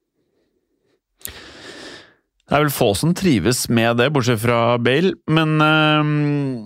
Det 2.48 2.56
er 2.56 2.62
vel 2.64 2.72
få 2.72 2.94
som 2.96 3.12
trives 3.12 3.66
med 3.68 3.98
det, 4.00 4.08
bortsett 4.14 4.40
fra 4.40 4.78
Bale, 4.80 5.12
men 5.28 5.60
uh, 5.60 6.64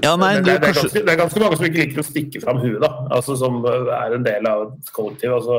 Ja, 0.00 0.14
nei, 0.16 0.38
det, 0.38 0.46
du, 0.46 0.48
det, 0.48 0.54
er 0.54 0.62
kanskje 0.64 0.86
ganske, 0.86 1.02
det 1.04 1.12
er 1.12 1.20
ganske 1.20 1.42
mange 1.42 1.58
som 1.60 1.66
ikke 1.68 1.82
liker 1.82 2.00
å 2.00 2.06
stikke 2.08 2.40
fram 2.40 2.62
huet, 2.64 2.80
da. 2.80 2.90
Altså, 3.12 3.36
som 3.36 3.60
er 3.68 4.16
en 4.16 4.24
del 4.24 4.48
av 4.48 4.64
et 4.70 4.92
kollektiv. 4.96 5.36
Altså, 5.36 5.58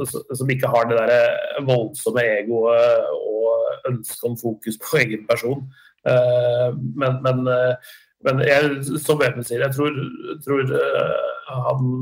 altså, 0.00 0.24
som 0.40 0.52
ikke 0.56 0.70
har 0.72 0.88
det 0.88 1.02
der 1.02 1.66
voldsomme 1.68 2.24
egoet 2.38 3.10
og 3.12 3.90
ønsket 3.92 4.30
om 4.30 4.38
fokus 4.40 4.80
på 4.80 5.02
egen 5.04 5.28
person. 5.28 5.66
Eh, 6.06 6.70
men, 7.02 7.18
men, 7.24 7.42
eh, 7.50 7.92
men 8.26 8.40
jeg, 8.46 8.70
som 9.02 9.20
Vemund 9.20 9.46
sier, 9.46 9.66
jeg 9.66 9.76
tror, 9.76 10.00
tror 10.46 10.72
eh, 10.78 11.52
han 11.66 11.92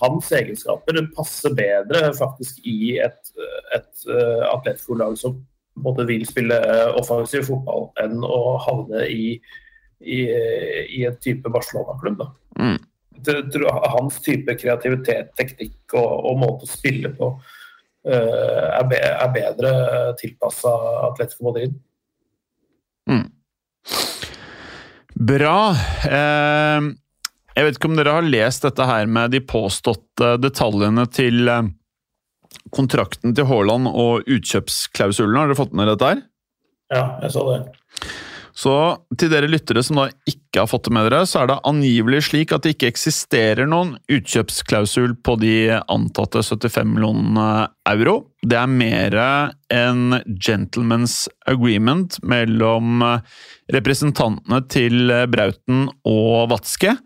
hans 0.00 0.30
egenskaper 0.32 0.96
passer 1.12 1.52
bedre 1.52 2.06
faktisk 2.16 2.62
i 2.64 2.94
et, 3.04 3.32
et 3.76 4.06
atletskolelag 4.48 5.18
som 5.20 5.34
både 5.84 6.06
vil 6.08 6.24
spille 6.24 6.56
offensiv 6.96 7.44
fotball, 7.50 7.90
enn 8.00 8.24
å 8.24 8.38
havne 8.64 9.04
i 9.12 9.34
i, 10.00 10.20
i 10.88 11.04
en 11.04 11.16
type 11.20 11.48
Barcelona-klubb. 11.48 12.22
Mm. 12.58 12.78
Hans 13.92 14.20
type 14.24 14.54
kreativitet, 14.60 15.34
teknikk 15.36 15.94
og, 15.94 16.12
og 16.30 16.38
måte 16.40 16.66
å 16.66 16.70
spille 16.70 17.12
på 17.16 17.34
uh, 17.36 18.68
er, 18.78 18.86
be, 18.88 19.00
er 19.10 19.34
bedre 19.34 19.72
tilpassa 20.20 20.72
Atletico 21.10 21.50
Madrid. 21.50 21.76
Bra. 25.20 25.58
Eh, 26.08 26.88
jeg 27.56 27.66
vet 27.66 27.76
ikke 27.76 27.90
om 27.90 27.98
dere 27.98 28.16
har 28.16 28.24
lest 28.26 28.64
dette 28.64 28.86
her 28.88 29.10
med 29.10 29.34
de 29.34 29.42
påståtte 29.44 30.36
detaljene 30.40 31.04
til 31.12 31.50
eh, 31.50 31.68
kontrakten 32.74 33.34
til 33.36 33.48
Haaland 33.50 33.90
og 33.90 34.28
utkjøpsklausulen. 34.30 35.36
Har 35.36 35.50
dere 35.50 35.58
fått 35.58 35.76
med 35.76 35.90
dette 35.92 36.12
her? 36.12 36.22
Ja, 36.90 37.04
jeg 37.22 37.34
så 37.36 37.44
det. 37.50 37.60
Så 38.60 38.74
til 39.16 39.30
dere 39.32 39.48
lyttere 39.48 39.80
som 39.84 40.00
da 40.02 40.08
ikke 40.28 40.62
har 40.62 40.68
fått 40.68 40.88
det 40.88 40.92
med 40.92 41.06
dere, 41.08 41.24
så 41.28 41.42
er 41.42 41.48
det 41.48 41.60
angivelig 41.68 42.24
slik 42.26 42.52
at 42.52 42.66
det 42.66 42.74
ikke 42.74 42.90
eksisterer 42.90 43.68
noen 43.70 43.94
utkjøpsklausul 44.12 45.14
på 45.24 45.36
de 45.40 45.54
antatte 45.80 46.42
75 46.44 46.90
millionene 46.90 47.70
euro. 47.88 48.18
Det 48.44 48.58
er 48.60 48.72
mer 48.72 49.16
en 49.72 50.20
gentleman's 50.36 51.22
agreement 51.48 52.18
mellom 52.26 53.04
representantene 53.72 54.60
til 54.68 55.14
Brauten 55.32 55.86
og 56.08 56.50
Vatske. 56.52 56.98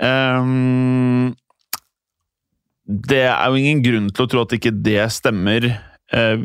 Um, 0.00 1.34
det 2.84 3.26
er 3.28 3.44
jo 3.48 3.60
ingen 3.60 3.84
grunn 3.84 4.08
til 4.12 4.24
å 4.24 4.30
tro 4.30 4.44
at 4.44 4.56
ikke 4.56 4.72
det 4.84 5.02
stemmer 5.12 5.68
eh, 6.14 6.38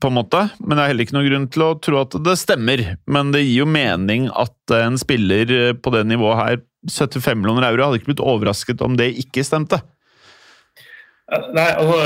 på 0.00 0.10
en 0.10 0.16
måte, 0.16 0.46
men 0.58 0.76
det 0.76 0.82
er 0.82 0.92
heller 0.92 1.06
ikke 1.06 1.16
noen 1.18 1.28
grunn 1.28 1.46
til 1.52 1.66
å 1.66 1.76
tro 1.82 2.00
at 2.02 2.16
det 2.24 2.36
stemmer. 2.40 2.82
Men 3.10 3.32
det 3.34 3.44
gir 3.44 3.62
jo 3.62 3.70
mening 3.70 4.28
at 4.32 4.76
en 4.80 4.98
spiller 5.00 5.54
eh, 5.56 5.72
på 5.76 5.92
det 5.94 6.06
nivået 6.08 6.40
her, 6.40 6.60
75 6.88 7.40
millioner 7.40 7.68
euro, 7.68 7.88
hadde 7.88 8.00
ikke 8.00 8.14
blitt 8.14 8.24
overrasket 8.24 8.84
om 8.84 8.96
det 8.96 9.12
ikke 9.20 9.44
stemte. 9.44 9.82
Nei, 11.30 11.68
altså, 11.78 11.98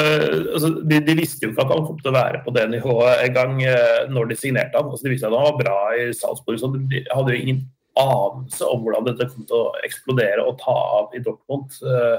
altså 0.52 0.70
de, 0.84 0.98
de, 1.06 1.14
visste 1.16 1.46
jo 1.46 1.52
ikke 1.54 1.64
at 1.64 1.70
han 1.72 1.86
kom 1.86 2.00
til 2.02 2.10
å 2.10 2.16
være 2.18 2.42
på 2.44 2.52
det 2.52 2.66
nivået 2.68 3.22
en 3.24 3.36
gang 3.36 3.54
eh, 3.64 4.02
når 4.12 4.28
de 4.28 4.36
signerte 4.36 4.76
han. 4.76 4.90
Altså, 4.90 5.06
de 5.06 5.14
visste 5.14 5.30
at 5.30 5.36
han 5.38 5.46
var 5.46 5.60
bra 5.62 5.78
i 5.96 6.10
Salzburg, 6.16 6.58
så 6.60 6.68
de 6.74 7.00
hadde 7.08 7.32
jo 7.32 7.40
ingen 7.40 7.62
anelse 8.00 8.68
om 8.68 8.82
hvordan 8.84 9.06
dette 9.06 9.30
kom 9.30 9.46
til 9.48 9.62
å 9.62 9.72
eksplodere 9.86 10.44
og 10.44 10.58
ta 10.60 10.74
av 10.98 11.14
i 11.16 11.22
Dortmund. 11.24 11.78
Uh, 11.80 12.18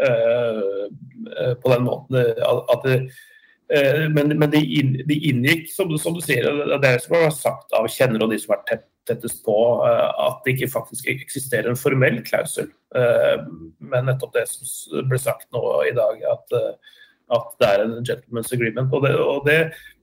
uh, 0.00 1.54
på 1.60 1.70
den 1.74 1.84
måten 1.84 2.16
at 2.16 2.86
det, 2.86 2.96
men, 4.10 4.32
men 4.34 4.50
de, 4.50 4.60
inn, 4.80 4.96
de, 5.06 5.16
inngikk, 5.30 5.68
som, 5.70 5.90
som, 6.02 6.16
du 6.16 6.24
sier, 6.24 6.46
det 6.82 6.88
er 6.88 7.02
som 7.04 7.16
har 7.18 7.34
sagt 7.34 7.76
av 7.76 7.86
kjennere 7.92 8.26
og 8.26 8.32
de 8.32 8.38
som 8.42 8.54
har 8.54 8.64
vært 8.64 8.86
tettest 9.08 9.44
på, 9.46 9.56
at 9.84 10.40
det 10.44 10.56
ikke 10.56 10.72
faktisk 10.72 11.06
eksisterer 11.10 11.70
en 11.70 11.78
formell 11.78 12.18
klausul. 12.26 12.68
Men 13.78 14.08
nettopp 14.10 14.34
det 14.34 14.44
som 14.50 15.06
ble 15.08 15.20
sagt 15.22 15.48
nå 15.54 15.62
i 15.86 15.94
dag, 15.96 16.20
at, 16.32 16.58
at 17.38 17.48
det 17.62 17.70
er 17.70 17.84
en 17.84 17.96
gentleman's 18.02 18.52
agreement. 18.54 18.92
Og 18.94 19.06
det, 19.06 19.14
og 19.18 19.46
det, 19.46 19.58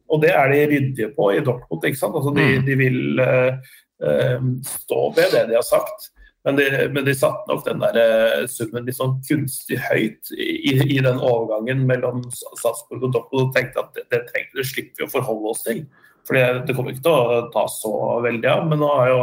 og 0.07 0.21
det 0.23 0.31
er 0.33 0.51
de 0.51 0.61
ryddige 0.71 1.09
på 1.15 1.31
i 1.35 1.41
Dortmund. 1.43 1.85
ikke 1.85 1.99
sant? 1.99 2.15
Altså 2.15 2.33
de, 2.35 2.47
de 2.67 2.77
vil 2.79 3.19
uh, 3.19 4.45
stå 4.63 5.01
ved 5.17 5.33
det 5.35 5.47
de 5.51 5.57
har 5.59 5.67
sagt. 5.67 6.11
Men 6.47 6.55
de, 6.55 6.65
men 6.95 7.03
de 7.03 7.11
satte 7.17 7.43
nok 7.49 7.65
den 7.65 7.81
der 7.83 8.45
summen 8.47 8.85
litt 8.87 8.95
sånn 8.95 9.17
kunstig 9.27 9.81
høyt 9.83 10.29
i, 10.31 10.77
i 10.79 10.99
den 11.03 11.19
overgangen 11.19 11.81
mellom 11.89 12.21
Salzburg 12.31 13.03
og 13.03 13.15
Dortmund 13.17 13.49
og 13.49 13.57
tenkte 13.57 13.83
at 13.83 13.89
det, 13.97 14.05
det, 14.13 14.21
trengte, 14.29 14.61
det 14.61 14.67
slipper 14.69 15.03
vi 15.03 15.07
å 15.09 15.11
forholde 15.11 15.51
oss 15.51 15.65
til. 15.65 15.81
For 16.27 16.39
det 16.39 16.75
kommer 16.75 16.95
ikke 16.95 17.03
til 17.03 17.15
å 17.17 17.41
ta 17.51 17.65
så 17.71 17.91
veldig 18.23 18.51
av. 18.51 18.63
Men 18.71 18.79
nå 18.79 18.91
har 18.93 19.11
jo, 19.11 19.19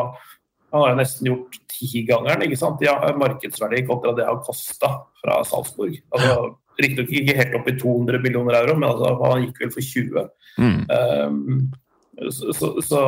han 0.75 0.85
har 0.85 0.93
jo 0.93 0.99
nesten 1.01 1.31
gjort 1.31 1.57
tigangeren 1.73 2.45
ikke 2.45 2.61
sant? 2.61 2.85
Ja, 2.85 2.99
markedsverdi 3.21 3.87
kontra 3.89 4.13
det 4.17 4.29
han 4.29 4.45
kosta 4.45 4.93
fra 5.23 5.41
Salzburg. 5.49 5.97
Altså, 6.13 6.53
Riktignok 6.75 7.13
ikke 7.15 7.39
helt 7.39 7.57
opp 7.57 7.69
i 7.71 7.77
200 7.79 8.21
millioner 8.21 8.57
euro, 8.59 8.77
men 8.77 8.89
altså, 8.91 9.15
han 9.23 9.45
gikk 9.47 9.61
vel 9.63 9.73
for 9.73 9.89
20. 9.95 10.25
Mm. 10.59 10.81
Um, 10.91 12.31
så, 12.35 12.53
så, 12.53 12.71
så 12.83 13.03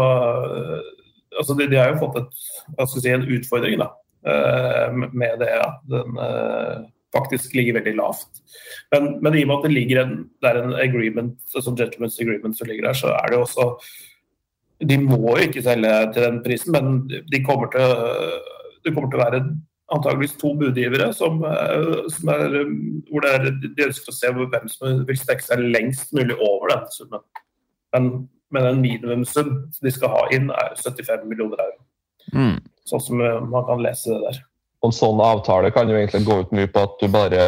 altså 1.37 1.57
de, 1.59 1.67
de, 1.73 1.79
har 1.81 1.93
jo 1.93 2.01
fått 2.05 2.21
et, 2.23 2.37
si, 2.93 3.09
en 3.11 3.27
utfordring 3.37 3.81
da, 3.83 3.91
med 4.27 5.37
det 5.39 5.53
at 5.55 5.77
den 5.91 6.17
faktisk 7.15 7.55
ligger 7.55 7.79
veldig 7.79 7.95
lavt. 7.97 8.41
Men, 8.93 9.07
men 9.23 9.37
i 9.37 9.45
og 9.45 9.51
med 9.51 9.57
at 9.57 9.67
det 9.69 9.73
ligger 9.73 10.03
en, 10.03 10.17
det 10.43 10.51
er 10.51 10.59
en 10.63 10.75
agreement, 10.75 11.37
altså 11.55 11.73
gentleman's 11.79 12.19
agreement 12.23 12.59
som 12.59 12.69
ligger 12.69 12.89
der, 12.89 12.99
så 12.99 13.15
er 13.15 13.31
det 13.33 13.39
også 13.39 13.71
De 14.91 14.99
må 15.01 15.21
jo 15.39 15.47
ikke 15.47 15.63
selge 15.65 15.93
til 16.13 16.27
den 16.27 16.43
prisen, 16.45 16.75
men 16.75 17.23
de 17.33 17.45
kommer 17.45 17.71
til 17.73 17.95
det 18.85 18.95
kommer 18.95 19.11
til 19.11 19.19
å 19.19 19.25
være 19.25 19.41
antageligvis 19.95 20.37
to 20.41 20.53
budgivere 20.59 21.09
som, 21.15 21.43
eh, 21.45 22.07
som 22.13 22.31
er, 22.35 22.55
hvor 23.11 23.25
det 23.25 23.33
er, 23.35 23.51
de 23.63 23.87
ønsker 23.87 24.13
å 24.13 24.17
se 24.17 24.33
hvem 24.37 24.71
som 24.71 25.03
vil 25.09 25.19
strekke 25.19 25.47
seg 25.47 25.63
lengst 25.75 26.15
mulig 26.17 26.37
over 26.37 26.75
den 26.75 26.87
summen. 26.95 27.25
Men, 27.95 28.09
men 28.55 28.71
en 28.71 28.83
minimumssum 28.83 29.53
de 29.83 29.93
skal 29.95 30.13
ha 30.15 30.25
inn, 30.35 30.51
er 30.51 30.75
75 30.79 31.27
millioner 31.31 31.63
euro. 31.67 31.85
Mm. 32.35 32.59
Sånn 32.87 33.03
som 33.03 33.23
eh, 33.23 33.39
man 33.43 33.67
kan 33.69 33.83
lese 33.83 34.15
det 34.15 34.21
der. 34.25 34.43
Og 34.85 34.91
en 34.91 34.99
sånn 34.99 35.23
avtale 35.25 35.73
kan 35.75 35.89
jo 35.91 35.97
egentlig 35.99 36.27
gå 36.27 36.41
ut 36.45 36.53
mye 36.55 36.71
på 36.71 36.85
at 36.87 37.01
du 37.01 37.09
bare 37.11 37.47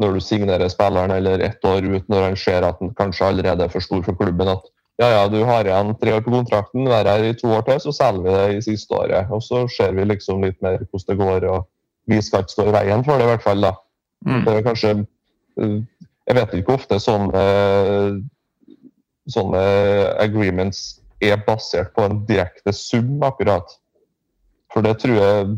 når 0.00 0.16
du 0.16 0.22
signerer 0.24 0.70
spilleren 0.72 1.12
eller 1.14 1.42
ett 1.44 1.64
år 1.68 1.84
ut 1.84 2.06
når 2.10 2.30
han 2.30 2.38
ser 2.38 2.64
at 2.66 2.78
han 2.80 2.94
kanskje 2.96 3.28
allerede 3.28 3.66
er 3.66 3.72
for 3.72 3.84
stor 3.84 4.00
for 4.06 4.16
klubben, 4.18 4.48
at 4.48 4.64
ja, 5.00 5.08
ja, 5.08 5.22
du 5.28 5.40
har 5.44 5.66
igjen 5.66 5.94
tre 6.00 6.12
år 6.14 6.22
på 6.24 6.32
kontrakten, 6.34 6.86
vær 6.88 7.08
her 7.08 7.24
i 7.24 7.34
to 7.36 7.50
år 7.56 7.64
til, 7.66 7.80
så 7.80 7.94
selger 7.96 8.26
vi 8.26 8.34
det 8.34 8.58
i 8.58 8.64
siste 8.64 8.94
året. 8.94 9.30
Og 9.32 9.40
så 9.42 9.64
ser 9.72 9.94
vi 9.96 10.04
liksom 10.06 10.44
litt 10.44 10.60
mer 10.62 10.78
hvordan 10.82 11.08
det 11.08 11.16
går, 11.18 11.46
og 11.48 11.64
vi 12.12 12.20
skal 12.22 12.44
ikke 12.44 12.54
stå 12.54 12.66
i 12.68 12.74
veien 12.76 13.04
for 13.06 13.18
det, 13.18 13.26
i 13.26 13.30
hvert 13.32 13.46
fall. 13.46 13.64
da. 13.64 13.72
Mm. 14.26 14.42
Det 14.44 14.54
er 14.54 14.66
kanskje 14.68 14.90
eh, 14.92 15.78
Jeg 16.28 16.38
vet 16.38 16.52
ikke 16.54 16.76
ofte 16.76 17.00
sånne, 17.02 17.40
sånne 19.26 19.62
agreements 20.22 21.00
er 21.18 21.40
basert 21.46 21.90
på 21.96 22.04
en 22.06 22.20
direkte 22.28 22.74
sum, 22.76 23.16
akkurat. 23.26 23.74
For 24.72 24.82
det 24.84 24.96
tror 25.02 25.16
jeg 25.18 25.52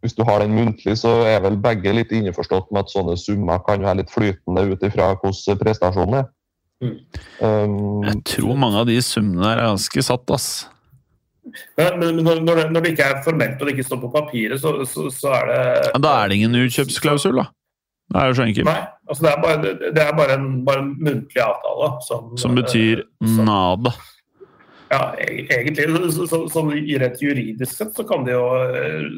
Hvis 0.00 0.14
du 0.14 0.22
har 0.22 0.38
den 0.44 0.52
muntlig, 0.54 0.94
så 1.00 1.10
er 1.26 1.40
vel 1.42 1.56
begge 1.58 1.90
litt 1.92 2.12
innforstått 2.14 2.68
med 2.70 2.84
at 2.84 2.92
sånne 2.92 3.16
summer 3.18 3.58
kan 3.66 3.82
være 3.82 3.96
litt 4.04 4.12
flytende 4.14 4.62
ut 4.70 4.84
ifra 4.86 5.08
hvordan 5.18 5.58
prestasjonen 5.58 6.14
er. 6.20 6.28
Mm. 6.78 6.92
Um, 7.42 8.04
Jeg 8.06 8.20
tror 8.30 8.54
mange 8.62 8.78
av 8.78 8.86
de 8.86 8.94
summene 9.02 9.42
der 9.42 9.58
er 9.58 9.72
ganske 9.72 10.04
satt, 10.06 10.30
ass. 10.30 10.46
Men, 11.80 11.96
men 11.98 12.20
når, 12.22 12.44
når, 12.46 12.60
det, 12.60 12.66
når 12.76 12.84
det 12.86 12.92
ikke 12.94 13.08
er 13.10 13.22
formelt 13.24 13.58
og 13.58 13.66
det 13.66 13.74
ikke 13.74 13.86
står 13.88 14.00
på 14.04 14.10
papiret, 14.14 14.60
så, 14.62 14.76
så, 14.86 15.08
så 15.10 15.32
er 15.40 15.50
det 15.50 15.58
Ja, 15.88 15.98
Da 16.06 16.14
er 16.22 16.28
det 16.30 16.38
ingen 16.38 16.54
utkjøpsklausul, 16.62 17.40
da. 17.42 17.48
Det 18.08 18.20
er 18.22 18.30
jo 18.30 18.36
så 18.38 18.46
enkelt. 18.46 18.68
Nei. 18.70 18.78
altså 19.10 19.24
Det 19.26 19.32
er 19.32 19.42
bare, 19.42 19.58
det- 19.64 19.90
det 19.98 20.02
er 20.06 20.14
bare, 20.16 20.36
en, 20.38 20.46
bare 20.64 20.84
en 20.84 20.94
muntlig 21.08 21.42
avtale. 21.42 21.90
Som, 22.06 22.30
Som 22.38 22.54
betyr 22.54 23.02
eh, 23.02 23.34
som- 23.34 23.44
nada. 23.50 23.92
Ja, 24.90 25.14
e- 25.20 25.46
egentlig. 25.50 25.88
Så, 26.12 26.26
så, 26.30 26.44
så, 26.52 26.64
i 26.72 26.96
rett 27.00 27.22
juridisk 27.22 27.74
sett 27.74 27.96
så 27.96 28.06
kan 28.08 28.24
de 28.26 28.34
jo 28.34 28.44
eh, 28.64 29.08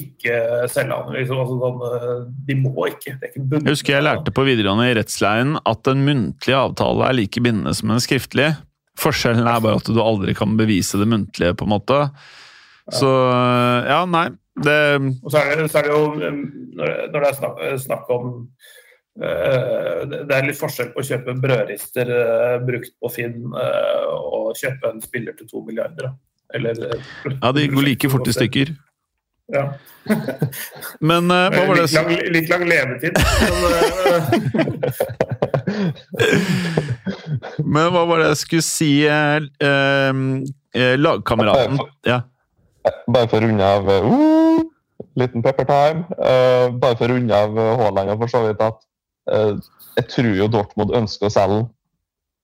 ikke 0.00 0.40
selge 0.70 0.96
han. 0.96 1.12
Liksom, 1.16 1.42
altså, 1.42 1.58
sånn, 1.60 1.84
eh, 1.88 2.24
de 2.48 2.58
må 2.62 2.88
ikke. 2.88 3.16
Det 3.20 3.32
ikke 3.32 3.44
bundet. 3.44 3.68
Jeg 3.68 3.78
husker 3.78 3.96
jeg 3.96 4.06
lærte 4.06 4.34
på 4.34 4.46
videregående 4.48 4.90
i 4.90 4.98
rettsleien 4.98 5.56
at 5.60 5.92
en 5.92 6.04
muntlig 6.06 6.56
avtale 6.56 7.08
er 7.08 7.18
like 7.20 7.44
bindende 7.44 7.74
som 7.76 7.92
en 7.92 8.02
skriftlig. 8.02 8.52
Forskjellen 9.00 9.48
er 9.48 9.64
bare 9.64 9.80
at 9.80 9.88
du 9.88 10.00
aldri 10.02 10.36
kan 10.36 10.56
bevise 10.58 11.00
det 11.00 11.08
muntlige, 11.08 11.56
på 11.56 11.66
en 11.66 11.74
måte. 11.74 12.04
Så 12.90 13.08
ja, 13.86 14.02
nei. 14.08 14.30
Det 14.60 14.76
Og 15.22 15.30
så 15.30 15.40
er 15.40 15.60
det, 15.60 15.70
så 15.70 15.78
er 15.78 15.86
det 15.86 15.92
jo 15.94 16.00
Når 16.18 16.88
det, 17.14 17.20
er 17.20 17.36
snakk, 17.38 17.60
snakk 17.84 18.08
om 18.12 18.24
eh, 18.34 18.80
det 19.18 20.20
det 20.28 20.36
er 20.36 20.46
litt 20.46 20.58
forskjell 20.58 20.92
på 20.94 21.02
å 21.02 21.06
kjøpe 21.06 21.34
brødrister 21.42 22.12
eh, 22.14 22.56
brukt 22.64 22.92
på 23.02 23.10
Finn 23.12 23.50
eh, 23.58 24.06
og 24.10 24.52
kjøpe 24.58 24.92
en 24.92 25.02
spiller 25.04 25.36
til 25.38 25.48
to 25.50 25.64
milliarder. 25.66 26.12
Eller 26.54 26.78
eh, 26.86 27.10
Ja, 27.40 27.52
de 27.56 27.66
går 27.70 27.86
like 27.88 28.10
fort 28.12 28.28
i 28.30 28.36
stykker. 28.36 28.72
Ja. 29.50 29.64
Men 31.10 31.26
uh, 31.30 31.50
hva 31.50 31.64
var 31.66 31.80
det 31.80 31.86
Litt 31.88 31.96
lang, 31.98 32.10
litt 32.36 32.50
lang 32.52 32.64
levetid. 32.70 33.18
Men, 33.50 33.72
eh, 33.74 34.22
Men 37.74 37.90
hva 37.94 38.04
var 38.08 38.22
det 38.22 38.28
jeg 38.32 38.40
skulle 38.44 38.66
si 38.66 38.90
eh, 39.10 39.48
eh, 39.66 40.12
eh, 40.76 40.94
Lagkameraten 41.00 41.80
Ja. 42.08 42.22
Bare 43.10 43.28
for 43.28 43.42
å 43.42 43.44
runde 43.44 43.66
av 43.66 43.90
uh, 43.90 44.62
Liten 45.18 45.42
pepper 45.44 45.66
time. 45.68 46.06
Uh, 46.16 46.70
bare 46.80 46.96
for 46.96 47.10
å 47.10 47.16
runde 47.16 47.34
av 47.36 47.58
Haaland 47.58 48.14
og 48.14 48.22
for 48.24 48.32
så 48.32 48.44
vidt 48.46 48.62
at 48.64 48.78
jeg 49.28 50.06
tror 50.10 50.30
jo 50.38 50.48
Dortmund 50.50 50.94
ønsker 50.96 51.28
å 51.28 51.32
selge 51.34 51.58
den 51.60 51.68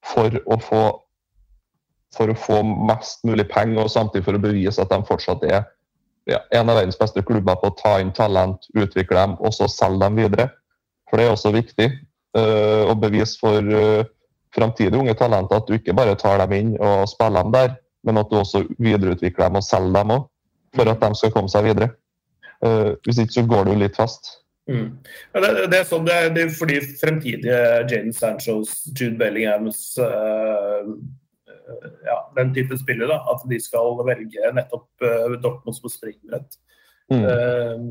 for 0.07 0.37
å 0.47 0.59
få 0.63 0.83
for 2.17 2.33
å 2.33 2.37
få 2.39 2.61
mest 2.65 3.25
mulig 3.27 3.47
penger 3.51 3.85
og 3.85 3.93
samtidig 3.93 4.25
for 4.25 4.39
å 4.39 4.43
bevise 4.43 4.83
at 4.83 4.93
de 4.93 4.99
fortsatt 5.09 5.43
er 5.49 5.65
ja, 6.27 6.41
en 6.51 6.71
av 6.71 6.79
verdens 6.81 6.99
beste 6.99 7.23
klubber 7.27 7.59
på 7.61 7.71
å 7.71 7.77
ta 7.79 7.97
inn 8.03 8.13
talent, 8.15 8.67
utvikle 8.75 9.19
dem 9.19 9.35
og 9.39 9.55
så 9.55 9.69
selge 9.71 10.03
dem 10.03 10.19
videre. 10.19 10.49
For 11.11 11.21
det 11.21 11.27
er 11.27 11.35
også 11.37 11.53
viktig 11.55 11.87
uh, 12.39 12.89
å 12.91 12.97
bevise 12.99 13.39
for 13.39 13.63
uh, 13.63 14.07
framtidige 14.57 14.99
unge 14.99 15.15
talenter 15.19 15.61
at 15.61 15.69
du 15.69 15.77
ikke 15.77 15.95
bare 15.97 16.17
tar 16.19 16.41
dem 16.43 16.57
inn 16.57 16.73
og 16.81 17.07
spiller 17.11 17.47
dem 17.47 17.55
der, 17.55 17.77
men 18.07 18.19
at 18.19 18.33
du 18.33 18.41
også 18.41 18.65
videreutvikler 18.83 19.47
dem 19.47 19.61
og 19.61 19.67
selger 19.67 19.95
dem 20.01 20.17
òg, 20.17 20.27
for 20.75 20.91
at 20.91 21.05
de 21.05 21.21
skal 21.21 21.35
komme 21.35 21.53
seg 21.53 21.69
videre. 21.69 21.93
Uh, 22.65 22.97
hvis 23.07 23.23
ikke 23.23 23.39
så 23.39 23.47
går 23.47 23.69
du 23.69 23.77
litt 23.79 23.99
fast. 23.99 24.39
Mm. 24.69 24.89
Det, 25.37 25.51
det 25.73 25.79
er 25.81 25.87
sånn 25.89 26.07
det 26.09 26.17
er, 26.17 26.33
det 26.35 26.47
er 26.47 26.57
fordi 26.57 26.81
fremtidige 27.01 27.61
Jaden 27.87 28.15
Sanchos, 28.17 28.79
Jude 28.93 29.17
Bellinghams 29.21 29.83
uh, 30.03 30.91
ja, 32.07 32.19
den 32.37 32.55
typen 32.55 32.79
spillere, 32.79 33.11
da, 33.11 33.21
at 33.35 33.47
de 33.51 33.61
skal 33.63 33.97
velge 34.07 34.53
nettopp 34.55 34.89
uh, 35.07 35.37
Dortmund 35.43 35.79
som 35.79 35.91
springbrett. 35.91 36.59
Mm. 37.11 37.23
Uh, 37.23 37.87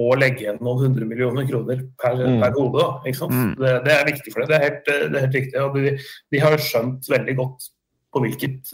og 0.00 0.14
legge 0.20 0.44
igjen 0.44 0.60
noen 0.62 0.86
hundre 0.86 1.04
millioner 1.04 1.44
kroner 1.48 1.82
per, 2.00 2.14
Mm. 2.16 2.38
per 2.40 2.54
hode. 2.56 2.80
Da? 2.80 3.26
Mm. 3.28 3.50
Det, 3.58 3.72
det 3.84 3.92
er 3.92 4.06
viktig 4.08 4.32
for 4.32 4.40
dem. 4.40 4.48
Det 4.48 4.56
er 4.56 4.64
helt, 4.64 4.80
det 4.86 5.18
er 5.18 5.24
helt 5.26 5.36
riktig. 5.36 5.60
Og 5.60 5.76
de, 5.76 5.92
de 6.32 6.40
har 6.40 6.56
skjønt 6.62 7.08
veldig 7.10 7.34
godt 7.36 7.66
på, 8.10 8.22
hvilket, 8.24 8.72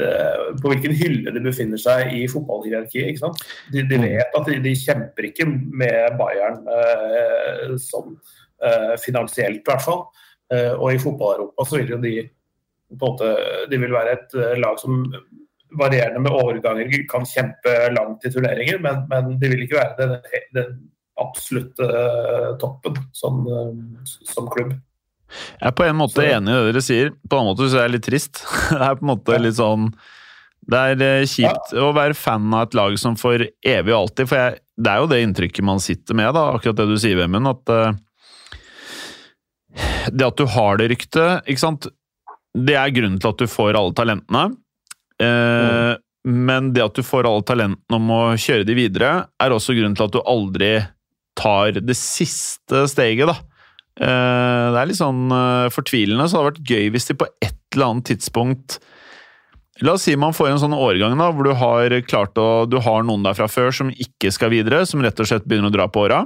eh, 0.00 0.46
på 0.60 0.72
hvilken 0.72 0.94
hylle 0.96 1.32
de 1.32 1.42
befinner 1.44 1.80
seg 1.80 2.12
i 2.16 2.26
fotballhierarkiet. 2.30 3.22
De, 3.72 3.84
de 3.88 4.00
vet 4.02 4.36
at 4.38 4.50
de, 4.50 4.58
de 4.64 4.74
kjemper 4.76 5.30
ikke 5.30 5.48
med 5.48 6.18
Bayern 6.20 6.62
eh, 6.72 7.76
sånn 7.80 8.14
eh, 8.62 8.94
finansielt, 9.02 9.62
i 9.62 9.70
hvert 9.70 9.86
fall. 9.86 10.06
Eh, 10.52 10.72
og 10.74 10.92
i 10.92 11.00
fotball-Europa 11.02 11.66
så 11.66 11.80
vil 11.80 11.96
jo 11.96 12.02
de 12.02 12.18
på 12.86 12.94
en 12.94 13.02
måte, 13.02 13.32
de 13.70 13.78
vil 13.82 13.94
være 13.96 14.12
et 14.14 14.36
eh, 14.38 14.58
lag 14.62 14.78
som 14.78 15.00
varierende 15.76 16.22
med 16.22 16.36
overganger 16.36 17.02
kan 17.10 17.26
kjempe 17.26 17.72
langt 17.92 18.24
i 18.24 18.30
turneringer, 18.32 18.78
men, 18.82 19.02
men 19.10 19.34
de 19.40 19.50
vil 19.50 19.64
ikke 19.64 19.80
være 19.80 19.96
den, 19.98 20.44
den 20.54 20.76
absolutte 21.20 21.88
eh, 21.88 22.52
toppen 22.62 23.00
sånn, 23.16 23.42
som 24.06 24.52
klubb. 24.52 24.76
Jeg 25.60 25.68
er 25.68 25.74
på 25.76 25.84
en 25.86 25.96
måte 25.98 26.20
Så- 26.20 26.26
enig 26.36 26.52
i 26.52 26.56
det 26.58 26.66
dere 26.72 26.82
sier. 26.86 27.10
På 27.28 27.36
en 27.36 27.42
annen 27.42 27.50
måte 27.54 27.70
så 27.72 27.78
er 27.80 27.88
jeg 27.88 27.94
litt 27.96 28.06
trist. 28.06 28.44
Det 28.70 28.82
er 28.86 28.94
på 29.00 29.02
en 29.06 29.10
måte 29.10 29.32
Ja. 29.34 29.42
litt 29.42 29.58
sånn 29.58 29.88
Det 30.66 30.78
er 30.78 31.26
kjipt 31.26 31.70
kjipt 31.70 31.74
å 31.78 31.92
være 31.94 32.14
fan 32.18 32.46
av 32.54 32.66
et 32.66 32.74
lag 32.74 32.96
som 32.98 33.14
for 33.16 33.38
evig 33.38 33.92
og 33.94 34.00
alltid 34.08 34.28
For 34.28 34.36
jeg, 34.40 34.58
det 34.78 34.90
er 34.92 34.98
jo 35.02 35.06
det 35.12 35.20
inntrykket 35.24 35.64
man 35.64 35.78
sitter 35.80 36.14
med, 36.18 36.34
da, 36.34 36.46
akkurat 36.56 36.76
det 36.76 36.86
du 36.90 36.96
sier, 36.98 37.16
Vemund. 37.16 37.46
At 37.48 37.70
uh, 37.70 37.92
det 40.12 40.26
at 40.26 40.36
du 40.40 40.46
har 40.46 40.78
det 40.80 40.90
ryktet, 40.94 41.46
ikke 41.46 41.62
sant 41.62 41.86
Det 42.56 42.76
er 42.78 42.92
grunnen 42.96 43.18
til 43.20 43.28
at 43.32 43.38
du 43.42 43.46
får 43.50 43.76
alle 43.76 43.92
talentene. 43.96 44.44
Eh, 45.20 45.96
Men 46.26 46.72
det 46.74 46.82
at 46.84 46.94
du 46.96 47.02
får 47.06 47.28
alle 47.28 47.44
talentene 47.46 47.98
om 47.98 48.08
å 48.10 48.20
kjøre 48.40 48.64
de 48.66 48.74
videre, 48.78 49.10
er 49.40 49.52
også 49.54 49.76
grunnen 49.76 49.94
til 49.98 50.06
at 50.08 50.14
du 50.16 50.22
aldri 50.26 50.70
tar 51.36 51.76
det 51.84 51.96
siste 52.00 52.86
steget, 52.88 53.28
da. 53.28 53.36
Eh, 54.00 54.66
Det 54.72 54.80
er 54.80 54.90
litt 54.90 55.00
sånn 55.00 55.30
eh, 55.32 55.70
fortvilende, 55.72 56.26
så 56.28 56.36
det 56.36 56.42
hadde 56.42 56.50
vært 56.52 56.70
gøy 56.74 56.90
hvis 56.92 57.08
de 57.08 57.16
på 57.16 57.28
et 57.40 57.56
eller 57.74 57.90
annet 57.90 58.08
tidspunkt 58.12 58.78
La 59.84 59.92
oss 59.92 60.06
si 60.06 60.14
man 60.16 60.32
får 60.32 60.54
en 60.54 60.60
sånn 60.62 60.72
årgang 60.76 61.18
da, 61.20 61.26
hvor 61.36 61.44
du 61.44 61.52
har 61.52 61.92
klart 62.08 62.38
å 62.40 62.64
Du 62.68 62.78
har 62.80 63.04
noen 63.04 63.24
der 63.26 63.36
fra 63.36 63.48
før 63.48 63.74
som 63.76 63.90
ikke 63.92 64.32
skal 64.32 64.52
videre, 64.52 64.86
som 64.88 65.02
rett 65.04 65.20
og 65.20 65.28
slett 65.28 65.44
begynner 65.44 65.68
å 65.68 65.74
dra 65.74 65.84
på 65.92 66.06
åra. 66.06 66.22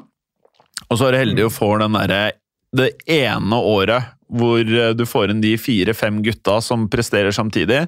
Og 0.86 0.98
så 0.98 1.08
er 1.08 1.14
du 1.16 1.18
heldig 1.24 1.46
og 1.48 1.54
får 1.56 1.82
den 1.82 1.98
derre 1.98 2.20
Det 2.70 2.92
ene 3.10 3.58
året 3.58 4.16
hvor 4.30 4.62
eh, 4.62 4.92
du 4.94 5.02
får 5.10 5.32
inn 5.32 5.42
de 5.42 5.56
fire-fem 5.58 6.20
gutta 6.22 6.60
som 6.62 6.84
presterer 6.90 7.34
samtidig. 7.34 7.80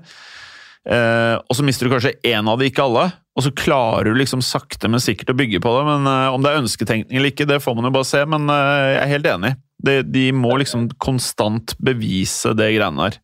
Eh, 0.91 1.37
og 1.39 1.55
så 1.55 1.63
mister 1.63 1.87
du 1.87 1.93
kanskje 1.95 2.17
én 2.27 2.49
av 2.51 2.59
de, 2.59 2.67
ikke 2.67 2.83
alle. 2.83 3.05
Og 3.39 3.47
så 3.47 3.53
klarer 3.55 4.11
du 4.11 4.19
liksom 4.19 4.43
sakte, 4.43 4.91
men 4.91 5.01
sikkert 5.01 5.31
å 5.31 5.37
bygge 5.39 5.61
på 5.63 5.71
det. 5.77 5.85
Men 5.87 6.09
eh, 6.11 6.35
om 6.35 6.43
det 6.43 6.51
er 6.51 6.65
ønsketenkning 6.65 7.21
eller 7.21 7.31
ikke, 7.31 7.47
det 7.47 7.61
får 7.63 7.79
man 7.79 7.87
jo 7.87 7.95
bare 7.95 8.11
se. 8.11 8.25
Men 8.27 8.51
eh, 8.51 8.89
jeg 8.97 9.03
er 9.05 9.13
helt 9.15 9.31
enig. 9.37 9.53
De, 9.83 10.01
de 10.07 10.29
må 10.37 10.57
liksom 10.61 10.89
konstant 11.03 11.75
bevise 11.83 12.55
det 12.59 12.73
greiene 12.77 13.09
der. 13.09 13.21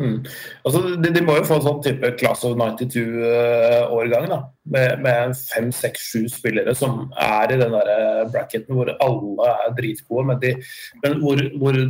Mm. 0.00 0.24
Altså, 0.64 0.80
de, 0.96 1.10
de 1.12 1.22
må 1.24 1.34
jo 1.36 1.44
få 1.44 1.58
en 1.58 1.64
sånn 1.66 1.80
type 1.84 2.10
class 2.20 2.44
of 2.48 2.54
92-årgang, 2.56 4.28
da. 4.32 4.38
Med, 4.72 5.02
med 5.04 5.34
fem, 5.36 5.68
seks, 5.76 6.06
sju 6.12 6.22
spillere 6.32 6.72
som 6.78 7.10
er 7.20 7.52
i 7.52 7.58
den 7.60 7.74
der 7.74 8.30
bracketen 8.32 8.78
hvor 8.78 8.92
alle 8.96 9.50
er 9.66 9.74
dritgode, 9.76 10.24
men, 10.30 10.40
de, 10.40 10.54
men 11.04 11.18
hvor, 11.20 11.42
hvor, 11.60 11.80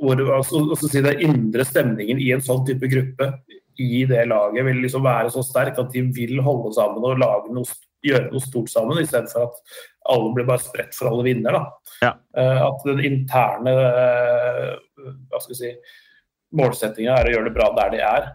hvor 0.00 0.24
altså, 0.40 0.64
altså, 0.64 0.90
si 0.90 1.04
det 1.04 1.20
indre 1.22 1.66
stemningen 1.68 2.22
i 2.22 2.32
en 2.34 2.42
sånn 2.44 2.64
type 2.66 2.90
gruppe 2.90 3.30
i 3.78 4.04
det 4.06 4.26
laget 4.30 4.66
vil 4.66 4.82
liksom 4.84 5.02
være 5.06 5.32
så 5.34 5.42
sterk 5.42 5.78
at 5.82 5.90
de 5.94 6.04
vil 6.14 6.42
holde 6.46 6.70
sammen 6.76 7.02
og 7.02 7.50
noe, 7.54 7.78
gjøre 8.06 8.30
noe 8.30 8.42
stort 8.42 8.70
sammen, 8.70 9.00
istedenfor 9.02 9.48
at 9.48 9.78
alle 10.04 10.32
blir 10.34 10.46
bare 10.48 10.62
spredt 10.62 10.96
for 10.96 11.10
alle 11.10 11.24
vinner. 11.26 11.56
Da. 11.56 11.64
Ja. 12.00 12.12
Eh, 12.36 12.62
at 12.66 12.86
den 12.86 13.02
interne 13.04 13.74
eh, 13.74 14.72
hva 15.30 15.40
skal 15.40 15.54
vi 15.54 15.60
si, 15.60 15.74
målsettinga 16.54 17.18
er 17.18 17.30
å 17.30 17.36
gjøre 17.36 17.50
det 17.50 17.54
bra 17.56 17.70
der 17.78 17.94
de 17.94 18.02
er. 18.04 18.28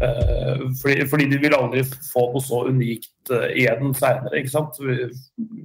Eh, 0.00 0.64
fordi, 0.80 1.06
fordi 1.10 1.28
de 1.30 1.40
vil 1.42 1.56
aldri 1.56 1.84
få 1.84 2.30
noe 2.32 2.44
så 2.44 2.64
unikt 2.68 3.34
igjen 3.52 3.94
seinere, 3.96 4.42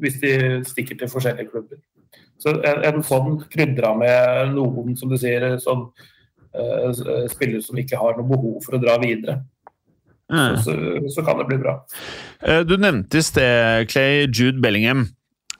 hvis 0.03 0.19
de 0.21 0.33
stikker 0.67 0.99
til 0.99 1.11
forskjellige 1.11 1.51
klubber. 1.53 1.81
Så 2.41 2.57
en, 2.67 2.83
en 2.83 3.03
sånn 3.05 3.39
krydra 3.51 3.93
med 3.97 4.51
noen, 4.53 4.97
som 4.99 5.11
du 5.11 5.17
sier, 5.19 5.55
sånn 5.63 5.87
spillere 7.27 7.59
som 7.59 7.75
ikke 7.81 7.97
har 7.99 8.15
noe 8.15 8.29
behov 8.29 8.61
for 8.63 8.77
å 8.77 8.79
dra 8.79 8.93
videre. 9.01 9.41
Mm. 10.33 10.55
Så, 10.57 10.73
så, 10.73 11.11
så, 11.13 11.25
kan 11.25 11.37
det 11.37 11.45
bli 11.51 11.59
bra. 11.61 11.75
Du 12.65 12.75
nevnte 12.81 13.19
i 13.21 13.25
sted, 13.25 13.89
Clay, 13.91 14.25
Jude 14.25 14.57
Bellingham. 14.63 15.05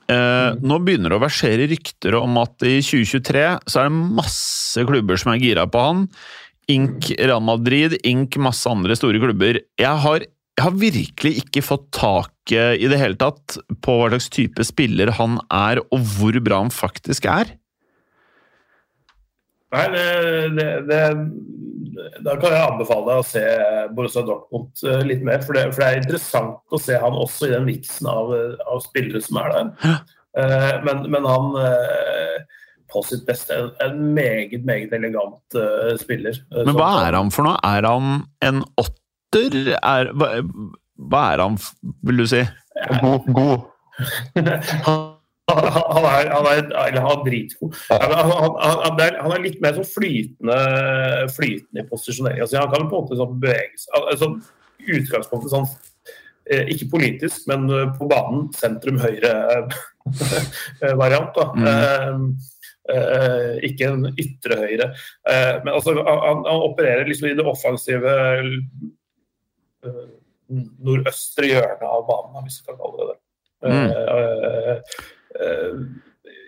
Uh, 0.06 0.54
mm. 0.54 0.62
Nå 0.62 0.78
begynner 0.86 1.10
det 1.10 1.18
å 1.18 1.24
versere 1.24 1.66
rykter 1.66 2.14
om 2.18 2.38
at 2.38 2.62
i 2.66 2.78
2023 2.84 3.46
så 3.66 3.80
er 3.82 3.88
det 3.88 4.12
masse 4.20 4.84
klubber 4.86 5.18
som 5.18 5.32
er 5.32 5.42
gira 5.42 5.66
på 5.70 5.82
han. 5.82 6.04
Ink 6.70 7.10
Real 7.18 7.42
Madrid, 7.46 7.96
Ink 8.06 8.38
masse 8.42 8.70
andre 8.70 8.96
store 8.98 9.20
klubber. 9.22 9.60
Jeg 9.78 10.02
har, 10.04 10.22
jeg 10.26 10.62
har 10.62 10.78
virkelig 10.78 11.34
ikke 11.42 11.64
fått 11.66 11.88
tak 11.94 12.32
i 12.54 12.86
det 12.86 12.98
hele 13.00 13.18
tatt 13.18 13.56
på 13.82 13.96
hva 13.98 14.10
slags 14.12 14.30
type 14.30 14.66
spiller 14.66 15.10
han 15.18 15.40
er, 15.50 15.82
og 15.90 16.10
hvor 16.16 16.38
bra 16.42 16.62
han 16.62 16.74
faktisk 16.74 17.26
er. 17.30 17.50
Nei, 19.74 19.86
det, 19.90 20.04
det, 20.54 20.66
det, 20.86 21.00
Da 22.24 22.36
kan 22.38 22.52
jeg 22.54 22.66
anbefale 22.66 23.08
deg 23.08 23.22
å 23.22 23.26
se 23.26 23.44
Borussia 23.96 24.22
Dortmund 24.26 24.84
eh, 24.86 25.02
litt 25.08 25.24
mer. 25.26 25.40
For 25.42 25.58
det, 25.58 25.64
for 25.72 25.82
det 25.82 25.88
er 25.88 26.04
interessant 26.04 26.76
å 26.76 26.80
se 26.82 26.98
han 27.02 27.16
også 27.18 27.48
i 27.48 27.54
den 27.56 27.66
miksen 27.66 28.10
av, 28.10 28.30
av, 28.66 28.78
spillere 28.84 29.22
som 29.24 29.40
er 29.42 29.56
der. 29.56 29.98
Uh, 30.36 30.72
men, 30.84 31.06
men, 31.10 31.24
han 31.24 31.54
uh, 31.56 32.36
på 32.92 33.02
sitt 33.08 33.24
beste. 33.28 33.58
En 33.82 33.98
meget, 34.14 34.62
meget 34.68 34.94
elegant 34.94 35.58
uh, 35.58 35.96
spiller. 36.00 36.38
Uh, 36.52 36.62
Men 36.68 36.78
hva 36.78 36.92
er 37.08 37.18
han 37.18 37.32
for 37.34 37.48
noe? 37.48 37.58
Er 37.66 37.88
han 37.88 38.22
en 38.46 38.62
åtter? 38.78 39.74
Er, 39.80 40.12
hva, 40.14 40.30
hva, 41.10 41.26
er 41.34 41.42
han, 41.42 41.58
vil 42.06 42.22
du 42.22 42.28
si? 42.30 42.44
God. 43.02 43.26
god. 43.34 43.66
han, 45.46 45.72
han, 45.72 46.04
er, 46.04 46.30
han, 46.32 46.46
er, 46.50 46.62
han 46.74 46.96
er 47.12 47.24
dritgod. 47.26 47.74
Han, 47.90 48.12
han, 48.58 49.00
er 49.00 49.44
litt 49.44 49.60
mer 49.62 49.74
sånn 49.76 49.86
flytende, 49.86 50.58
flytende 51.36 51.80
i 51.84 51.88
posisjonering. 51.90 52.40
Altså, 52.42 52.58
han 52.58 52.72
kan 52.72 52.90
på 52.90 52.96
en 52.96 53.02
måte 53.04 53.20
sånn 53.20 53.40
bevege 53.42 53.76
seg 53.78 53.92
altså, 54.02 54.26
Utgangspunktet 54.86 55.50
sånn 55.50 55.68
eh, 56.52 56.64
ikke 56.74 56.92
politisk, 56.92 57.38
men 57.50 57.60
på 57.96 58.04
banen 58.10 58.40
sentrum 58.54 58.98
høyre-variant. 59.02 61.32
da. 61.38 61.44
Mm. 61.54 62.26
Uh, 62.86 63.58
ikke 63.66 63.84
en 63.90 64.02
ytre 64.14 64.54
høyre. 64.60 64.86
Uh, 65.26 65.54
men 65.64 65.70
altså, 65.72 65.90
han, 65.96 66.38
han, 66.46 66.60
opererer 66.68 67.06
liksom 67.08 67.28
i 67.32 67.34
det 67.34 67.46
offensive 67.50 68.12
nordøstre 70.46 71.46
hjørnet 71.50 71.82
av 71.82 72.06
banen, 72.06 72.46
hvis 72.46 72.60
vi 72.60 72.66
kan 72.68 72.78
kalle 72.78 72.96
det 73.00 73.06
det. 73.10 73.18
Mm. 73.66 73.90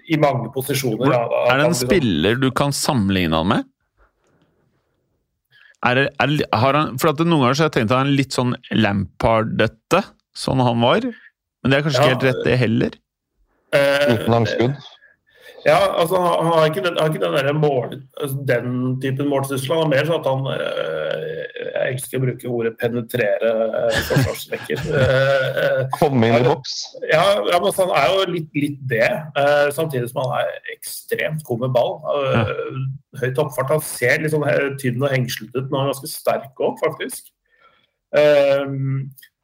I 0.09 0.17
mange 0.21 0.49
posisjoner. 0.55 1.03
Hvor, 1.05 1.35
er 1.53 1.61
det 1.61 1.67
en 1.69 1.77
spiller 1.77 2.39
du 2.41 2.49
kan 2.57 2.73
sammenligne 2.73 3.37
han 3.37 3.51
med? 3.51 3.67
Er 5.87 6.09
er, 6.09 6.31
har 6.59 6.75
han, 6.75 6.97
for 6.99 7.13
at 7.13 7.21
Noen 7.23 7.45
ganger 7.45 7.59
så 7.59 7.67
har 7.67 7.71
jeg 7.71 7.77
tenkt 7.77 7.93
at 7.93 8.01
han 8.01 8.11
er 8.11 8.19
litt 8.19 8.35
sånn 8.35 8.55
Lampard-dette, 8.75 10.01
sånn 10.35 10.63
han 10.65 10.81
var. 10.83 11.07
Men 11.63 11.71
det 11.71 11.79
er 11.79 11.85
kanskje 11.87 12.01
ja, 12.01 12.07
ikke 12.07 12.15
helt 12.15 12.27
rett, 12.29 12.41
det 12.47 12.57
heller? 12.63 12.97
Uten 13.77 14.33
langskudd? 14.33 14.89
Ja, 15.67 15.79
altså 16.01 16.17
Han 16.17 16.47
har 16.53 16.67
ikke 16.67 16.83
den, 16.85 16.99
har 16.99 17.09
ikke 17.09 17.49
den, 17.49 17.61
mål, 17.61 18.03
altså, 18.21 18.37
den 18.49 19.01
typen 19.03 19.29
målsyssel, 19.29 19.75
Han 19.75 19.87
er 19.87 19.95
mer 19.95 20.09
sånn 20.09 20.21
at 20.21 20.29
han 20.31 20.47
øh, 20.55 21.47
Jeg 21.75 21.95
elsker 21.95 22.19
å 22.19 22.23
bruke 22.25 22.53
ordet 22.53 22.73
'penetrere 22.79 23.51
øh, 23.51 23.99
forsvarsrekker'. 24.11 24.85
Øh, 25.01 25.83
Komme 25.99 26.29
inn 26.29 26.39
i 26.39 26.47
boks? 26.47 26.75
Ja, 27.11 27.23
ja 27.49 27.61
men 27.63 27.77
han 27.79 27.95
er 28.01 28.13
jo 28.13 28.27
litt, 28.35 28.51
litt 28.55 28.83
det. 28.91 29.11
Øh, 29.41 29.69
samtidig 29.75 30.11
som 30.11 30.23
han 30.27 30.45
er 30.45 30.75
ekstremt 30.77 31.45
god 31.49 31.65
med 31.65 31.75
ball. 31.77 31.95
Høy 33.23 33.31
toppfart. 33.35 33.73
Han 33.73 33.85
ser 33.85 34.23
litt 34.23 34.35
sånn 34.35 34.47
tynn 34.83 35.03
og 35.03 35.15
hengslete 35.15 35.63
ut, 35.63 35.71
men 35.71 35.81
han 35.81 35.89
er 35.89 35.95
ganske 35.95 36.13
sterk 36.13 36.63
òg, 36.67 36.77
faktisk. 36.83 37.33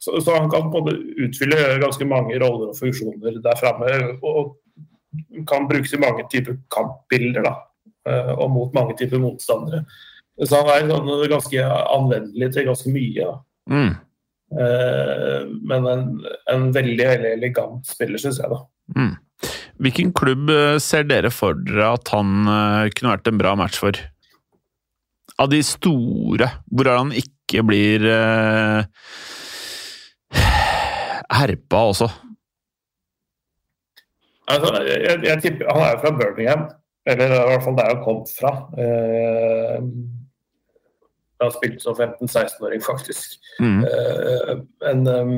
Så, 0.05 0.21
så, 0.21 0.35
han 0.37 0.51
kan 0.53 0.69
på 0.69 0.81
en 0.81 0.85
måte 0.85 0.97
utfylle 1.25 1.79
ganske 1.81 2.05
mange 2.09 2.37
roller 2.43 2.75
og 2.75 2.77
funksjoner 2.77 3.41
der 3.45 3.61
framme. 3.61 3.89
Og 4.21 4.57
kan 5.49 5.69
brukes 5.69 5.95
i 5.95 6.01
mange 6.03 6.27
typer 6.33 6.57
kampbilder 6.73 7.47
da, 7.47 7.55
eh, 8.09 8.33
og 8.35 8.51
mot 8.55 8.75
mange 8.77 8.97
typer 8.99 9.23
motstandere. 9.23 9.85
Så 10.43 10.59
han 10.59 10.71
er 10.73 10.89
sånn 10.91 11.29
ganske 11.31 11.67
anvendelig 11.95 12.49
til 12.55 12.67
ganske 12.69 12.95
mye. 12.95 13.27
Mm. 13.71 13.93
Eh, 14.55 15.43
men 15.71 15.87
en, 15.91 16.09
en, 16.53 16.73
veldig 16.75 17.07
veldig 17.13 17.31
elegant 17.37 17.87
spiller, 17.87 18.19
syns 18.21 18.41
jeg. 18.43 18.51
da. 18.51 18.59
Mm. 18.99 19.15
Hvilken 19.85 20.11
klubb 20.17 20.51
eh, 20.51 20.79
ser 20.83 21.07
dere 21.11 21.31
for 21.35 21.59
dere 21.61 21.95
at 21.99 22.11
han 22.15 22.29
kunne 22.95 23.15
vært 23.15 23.31
en 23.31 23.41
bra 23.41 23.55
match 23.59 23.79
for? 23.83 23.95
Av 25.43 25.51
de 25.51 25.63
store, 25.67 26.47
hvor 26.71 26.91
han 26.91 27.11
ikke 27.15 27.63
blir 27.67 28.05
herpa 31.39 31.81
også? 31.91 32.11
Altså, 34.53 34.71
jeg, 34.85 35.21
jeg, 35.25 35.43
tipper, 35.43 35.71
Han 35.73 35.83
er 35.83 35.95
jo 35.95 36.01
fra 36.03 36.17
Birmingham, 36.19 36.65
eller 37.09 37.33
i 37.33 37.47
hvert 37.51 37.65
fall 37.65 37.79
der 37.79 37.93
han 37.93 38.03
kom 38.05 38.21
fra. 38.29 38.53
Eh, 38.83 39.79
han 41.35 41.51
har 41.51 41.55
spilt 41.57 41.83
som 41.83 41.97
15-16-åring, 41.99 42.83
faktisk. 42.85 43.39
Mm. 43.61 43.85
Eh, 43.85 44.53
men 44.85 45.07
um, 45.09 45.37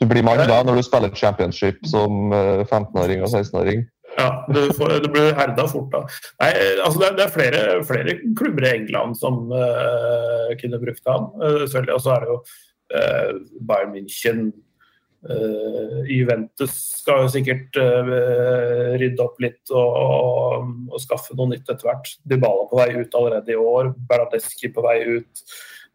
Du 0.00 0.08
blir 0.10 0.24
mann 0.26 0.42
da 0.48 0.62
når 0.66 0.80
du 0.80 0.84
spiller 0.86 1.14
championship 1.14 1.84
som 1.86 2.32
15-åring 2.32 3.20
eh, 3.20 3.26
og 3.26 3.30
16-åring? 3.30 3.84
Ja, 4.18 4.28
du, 4.48 4.60
får, 4.74 4.98
du, 5.02 5.08
blir 5.10 5.34
herda 5.34 5.66
fort 5.70 5.90
da. 5.92 6.04
Nei, 6.42 6.50
altså 6.84 7.00
det, 7.00 7.06
er, 7.08 7.16
det 7.18 7.24
er 7.24 7.32
flere, 7.34 7.62
flere, 7.86 8.14
klubber 8.38 8.66
i 8.68 8.74
England 8.76 9.16
som 9.18 9.48
uh, 9.50 10.52
kunne 10.60 10.78
brukt 10.82 11.10
ham. 11.10 11.32
Uh, 11.40 11.64
selvfølgelig. 11.64 11.96
Og 11.96 12.04
så 12.04 12.12
er 12.14 12.22
det 12.22 12.30
jo 12.30 12.36
uh, 12.94 13.32
Bayern 13.70 13.96
München, 13.96 14.44
Juventus 16.08 16.74
skal 17.00 17.22
jo 17.24 17.30
sikkert 17.32 17.78
uh, 17.80 18.10
rydde 19.00 19.24
opp 19.24 19.38
litt 19.40 19.72
og, 19.72 19.94
og, 20.00 20.72
og, 20.90 20.98
skaffe 21.02 21.36
noe 21.38 21.54
nytt 21.54 21.68
etter 21.68 21.88
hvert. 21.88 22.10
Dybala 22.28 22.66
på 22.70 22.80
vei 22.80 22.90
ut 22.98 23.16
allerede 23.16 23.54
i 23.54 23.60
år, 23.60 23.94
Bernadeschi 24.10 24.72
på 24.74 24.84
vei 24.84 24.98
ut. 25.16 25.46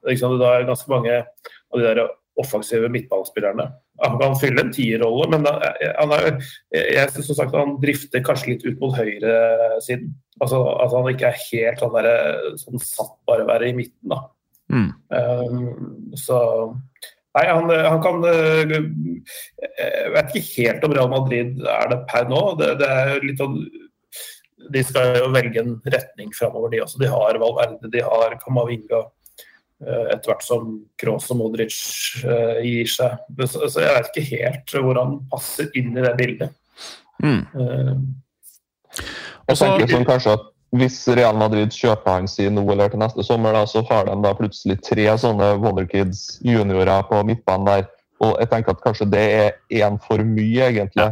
Det 0.07 0.15
er 0.15 0.65
ganske 0.67 0.89
mange 0.91 1.19
av 1.19 1.77
de 1.77 1.85
der 1.85 2.01
offensive 2.39 2.87
midtballspillerne. 2.89 3.65
Han 3.99 4.15
kan 4.21 4.37
fylle 4.39 4.63
en 4.63 4.71
tierrolle, 4.71 5.27
men 5.33 5.45
han 5.49 6.13
er, 6.15 6.29
jeg 6.71 7.11
synes 7.11 7.27
som 7.27 7.37
sagt 7.41 7.57
han 7.57 7.75
drifter 7.83 8.23
kanskje 8.23 8.53
litt 8.53 8.63
ut 8.63 8.79
mot 8.79 8.95
høyresiden. 8.95 10.13
Altså 10.39 10.61
at 10.63 10.83
altså 10.85 11.01
han 11.01 11.09
ikke 11.11 11.31
er 11.33 11.41
helt 11.49 11.83
sånn, 11.83 11.97
der, 11.97 12.45
sånn 12.61 12.83
satt 12.83 13.17
bare 13.27 13.47
være 13.49 13.73
i 13.73 13.75
midten. 13.75 14.13
da. 14.13 14.21
Mm. 14.71 14.89
Um, 15.11 16.13
så 16.17 16.39
Nei, 17.37 17.45
han, 17.45 17.69
han, 17.69 17.99
kan 18.01 18.23
eh, 18.25 18.71
Jeg 18.73 20.13
vet 20.15 20.33
ikke 20.33 20.65
helt 20.65 20.87
om 20.87 20.95
Real 20.95 21.11
Madrid 21.11 21.61
er 21.61 21.91
det 21.91 21.99
per 22.09 22.27
nå. 22.29 22.41
Det, 22.59 22.73
det 22.81 22.89
er 22.89 23.25
litt 23.25 23.41
sånn 23.41 23.59
De 24.73 24.83
skal 24.85 25.19
jo 25.19 25.29
velge 25.35 25.61
en 25.61 25.77
retning 25.85 26.33
framover, 26.35 26.73
de 26.73 26.83
også. 26.85 27.01
De 27.01 27.09
har 27.11 27.39
Valverde, 27.41 27.91
de 27.93 28.03
har 28.05 28.37
Kamavinga. 28.41 29.03
Eh, 29.79 30.05
etter 30.15 30.33
hvert 30.33 30.43
som 30.43 30.71
Kroos 30.99 31.29
og 31.31 31.39
Modric 31.39 31.75
gir 32.65 32.89
seg. 32.91 33.21
Så, 33.45 33.67
så, 33.67 33.85
jeg 33.85 33.93
vet 33.95 34.09
ikke 34.11 34.29
helt 34.33 34.79
hvor 34.79 34.99
han 34.99 35.19
passer 35.31 35.69
inn 35.79 35.93
i 35.93 36.03
det 36.03 36.15
bildet. 36.19 36.57
Mm. 37.19 37.41
Uh, 37.51 37.95
jeg 39.49 39.57
tenker 39.59 39.91
sånn 39.91 40.07
kanskje 40.07 40.35
at 40.37 40.45
hvis 40.75 40.97
Real 41.17 41.37
Madrid 41.37 41.73
kjøper 41.73 42.19
han 42.19 42.27
sin 42.29 42.53
nå 42.57 42.63
eller 42.69 42.91
til 42.91 43.01
neste 43.01 43.23
sommer, 43.25 43.55
da, 43.57 43.63
så 43.69 43.81
har 43.89 44.05
de 44.05 44.17
da 44.21 44.33
plutselig 44.37 44.77
tre 44.85 45.07
sånne 45.17 45.55
Wonderkids 45.63 46.37
juniorer 46.45 47.07
på 47.09 47.23
midtbanen 47.25 47.65
der. 47.69 47.87
Og 48.21 48.35
jeg 48.41 48.51
tenker 48.51 48.75
at 48.75 48.83
kanskje 48.83 49.07
det 49.09 49.23
er 49.39 49.49
én 49.81 49.97
for 50.03 50.21
mye, 50.27 50.67
egentlig. 50.67 51.07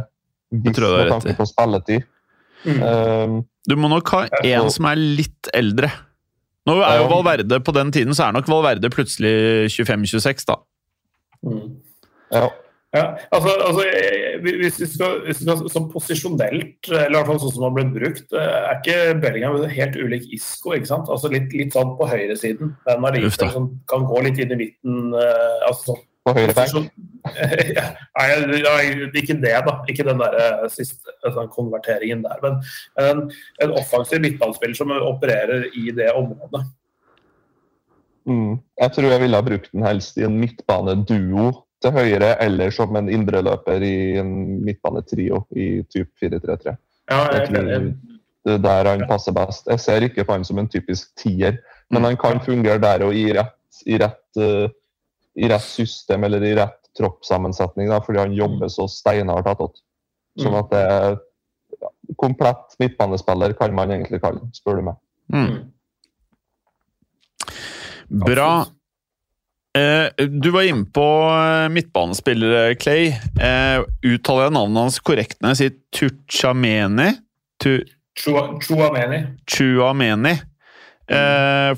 Hvis 0.52 0.78
med 0.78 1.10
tanke 1.10 1.34
på 1.36 1.46
spilletid. 1.48 2.06
Mm. 2.64 2.82
Um, 2.82 3.34
du 3.68 3.74
må 3.78 3.90
nok 3.90 4.10
ha 4.14 4.22
en 4.42 4.70
som 4.74 4.86
er 4.90 4.98
litt 4.98 5.50
eldre. 5.54 5.90
Nå 6.68 6.74
er 6.84 6.98
jo 6.98 7.04
Valverde 7.12 7.60
På 7.64 7.72
den 7.72 7.92
tiden 7.94 8.16
så 8.16 8.26
er 8.26 8.34
nok 8.36 8.48
Valverde 8.50 8.90
plutselig 8.92 9.70
25-26, 9.72 10.44
da. 10.48 10.58
Mm. 11.46 11.78
Ja. 12.34 12.48
Ja, 12.96 13.02
altså, 13.36 13.52
altså 13.68 13.82
hvis 14.40 14.78
vi 14.80 14.86
skal, 14.88 15.18
hvis 15.26 15.42
vi 15.42 15.44
skal 15.44 15.66
Som 15.68 15.90
posisjonelt, 15.92 16.86
eller 16.88 17.10
i 17.10 17.16
hvert 17.18 17.26
fall 17.28 17.40
sånn 17.42 17.52
som 17.52 17.60
det 17.60 17.68
har 17.68 17.74
blitt 17.76 17.90
brukt, 17.98 18.32
eh, 18.32 18.54
er 18.70 18.78
ikke 18.78 19.18
Bellingham 19.20 19.58
helt 19.68 19.98
ulik 20.00 20.24
Isco? 20.32 20.72
ikke 20.72 20.88
sant? 20.88 21.10
Altså 21.12 21.28
Litt, 21.32 21.52
litt 21.52 21.76
sånn 21.76 21.98
på 21.98 22.08
høyresiden. 22.08 22.72
Den 22.88 23.04
er 23.04 23.18
litt, 23.18 23.36
som 23.52 23.74
kan 23.92 24.08
gå 24.08 24.22
litt 24.24 24.40
inn 24.40 24.56
i 24.56 24.62
midten. 24.62 25.12
Altså 25.68 25.92
sånn 25.92 26.06
på 26.28 26.34
høyre 26.36 26.54
Ja, 27.76 27.84
Nei, 28.16 28.26
ikke 29.20 29.36
det, 29.42 29.54
da. 29.66 29.74
Ikke 29.90 30.06
den 30.06 30.20
der 30.22 30.36
eh, 30.40 30.66
siste 30.72 31.14
den 31.24 31.52
konverteringen 31.52 32.24
der. 32.24 32.40
Men 32.44 32.58
en, 33.02 33.24
en 33.64 33.76
offensiv 33.78 34.22
midtballspiller 34.24 34.76
som 34.78 34.92
opererer 34.96 35.68
i 35.76 35.90
det 35.94 36.10
området. 36.16 36.64
Mm. 38.28 38.58
Jeg 38.80 38.94
tror 38.94 39.08
jeg 39.12 39.22
ville 39.24 39.40
ha 39.40 39.44
brukt 39.44 39.72
den 39.72 39.86
helst 39.86 40.18
i 40.20 40.26
en 40.26 40.36
midtbaneduo 40.40 41.50
til 41.82 41.92
høyre, 41.94 42.32
eller 42.42 42.70
som 42.74 42.96
en 42.98 43.08
indreløper 43.12 43.82
i 43.86 44.18
en 44.18 44.32
midtbanetrio 44.66 45.44
i 45.56 45.82
type 45.90 46.10
4-3-3. 46.20 46.76
Ja, 47.10 47.18
jeg 47.18 47.28
er 47.28 47.32
Jeg 47.32 47.40
helt 47.40 47.50
tror 47.54 47.74
enig. 47.76 47.94
det 48.44 48.54
er 48.54 48.62
der 48.64 48.90
han 48.90 49.04
passer 49.08 49.32
best. 49.32 49.66
Jeg 49.70 49.80
ser 49.80 50.00
ikke 50.08 50.24
på 50.24 50.32
han 50.32 50.44
som 50.44 50.58
en 50.58 50.68
typisk 50.68 51.14
tier, 51.16 51.58
men 51.90 52.04
han 52.04 52.16
kan 52.16 52.40
fungere 52.40 52.78
der 52.82 53.04
og 53.06 53.14
i 53.14 53.28
rett, 53.32 53.54
i 53.86 53.96
rett, 53.98 54.36
eh, 54.36 54.68
i 55.36 55.48
rett 55.48 55.62
system 55.62 56.24
eller 56.24 56.42
i 56.42 56.54
rett 56.58 56.74
troppssammensetning, 56.98 57.88
da, 57.88 58.00
fordi 58.02 58.18
han 58.18 58.32
jobber 58.34 58.68
så 58.68 58.88
steinhardt 58.90 59.46
attåt. 59.46 59.78
Sånn 60.38 60.52
Mm. 60.52 60.58
at 60.58 60.70
det 60.70 60.82
er 60.90 61.16
komplett 62.18 62.74
midtbanespiller, 62.80 63.52
kan 63.58 63.74
man 63.74 63.90
egentlig 63.90 64.20
kalle 64.20 64.40
ham, 64.40 64.50
spør 64.52 64.76
du 64.76 64.82
meg. 64.82 64.96
Mm. 65.32 65.70
Bra. 68.10 68.66
Eh, 69.78 70.26
du 70.28 70.50
var 70.54 70.66
inne 70.66 70.86
på 70.94 71.04
eh, 71.30 71.68
midtbanespillere, 71.72 72.74
Clay. 72.80 73.12
Eh, 73.40 73.84
uttaler 74.06 74.48
jeg 74.48 74.56
navnet 74.56 74.82
hans 74.86 74.98
korrekt 75.04 75.38
når 75.42 75.54
jeg 75.54 75.60
sier 75.60 75.74
Tuchameni? 75.94 77.12
Tu 77.62 77.72
Chuameni. 78.18 79.20
Chuameni. 79.46 80.34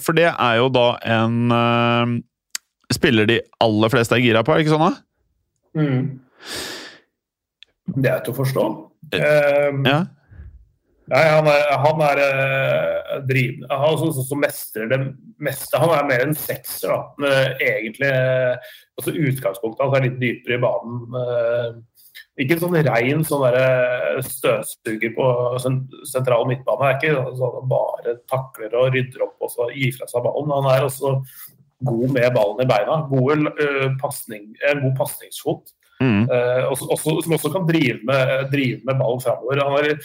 For 0.01 0.17
det 0.17 0.31
er 0.31 0.55
jo 0.57 0.71
da 0.73 0.87
en 1.05 2.23
spiller 2.91 3.29
de 3.29 3.37
aller 3.63 3.93
fleste 3.93 4.17
er 4.17 4.25
gira 4.25 4.43
på, 4.43 4.55
er 4.55 4.61
det 4.61 4.67
ikke 4.67 4.73
sånn? 4.79 4.89
da? 4.89 5.81
Mm. 5.81 6.01
Det 8.01 8.11
er 8.11 8.25
til 8.25 8.33
å 8.35 8.39
forstå. 8.41 8.65
Uh, 9.15 9.83
Ja. 9.87 10.01
Nei, 11.11 11.23
han 11.27 11.49
er, 11.51 11.65
han 11.83 12.03
er 12.07 12.21
eh, 12.23 13.15
drivende. 13.27 13.69
Han 13.73 13.87
er 13.87 13.95
også 13.97 14.13
sånn 14.15 14.29
som 14.29 14.43
mestrer 14.45 14.91
det 14.93 14.99
meste. 15.43 15.81
Han 15.83 15.95
er 15.97 16.07
mer 16.07 16.25
en 16.27 16.37
sekser, 16.39 16.93
da. 16.93 17.01
Men, 17.19 17.33
eh, 17.35 17.65
egentlig 17.73 18.11
eh, 18.15 18.75
altså 19.01 19.15
Utgangspunktet 19.19 19.83
hans 19.85 19.99
er 19.99 20.07
litt 20.07 20.21
dypere 20.23 20.59
i 20.59 20.63
banen. 20.63 21.21
Eh, 21.23 21.71
ikke 22.41 22.61
sånn 22.61 22.79
rein 22.87 23.25
sånn 23.27 23.43
støvsuger 24.25 25.13
på 25.17 25.27
sen 25.61 25.83
sentral 26.09 26.47
midtbane. 26.49 26.79
Det 26.81 26.93
er 26.93 27.01
ikke 27.01 27.35
sånn 27.37 27.57
han 27.59 27.73
bare 27.73 28.15
takler 28.31 28.77
og 28.79 28.95
rydder 28.95 29.27
opp 29.27 29.45
og 29.45 29.53
så 29.53 29.67
gir 29.75 29.93
fra 29.99 30.09
seg 30.09 30.25
ballen. 30.25 30.55
Han 30.55 30.71
er 30.73 30.87
også 30.87 31.19
god 31.91 32.15
med 32.15 32.33
ballen 32.37 32.63
i 32.65 32.69
beina. 32.71 33.03
Gode, 33.11 33.53
eh, 33.61 33.91
pasning, 34.01 34.55
en 34.71 34.83
god 34.87 34.97
pasningsfot. 35.03 35.75
Mm. 36.01 36.23
Eh, 36.33 36.65
også, 36.71 36.89
også, 36.95 37.19
som 37.25 37.37
også 37.37 37.53
kan 37.53 37.67
drive 37.69 37.99
med, 38.05 38.51
drive 38.53 38.81
med 38.85 38.97
ballen 39.01 39.21
framover. 39.21 39.65
Han 39.65 39.79
er, 39.85 39.99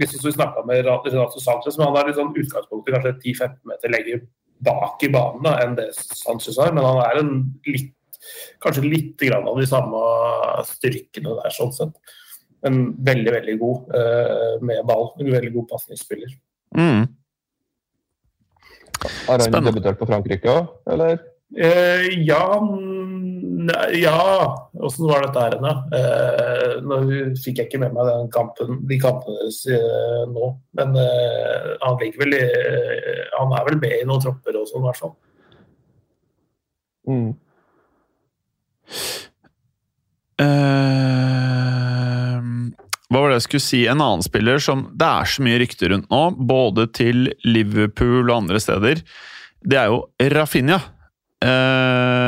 hvis 0.00 0.14
vi 0.24 0.32
snakka 0.32 0.64
med 0.68 0.86
Renato 0.86 1.40
Sanchez, 1.40 1.76
men 1.76 1.88
han 1.88 1.98
er 2.00 2.08
litt 2.08 2.18
sånn 2.20 2.32
utgangspunktet 2.32 2.94
kanskje 2.96 3.12
10-15 3.18 3.58
meter 3.68 3.92
lenger 3.92 4.22
bak 4.62 5.02
i 5.04 5.10
banen 5.12 5.44
da, 5.44 5.56
enn 5.62 5.76
det 5.78 5.90
Sanchez 5.96 6.58
har. 6.60 6.72
Men 6.74 6.86
han 6.86 7.00
er 7.04 7.20
en 7.20 7.32
litt, 7.66 7.92
kanskje 8.62 8.86
litt 8.86 9.16
grann 9.20 9.48
av 9.50 9.58
de 9.60 9.66
samme 9.68 10.02
styrkene 10.68 11.36
der, 11.40 11.54
sånn 11.54 11.74
sett. 11.76 12.14
Men 12.62 12.92
veldig, 13.02 13.32
veldig 13.34 13.56
god 13.58 13.96
eh, 13.98 14.54
med 14.62 14.84
ball. 14.86 15.10
En 15.18 15.32
veldig 15.34 15.50
god 15.56 15.68
pasningsspiller. 15.74 16.30
Mm. 16.78 17.04
Har 19.26 19.42
han 19.42 19.66
debutert 19.66 19.98
på 19.98 20.06
Frankrike 20.08 20.50
òg, 20.52 20.70
eller? 20.94 21.18
Eh, 21.52 22.06
ja 22.24 22.46
nei, 22.64 22.91
Ja, 23.98 24.70
åssen 24.80 25.08
var 25.08 25.24
dette 25.26 25.42
her 25.42 25.56
da? 25.62 25.72
Eh, 25.98 26.74
nå 26.84 26.98
fikk 27.42 27.60
jeg 27.60 27.68
ikke 27.68 27.80
med 27.82 27.94
meg 27.96 28.08
den 28.08 28.30
kampen, 28.34 28.80
de 28.88 28.98
kampene 29.02 29.38
deres 29.42 29.60
eh, 29.70 30.22
nå. 30.30 30.52
Men 30.78 30.96
eh, 31.00 31.72
han 31.82 31.98
ligger 32.00 32.24
vel 32.24 32.38
i 32.38 32.42
eh, 32.46 33.22
Han 33.38 33.54
er 33.56 33.68
vel 33.68 33.78
med 33.82 33.96
i 33.98 34.06
noen 34.08 34.22
tropper 34.24 34.58
og 34.60 34.68
sånn, 34.70 34.82
i 34.82 34.88
hvert 34.88 35.02
fall. 35.02 35.14
Mm. 37.08 37.30
Eh, 40.42 42.38
hva 43.12 43.20
var 43.20 43.28
det 43.28 43.36
jeg 43.42 43.46
skulle 43.48 43.66
si? 43.66 43.82
En 43.90 44.00
annen 44.00 44.24
spiller 44.24 44.62
som 44.62 44.86
det 44.96 45.08
er 45.08 45.28
så 45.28 45.44
mye 45.44 45.60
rykter 45.60 45.92
rundt 45.92 46.08
nå, 46.12 46.22
både 46.48 46.88
til 46.96 47.28
Liverpool 47.44 48.24
og 48.24 48.36
andre 48.38 48.60
steder, 48.62 49.02
det 49.62 49.78
er 49.78 49.92
jo 49.92 50.04
Rafinha. 50.32 50.80
Eh, 51.42 52.21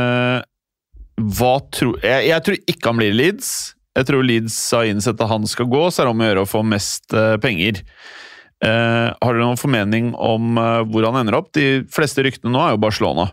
hva 1.38 1.54
tror 1.74 1.96
jeg, 2.04 2.28
jeg 2.30 2.46
tror 2.46 2.60
ikke 2.70 2.90
han 2.90 3.00
blir 3.00 3.14
i 3.14 3.18
Leeds. 3.18 3.48
Jeg 3.94 4.08
tror 4.08 4.26
Leeds 4.26 4.58
har 4.74 4.90
innsett 4.90 5.20
at 5.22 5.30
han 5.30 5.46
skal 5.48 5.68
gå, 5.70 5.86
så 5.88 6.02
er 6.02 6.08
det 6.08 6.14
om 6.14 6.22
å 6.22 6.28
gjøre 6.28 6.44
å 6.44 6.50
få 6.50 6.62
mest 6.66 7.14
eh, 7.14 7.36
penger. 7.42 7.80
Eh, 8.64 9.08
har 9.12 9.34
dere 9.34 9.44
noen 9.44 9.60
formening 9.60 10.12
om 10.16 10.58
eh, 10.60 10.82
hvor 10.90 11.06
han 11.08 11.20
ender 11.20 11.38
opp? 11.38 11.52
De 11.56 11.84
fleste 11.92 12.24
ryktene 12.24 12.54
nå 12.54 12.62
er 12.64 12.74
jo 12.74 12.82
Barcelona. 12.82 13.28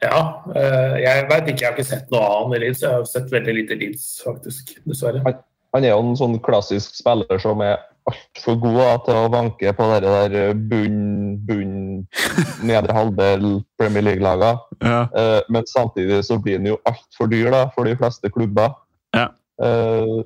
Ja, 0.00 0.20
eh, 0.56 0.96
jeg 1.02 1.28
veit 1.28 1.48
ikke, 1.50 1.60
jeg 1.60 1.68
har 1.68 1.76
ikke 1.76 1.90
sett 1.90 2.12
noe 2.12 2.24
av 2.24 2.46
han 2.46 2.56
i 2.56 2.62
Leeds. 2.62 2.84
Jeg 2.84 2.94
har 2.94 3.06
sett 3.08 3.32
veldig 3.32 3.56
lite 3.58 3.78
Leeds, 3.80 4.06
faktisk. 4.24 4.74
Dessverre. 4.88 5.22
Han 5.74 5.86
er 5.86 5.94
jo 5.94 6.02
en 6.04 6.18
sånn 6.18 6.38
klassisk 6.44 6.96
spiller 6.98 7.42
som 7.42 7.60
er 7.64 7.78
altfor 8.08 8.56
god 8.62 9.04
til 9.06 9.18
å 9.18 9.30
vanke 9.32 9.72
på 9.76 9.86
det 9.92 10.00
der 10.04 10.54
bunn, 10.70 11.38
bunn, 11.46 11.74
nedre 12.66 12.96
halvdel 12.96 13.46
Premier 13.80 14.06
League-laga. 14.06 14.54
Ja. 14.80 15.02
Eh, 15.16 15.40
men 15.52 15.68
samtidig 15.68 16.22
så 16.26 16.38
blir 16.42 16.60
den 16.60 16.72
jo 16.72 16.80
altfor 16.88 17.30
dyr 17.30 17.50
da, 17.54 17.64
for 17.74 17.88
de 17.88 17.96
fleste 18.00 18.32
klubber. 18.32 18.74
Ja. 19.16 19.28
Eh, 19.62 20.22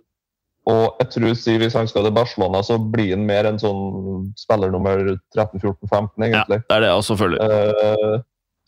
og 0.64 1.02
jeg 1.02 1.10
tror 1.12 1.34
si, 1.36 1.56
hvis 1.60 1.74
han 1.76 1.88
skal 1.90 2.06
til 2.06 2.14
Barcelona, 2.16 2.62
så 2.64 2.78
blir 2.78 3.12
han 3.12 3.26
mer 3.28 3.50
en 3.50 3.60
sånn 3.60 4.30
spiller 4.40 4.72
nummer 4.72 5.02
13-14-15, 5.36 6.30
ja, 6.32 6.46
det 6.48 6.62
er 6.72 6.86
det 6.86 6.94
selvfølgelig 7.04 7.42
også. 7.44 7.90
Eh, 7.90 8.22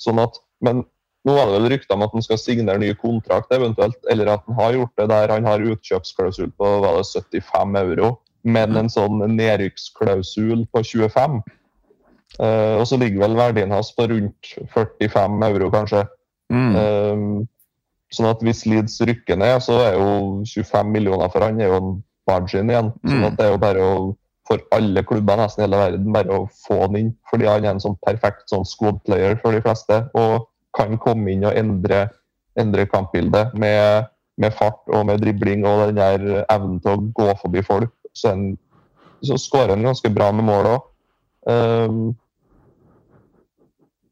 sånn 0.05 0.21
at, 0.21 0.37
men 0.67 0.85
nå 1.27 1.35
var 1.35 1.49
det 1.49 1.57
vel 1.57 1.71
rykter 1.73 1.97
om 1.97 2.05
at 2.05 2.13
han 2.15 2.23
skal 2.23 2.39
signere 2.39 2.83
ny 2.83 2.93
kontrakt, 3.01 3.51
eventuelt, 3.55 3.97
eller 4.13 4.35
at 4.37 4.45
han 4.47 4.59
har 4.61 4.77
gjort 4.77 5.01
det 5.01 5.09
der 5.11 5.33
han 5.35 5.49
har 5.49 5.65
utkjøpsklausul 5.73 6.53
på 6.61 6.73
var 6.85 7.01
det 7.01 7.09
75 7.09 7.81
euro, 7.81 8.13
men 8.47 8.79
en 8.79 8.91
sånn 8.93 9.23
nedrykksklausul 9.35 10.67
på 10.73 10.83
25. 10.87 11.41
Uh, 12.37 12.77
og 12.81 12.85
så 12.89 12.99
ligger 13.01 13.25
vel 13.25 13.37
verdien 13.39 13.73
hans 13.75 13.93
på 13.97 14.07
rundt 14.11 14.53
45 14.75 15.47
euro, 15.51 15.71
kanskje. 15.73 16.05
Mm. 16.53 16.75
Eh, 16.79 17.23
sånn 18.15 18.29
at 18.31 18.43
hvis 18.47 18.67
Leeds 18.71 19.01
rykker 19.09 19.39
ned, 19.41 19.59
så 19.65 19.81
er 19.83 19.97
jo 19.97 20.45
25 20.47 20.93
millioner 20.95 21.33
for 21.33 21.43
han 21.43 21.59
er 21.59 21.73
jo 21.73 21.81
en 21.81 21.97
margin 22.31 22.71
igjen. 22.71 22.93
Sånn 23.03 23.19
Mm. 23.23 23.27
at 23.27 23.39
det 23.39 23.47
er 23.47 23.51
jo 23.51 23.63
bare 23.65 23.83
å 23.83 23.97
for 24.47 24.63
alle 24.71 25.03
klubber 25.03 25.41
nesten 25.41 25.63
i 25.63 25.67
hele 25.67 25.81
verden 25.81 26.13
bare 26.15 26.31
å 26.31 26.47
få 26.67 26.81
han 26.85 26.99
inn. 26.99 27.11
Fordi 27.31 27.49
han 27.51 27.65
er 27.65 27.75
en 27.75 27.83
sånn 27.83 27.99
perfekt 28.07 28.53
sånn 28.53 28.67
squad 28.69 29.03
player 29.07 29.39
for 29.43 29.57
de 29.57 29.63
fleste. 29.65 30.05
Og 30.15 30.47
kan 30.77 30.99
komme 31.03 31.33
inn 31.33 31.45
og 31.49 31.57
endre, 31.59 32.07
endre 32.61 32.87
kampbildet 32.87 33.57
med, 33.59 34.07
med 34.39 34.55
fart 34.55 34.83
og 34.93 35.07
med 35.09 35.23
dribling 35.25 35.65
og 35.67 35.89
den 35.89 35.99
der 35.99 36.45
evnen 36.53 36.81
til 36.85 36.95
å 36.95 37.05
gå 37.17 37.37
forbi 37.43 37.65
folk. 37.67 37.93
Så, 38.17 38.33
en, 38.33 38.57
så 39.25 39.39
skårer 39.41 39.75
han 39.77 39.85
ganske 39.87 40.11
bra 40.13 40.31
med 40.33 40.49
mål 40.49 40.71
òg. 40.75 40.93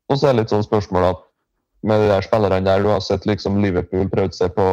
og 0.05 0.19
så 0.19 0.29
er 0.29 0.35
det 0.35 0.45
litt 0.45 0.53
sånn 0.53 0.67
spørsmål 0.67 1.09
at 1.09 1.23
med 1.85 2.01
de 2.01 2.09
der 2.09 2.25
spillerne 2.25 2.65
der, 2.65 2.83
du 2.83 2.89
har 2.89 3.01
sett 3.01 3.27
liksom 3.27 3.59
Liverpool 3.63 4.09
prøvd 4.13 4.37
seg 4.37 4.53
på 4.57 4.67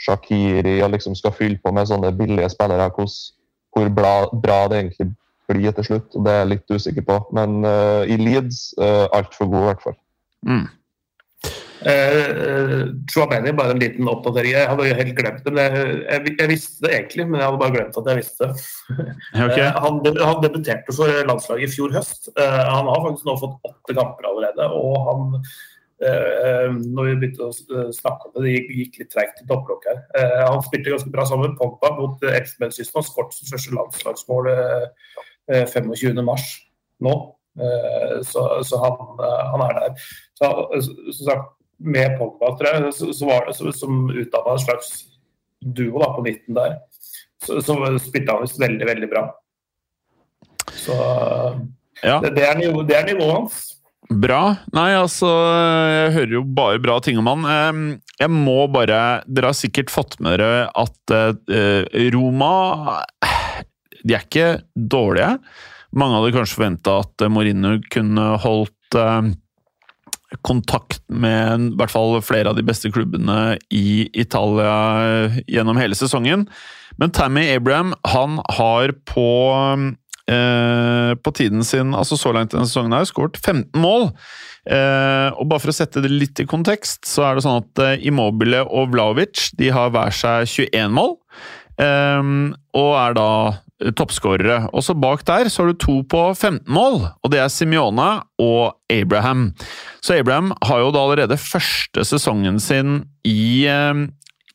Shakiri 0.00 0.78
og 0.82 0.92
liksom 0.94 1.16
skal 1.18 1.34
fylle 1.36 1.60
på 1.62 1.72
med 1.74 1.90
sånne 1.90 2.12
billige 2.16 2.48
spillere. 2.52 2.88
Hvor, 2.96 3.10
hvor 3.76 3.90
bra, 3.96 4.14
bra 4.44 4.60
det 4.72 4.80
egentlig 4.80 5.10
blir 5.50 5.74
til 5.76 5.88
slutt, 5.90 6.14
det 6.14 6.32
er 6.32 6.40
jeg 6.42 6.50
litt 6.54 6.72
usikker 6.72 7.06
på. 7.08 7.18
Men 7.36 7.60
uh, 7.66 8.02
i 8.08 8.16
Leeds 8.20 8.72
uh, 8.80 9.06
altfor 9.12 9.50
god, 9.50 9.60
i 9.60 9.68
hvert 9.70 9.84
fall. 9.88 9.98
Mm. 10.48 10.64
Uh, 11.82 12.94
Chouameni, 13.10 13.52
bare 13.58 13.74
en 13.74 13.80
liten 13.82 14.08
oppdatering. 14.10 14.54
Jeg 14.54 14.68
hadde 14.70 14.92
helt 15.00 15.16
glemt 15.18 15.42
det. 15.42 15.52
men 15.56 15.74
Jeg, 15.74 15.96
jeg, 16.06 16.34
jeg 16.38 16.50
visste 16.52 16.86
det 16.86 16.92
egentlig, 16.94 17.26
men 17.26 17.40
jeg 17.40 17.48
hadde 17.48 17.60
bare 17.62 17.74
glemt 17.74 17.98
at 17.98 18.10
jeg 18.10 18.20
visste 18.20 18.48
det. 18.48 18.64
Okay. 19.42 19.66
Uh, 19.66 19.80
han, 19.82 19.98
han 20.20 20.40
debuterte 20.44 20.94
for 20.94 21.26
landslaget 21.26 21.66
i 21.66 21.74
fjor 21.74 21.94
høst. 21.96 22.30
Uh, 22.38 22.62
han 22.68 22.90
har 22.90 23.04
faktisk 23.08 23.28
nå 23.28 23.36
fått 23.40 23.70
åtte 23.72 23.98
kamper 23.98 24.30
allerede. 24.30 24.70
og 24.70 24.98
han 25.10 25.30
når 26.02 27.04
vi 27.06 27.10
begynte 27.20 27.44
å 27.46 27.90
snakke 27.94 28.26
om 28.26 28.32
det, 28.34 28.40
det 28.42 28.52
gikk, 28.56 28.70
gikk 28.74 28.96
litt 28.98 29.10
treigt 29.12 29.36
i 29.38 29.44
topplokk 29.46 29.84
her. 29.86 30.00
Han 30.48 30.64
spilte 30.66 30.90
ganske 30.90 31.12
bra 31.14 31.22
sammen 31.30 31.52
med 31.52 31.60
Pogba 31.60 31.92
mot 31.94 32.24
Elfenbenskysten 32.26 32.98
og 32.98 33.06
skåret 33.06 33.36
sitt 33.36 33.52
første 33.52 33.76
landslagsmål 33.76 34.48
eh, 34.50 34.88
eh, 35.46 35.62
25.3 35.62 36.26
nå. 37.06 37.14
Eh, 37.60 38.20
så 38.24 38.46
så 38.64 38.78
han, 38.80 39.00
eh, 39.20 39.42
han 39.52 39.64
er 39.66 39.74
der. 39.80 40.06
Så, 40.38 40.52
som 41.12 41.26
sagt, 41.26 41.50
med 41.82 42.16
Pogba, 42.18 42.52
tror 42.56 42.68
jeg, 42.78 42.94
så, 42.94 43.10
så 43.12 43.26
var 43.28 43.46
det 43.48 43.56
så, 43.58 43.72
som 43.74 44.06
utdanna 44.10 44.54
en 44.54 44.62
slags 44.62 44.92
duo 45.62 45.98
da, 46.02 46.12
på 46.14 46.24
midten 46.24 46.56
der. 46.56 46.78
Så, 47.42 47.58
så 47.64 47.76
spilte 47.98 48.32
han 48.32 48.44
visst 48.46 48.60
veldig, 48.62 48.86
veldig 48.88 49.10
bra. 49.10 49.26
Så 50.78 50.96
Ja. 52.02 52.18
det, 52.22 52.32
det, 52.34 52.42
er 52.46 52.58
nivå, 52.58 52.82
det 52.86 52.96
er 52.98 53.06
nivået 53.12 53.34
hans. 53.34 53.60
Bra. 54.12 54.56
Nei, 54.74 54.90
altså 54.98 55.28
Jeg 55.30 56.12
hører 56.16 56.32
jo 56.34 56.40
bare 56.44 56.80
bra 56.82 56.96
ting 57.00 57.16
om 57.20 57.28
han. 57.30 58.00
Jeg 58.20 58.30
må 58.34 58.66
bare 58.68 59.22
Dere 59.24 59.52
har 59.52 59.56
sikkert 59.56 59.92
fått 59.94 60.18
med 60.20 60.36
dere 60.42 60.66
at 60.68 61.14
eh, 61.14 61.86
Roma 62.12 62.50
De 64.02 64.16
er 64.18 64.26
ikke 64.26 64.48
dårlige. 64.74 65.38
Mange 65.92 66.18
hadde 66.18 66.34
kanskje 66.36 66.56
forventa 66.58 66.98
at 67.02 67.24
Mourinho 67.32 67.76
kunne 67.92 68.28
holdt 68.42 68.96
eh, 68.98 69.32
kontakt 70.40 71.02
med 71.12 71.72
i 71.72 71.74
hvert 71.76 71.92
fall 71.92 72.16
flere 72.24 72.52
av 72.52 72.56
de 72.56 72.64
beste 72.64 72.90
klubbene 72.92 73.56
i 73.74 74.08
Italia 74.16 74.76
eh, 75.04 75.42
gjennom 75.52 75.80
hele 75.80 75.98
sesongen. 75.98 76.46
Men 77.00 77.12
Tammy 77.12 77.44
Abraham 77.52 77.92
han 78.08 78.38
har 78.56 78.94
på, 79.08 79.28
eh, 80.28 81.12
på 81.14 81.34
tiden 81.36 81.64
sin, 81.64 81.94
altså 81.94 82.16
så 82.16 82.32
langt 82.32 82.52
denne 82.54 82.68
sesongen, 82.68 82.96
har 82.96 83.08
skåret 83.08 83.36
15 83.40 83.80
mål. 83.80 84.10
Eh, 84.62 85.28
og 85.34 85.48
bare 85.50 85.62
for 85.62 85.72
å 85.72 85.76
sette 85.76 86.02
det 86.04 86.12
litt 86.12 86.40
i 86.40 86.46
kontekst, 86.48 87.02
så 87.08 87.26
er 87.26 87.36
det 87.36 87.44
sånn 87.46 87.64
at 87.64 87.82
eh, 87.82 88.06
Immobile 88.08 88.62
og 88.68 88.92
Vlaovic 88.94 89.50
de 89.58 89.72
har 89.74 89.90
hver 89.94 90.14
seg 90.14 90.46
21 90.48 90.94
mål. 90.96 91.16
Eh, 91.82 92.32
og 92.78 92.92
er 93.00 93.18
da 93.18 93.28
toppskårere. 93.98 94.68
Også 94.76 94.94
bak 94.98 95.24
der 95.28 95.50
så 95.50 95.62
har 95.62 95.72
du 95.72 95.78
to 95.80 95.98
på 96.08 96.24
15 96.34 96.66
mål, 96.72 97.00
og 97.22 97.32
det 97.32 97.40
er 97.42 97.52
Simione 97.52 98.08
og 98.42 98.76
Abraham. 98.92 99.50
Så 100.02 100.16
Abraham 100.18 100.52
har 100.64 100.82
jo 100.82 100.92
da 100.94 101.04
allerede 101.04 101.40
første 101.40 102.04
sesongen 102.06 102.60
sin 102.62 103.02
i, 103.24 103.66
eh, 103.66 104.04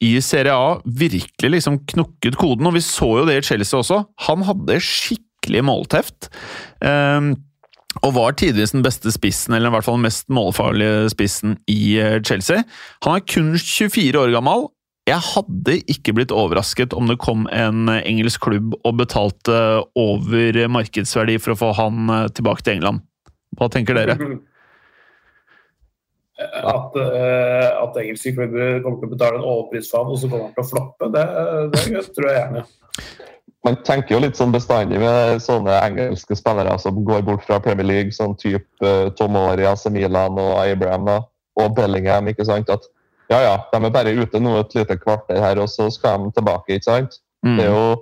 i 0.01 0.13
Serie 0.21 0.53
A 0.53 0.77
virkelig 0.85 1.51
liksom 1.57 1.81
knukket 1.93 2.37
koden, 2.37 2.67
og 2.69 2.77
vi 2.77 2.85
så 2.85 3.11
jo 3.21 3.25
det 3.27 3.41
i 3.41 3.47
Chelsea 3.49 3.79
også. 3.79 4.03
Han 4.27 4.45
hadde 4.47 4.79
skikkelig 4.83 5.65
målteft. 5.65 6.31
Um, 6.81 7.35
og 8.05 8.13
var 8.13 8.35
tidvis 8.37 8.75
den 8.75 8.83
beste 8.85 9.11
spissen, 9.13 9.55
eller 9.55 9.71
i 9.71 9.73
hvert 9.73 9.85
fall 9.87 9.97
den 9.97 10.05
mest 10.05 10.27
målfarlige 10.29 11.09
spissen 11.13 11.57
i 11.71 11.97
eh, 11.97 12.19
Chelsea. 12.21 12.61
Han 13.05 13.17
er 13.17 13.25
kun 13.25 13.55
24 13.57 14.19
år 14.21 14.33
gammel. 14.35 14.67
Jeg 15.07 15.23
hadde 15.23 15.77
ikke 15.87 16.11
blitt 16.17 16.33
overrasket 16.35 16.91
om 16.97 17.07
det 17.07 17.15
kom 17.23 17.45
en 17.55 17.87
engelsk 17.87 18.43
klubb 18.43 18.73
og 18.81 18.97
betalte 18.99 19.55
over 19.95 20.59
markedsverdi 20.73 21.37
for 21.39 21.53
å 21.53 21.59
få 21.61 21.69
han 21.77 22.11
eh, 22.11 22.27
tilbake 22.35 22.65
til 22.65 22.77
England. 22.77 23.05
Hva 23.55 23.69
tenker 23.71 23.95
dere? 23.95 24.17
At, 26.37 26.93
uh, 26.93 27.81
at 27.81 27.95
engelske 27.97 28.29
klubber 28.35 28.83
kommer 28.83 28.99
til 29.01 29.07
å 29.07 29.13
betale 29.15 29.39
en 29.39 29.45
overpris 29.47 29.87
for 29.89 30.03
ham, 30.03 30.11
og 30.13 30.19
så 30.21 30.27
kommer 30.29 30.43
han 30.43 30.51
til 30.53 30.61
å 30.61 30.67
floppe, 30.69 31.07
det, 31.15 31.23
det 31.73 32.03
tror 32.13 32.27
jeg 32.29 32.35
gjerne. 32.37 32.61
Man 33.65 33.79
tenker 33.87 34.13
jo 34.13 34.19
litt 34.21 34.37
sånn 34.37 34.53
bestandig 34.53 34.99
med 35.01 35.41
sånne 35.41 35.79
engelske 35.87 36.37
spillere 36.37 36.75
som 36.83 36.99
går 37.07 37.25
bort 37.25 37.47
fra 37.47 37.57
Premier 37.63 37.89
League, 37.89 38.13
sånn 38.13 38.37
type 38.37 38.85
uh, 38.85 39.09
Tomori, 39.17 39.65
AC 39.65 39.87
Milan 39.89 40.37
og 40.37 40.59
Abraham 40.61 41.09
og 41.09 41.73
Bellingham. 41.79 42.29
ikke 42.29 42.45
sant, 42.45 42.69
at 42.69 42.85
ja, 43.31 43.39
ja, 43.43 43.55
de 43.71 43.79
er 43.79 43.93
bare 43.93 44.15
ute 44.15 44.39
nå 44.39 44.55
et 44.61 44.75
lite 44.77 44.97
kvarter 45.01 45.41
her, 45.43 45.59
og 45.59 45.69
så 45.71 45.89
skal 45.93 46.25
de 46.25 46.35
tilbake. 46.37 46.77
ikke 46.77 46.87
sant? 46.87 47.19
Mm. 47.45 47.57
Det, 47.57 47.65
er 47.65 47.73
jo, 47.73 47.97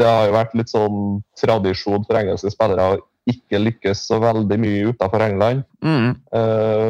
det 0.00 0.08
har 0.08 0.26
jo 0.28 0.36
vært 0.38 0.56
litt 0.58 0.72
sånn 0.72 1.20
tradisjon 1.40 2.06
for 2.06 2.20
engelske 2.20 2.52
spillere 2.54 2.88
å 2.94 2.98
ikke 3.30 3.60
lykkes 3.60 4.06
så 4.08 4.18
veldig 4.22 4.58
mye 4.60 4.90
utenfor 4.94 5.24
England. 5.26 5.62
Mm. 5.84 6.14
Eh, 6.36 6.88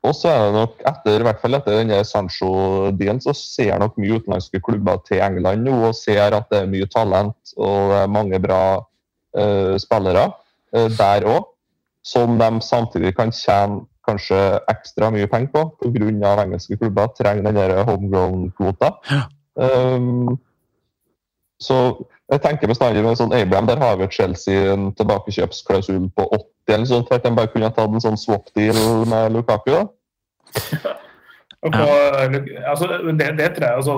og 0.00 0.16
så 0.16 0.30
er 0.32 0.46
det 0.46 0.52
nok, 0.56 0.78
etter, 0.88 1.20
i 1.20 1.26
hvert 1.26 1.42
fall 1.42 1.58
etter 1.58 1.76
denne 1.76 2.00
Sancho-dealen, 2.08 3.20
så 3.20 3.34
ser 3.36 3.76
nok 3.80 3.98
mye 4.00 4.16
utenlandske 4.16 4.62
klubber 4.64 5.02
til 5.04 5.20
England 5.20 5.66
nå 5.66 5.76
og 5.90 5.96
ser 5.96 6.36
at 6.36 6.48
det 6.52 6.62
er 6.62 6.70
mye 6.72 6.88
talent 6.90 7.54
og 7.60 7.92
mange 8.12 8.40
bra 8.40 8.62
eh, 9.36 9.76
spillere 9.80 10.30
eh, 10.72 10.88
der 10.96 11.28
òg, 11.28 11.50
som 12.00 12.38
de 12.40 12.48
samtidig 12.64 13.12
kan 13.18 13.32
tjene 13.34 13.84
kanskje 14.10 14.38
ekstra 14.70 15.10
mye 15.14 15.30
penger 15.30 15.50
på 15.54 15.90
pga. 15.94 16.36
engelske 16.44 16.76
klubber 16.76 17.10
trenger 17.16 17.50
den 17.50 17.88
homegrown-kvota. 17.88 18.94
Ja. 19.10 19.24
Um, 19.56 20.38
så 21.60 21.76
jeg 22.30 22.40
tenker 22.44 22.70
bestandig 22.70 23.02
med 23.04 23.18
sånn 23.18 23.34
Abraham, 23.36 23.68
der 23.68 23.82
har 23.82 23.98
vi 24.00 24.08
Chelsea 24.14 24.72
en 24.72 24.90
tilbakekjøpsklausul 24.96 26.08
på 26.16 26.26
80 26.30 26.74
eller 26.76 26.88
sånt, 26.88 27.08
for 27.08 27.18
at 27.18 27.26
de 27.26 27.34
bare 27.36 27.50
kunne 27.52 27.70
tatt 27.74 27.90
en 27.90 28.04
sånn 28.04 28.20
swap-deal 28.20 28.78
med 29.10 29.34
Lukaku. 29.34 29.74
da. 29.74 30.94
Og 31.60 31.74
på, 31.74 31.86
altså, 32.64 32.86
det, 33.18 33.26
det 33.36 33.50
tror 33.56 33.66
jeg 33.66 33.76
altså, 33.76 33.94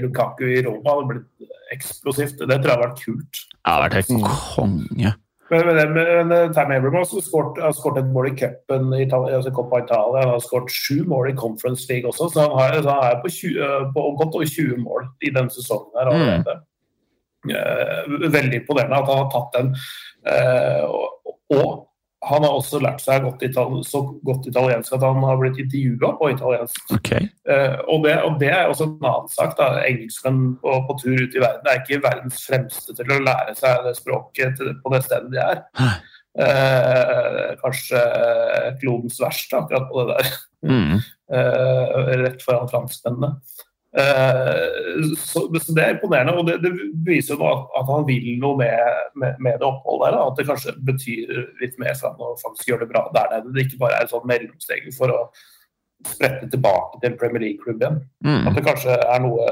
Lukaku 0.00 0.46
i 0.48 0.62
Roma 0.64 0.94
hadde 0.94 1.08
blitt 1.10 1.50
eksplosivt. 1.74 2.40
Det 2.40 2.56
tror 2.56 2.70
jeg 2.70 2.72
hadde 2.72 2.86
vært 2.86 3.02
kult. 3.02 3.42
Det 3.52 3.74
hadde 3.74 3.82
vært 3.84 3.98
helt 3.98 4.30
konge. 4.54 5.12
Men, 5.50 5.66
men, 5.76 6.28
men, 6.28 6.52
Tam 6.56 6.70
Abraham 6.72 6.94
har 6.94 7.04
skåret- 7.04 7.98
et 7.98 8.12
mål 8.12 8.30
i 8.30 8.36
cupen 8.36 8.94
i 8.94 9.02
Italia, 9.04 9.36
altså 9.36 9.50
Coppa 9.52 9.82
Italia. 9.84 10.22
Han 10.22 10.32
har 10.34 10.38
skåret 10.40 10.72
sju 10.72 11.04
mål 11.04 11.30
i 11.30 11.36
Conference 11.36 11.84
League 11.90 12.08
også, 12.08 12.30
så 12.32 12.46
han, 12.46 12.54
har, 12.58 12.82
så 12.82 12.90
han 12.90 13.10
er 13.10 13.20
på, 13.22 13.28
20, 13.28 13.92
på 13.92 14.06
godt 14.20 14.38
over 14.38 14.46
20 14.46 14.78
mål 14.80 15.10
i 15.22 15.32
denne 15.34 15.52
sesongen. 15.52 15.92
her 15.98 16.12
allerede. 16.12 16.56
Eh, 17.44 18.30
veldig 18.32 18.60
imponerende 18.62 18.96
at 19.02 19.10
han 19.10 19.20
har 19.20 19.30
tatt 19.34 19.58
den. 19.58 19.74
Eh, 20.32 20.84
og, 20.88 21.36
og 21.52 21.68
han 22.28 22.44
har 22.44 22.54
også 22.54 22.80
lært 22.82 23.02
seg 23.04 23.24
godt 23.24 23.42
så 23.86 24.00
godt 24.24 24.48
italiensk 24.48 24.94
at 24.96 25.04
han 25.04 25.22
har 25.24 25.38
blitt 25.40 25.60
intervjua 25.60 26.14
på 26.18 26.30
italiensk. 26.32 26.80
Okay. 26.96 27.28
Uh, 27.48 27.76
og, 27.90 28.04
det, 28.06 28.14
og 28.24 28.38
det 28.40 28.50
er 28.52 28.70
også 28.70 28.88
en 28.88 29.08
annen 29.10 29.30
sak. 29.32 29.54
da, 29.58 29.68
Engelskmenn 29.84 30.56
på, 30.62 30.78
på 30.88 30.98
tur 31.02 31.20
ut 31.20 31.36
i 31.36 31.42
verden 31.42 31.70
er 31.70 31.82
ikke 31.82 32.02
verdens 32.04 32.40
fremste 32.46 32.96
til 32.96 33.12
å 33.12 33.20
lære 33.24 33.56
seg 33.58 33.84
det 33.86 33.96
språket 33.98 34.58
til, 34.60 34.72
på 34.80 34.94
det 34.94 35.02
stedet 35.06 35.32
de 35.34 35.42
er. 35.44 35.62
Uh, 36.34 37.52
kanskje 37.60 38.00
klodens 38.80 39.20
verste 39.22 39.60
akkurat 39.60 39.90
på 39.90 40.00
det 40.00 40.16
der. 40.16 40.32
Mm. 40.64 40.96
Uh, 41.30 42.14
rett 42.24 42.42
foran 42.42 42.70
franskmennene. 42.72 43.36
Eh, 43.98 45.14
så, 45.18 45.58
så 45.62 45.72
Det 45.74 45.82
er 45.82 45.94
imponerende, 45.94 46.34
og 46.34 46.46
det, 46.46 46.56
det 46.64 46.72
viser 47.06 47.38
jo 47.38 47.46
at, 47.46 47.66
at 47.78 47.90
han 47.90 48.06
vil 48.08 48.26
noe 48.42 48.58
med, 48.58 49.02
med, 49.14 49.36
med 49.38 49.60
det 49.60 49.68
oppholdet. 49.68 50.14
der, 50.16 50.22
At 50.24 50.38
det 50.40 50.46
kanskje 50.48 50.74
betyr 50.88 51.44
litt 51.62 51.76
mer 51.78 51.94
for 51.98 52.10
han 52.10 52.24
å 52.24 52.32
faktisk 52.42 52.72
gjøre 52.72 52.84
det 52.84 52.92
bra 52.94 53.04
der 53.14 53.30
nede. 53.36 53.54
Det 53.54 53.66
ikke 53.66 53.82
bare 53.84 54.00
er 54.00 54.08
et 54.08 54.14
sånn 54.14 54.26
mellomsteg 54.30 54.88
for 54.96 55.14
å 55.14 55.20
sprette 56.04 56.50
tilbake 56.52 56.98
til 57.00 57.12
en 57.12 57.20
Premier 57.20 57.46
League-klubb 57.46 57.84
igjen. 57.84 58.02
Mm. 58.26 58.42
At 58.48 58.58
det 58.58 58.66
kanskje 58.66 58.98
er 58.98 59.22
noe 59.24 59.46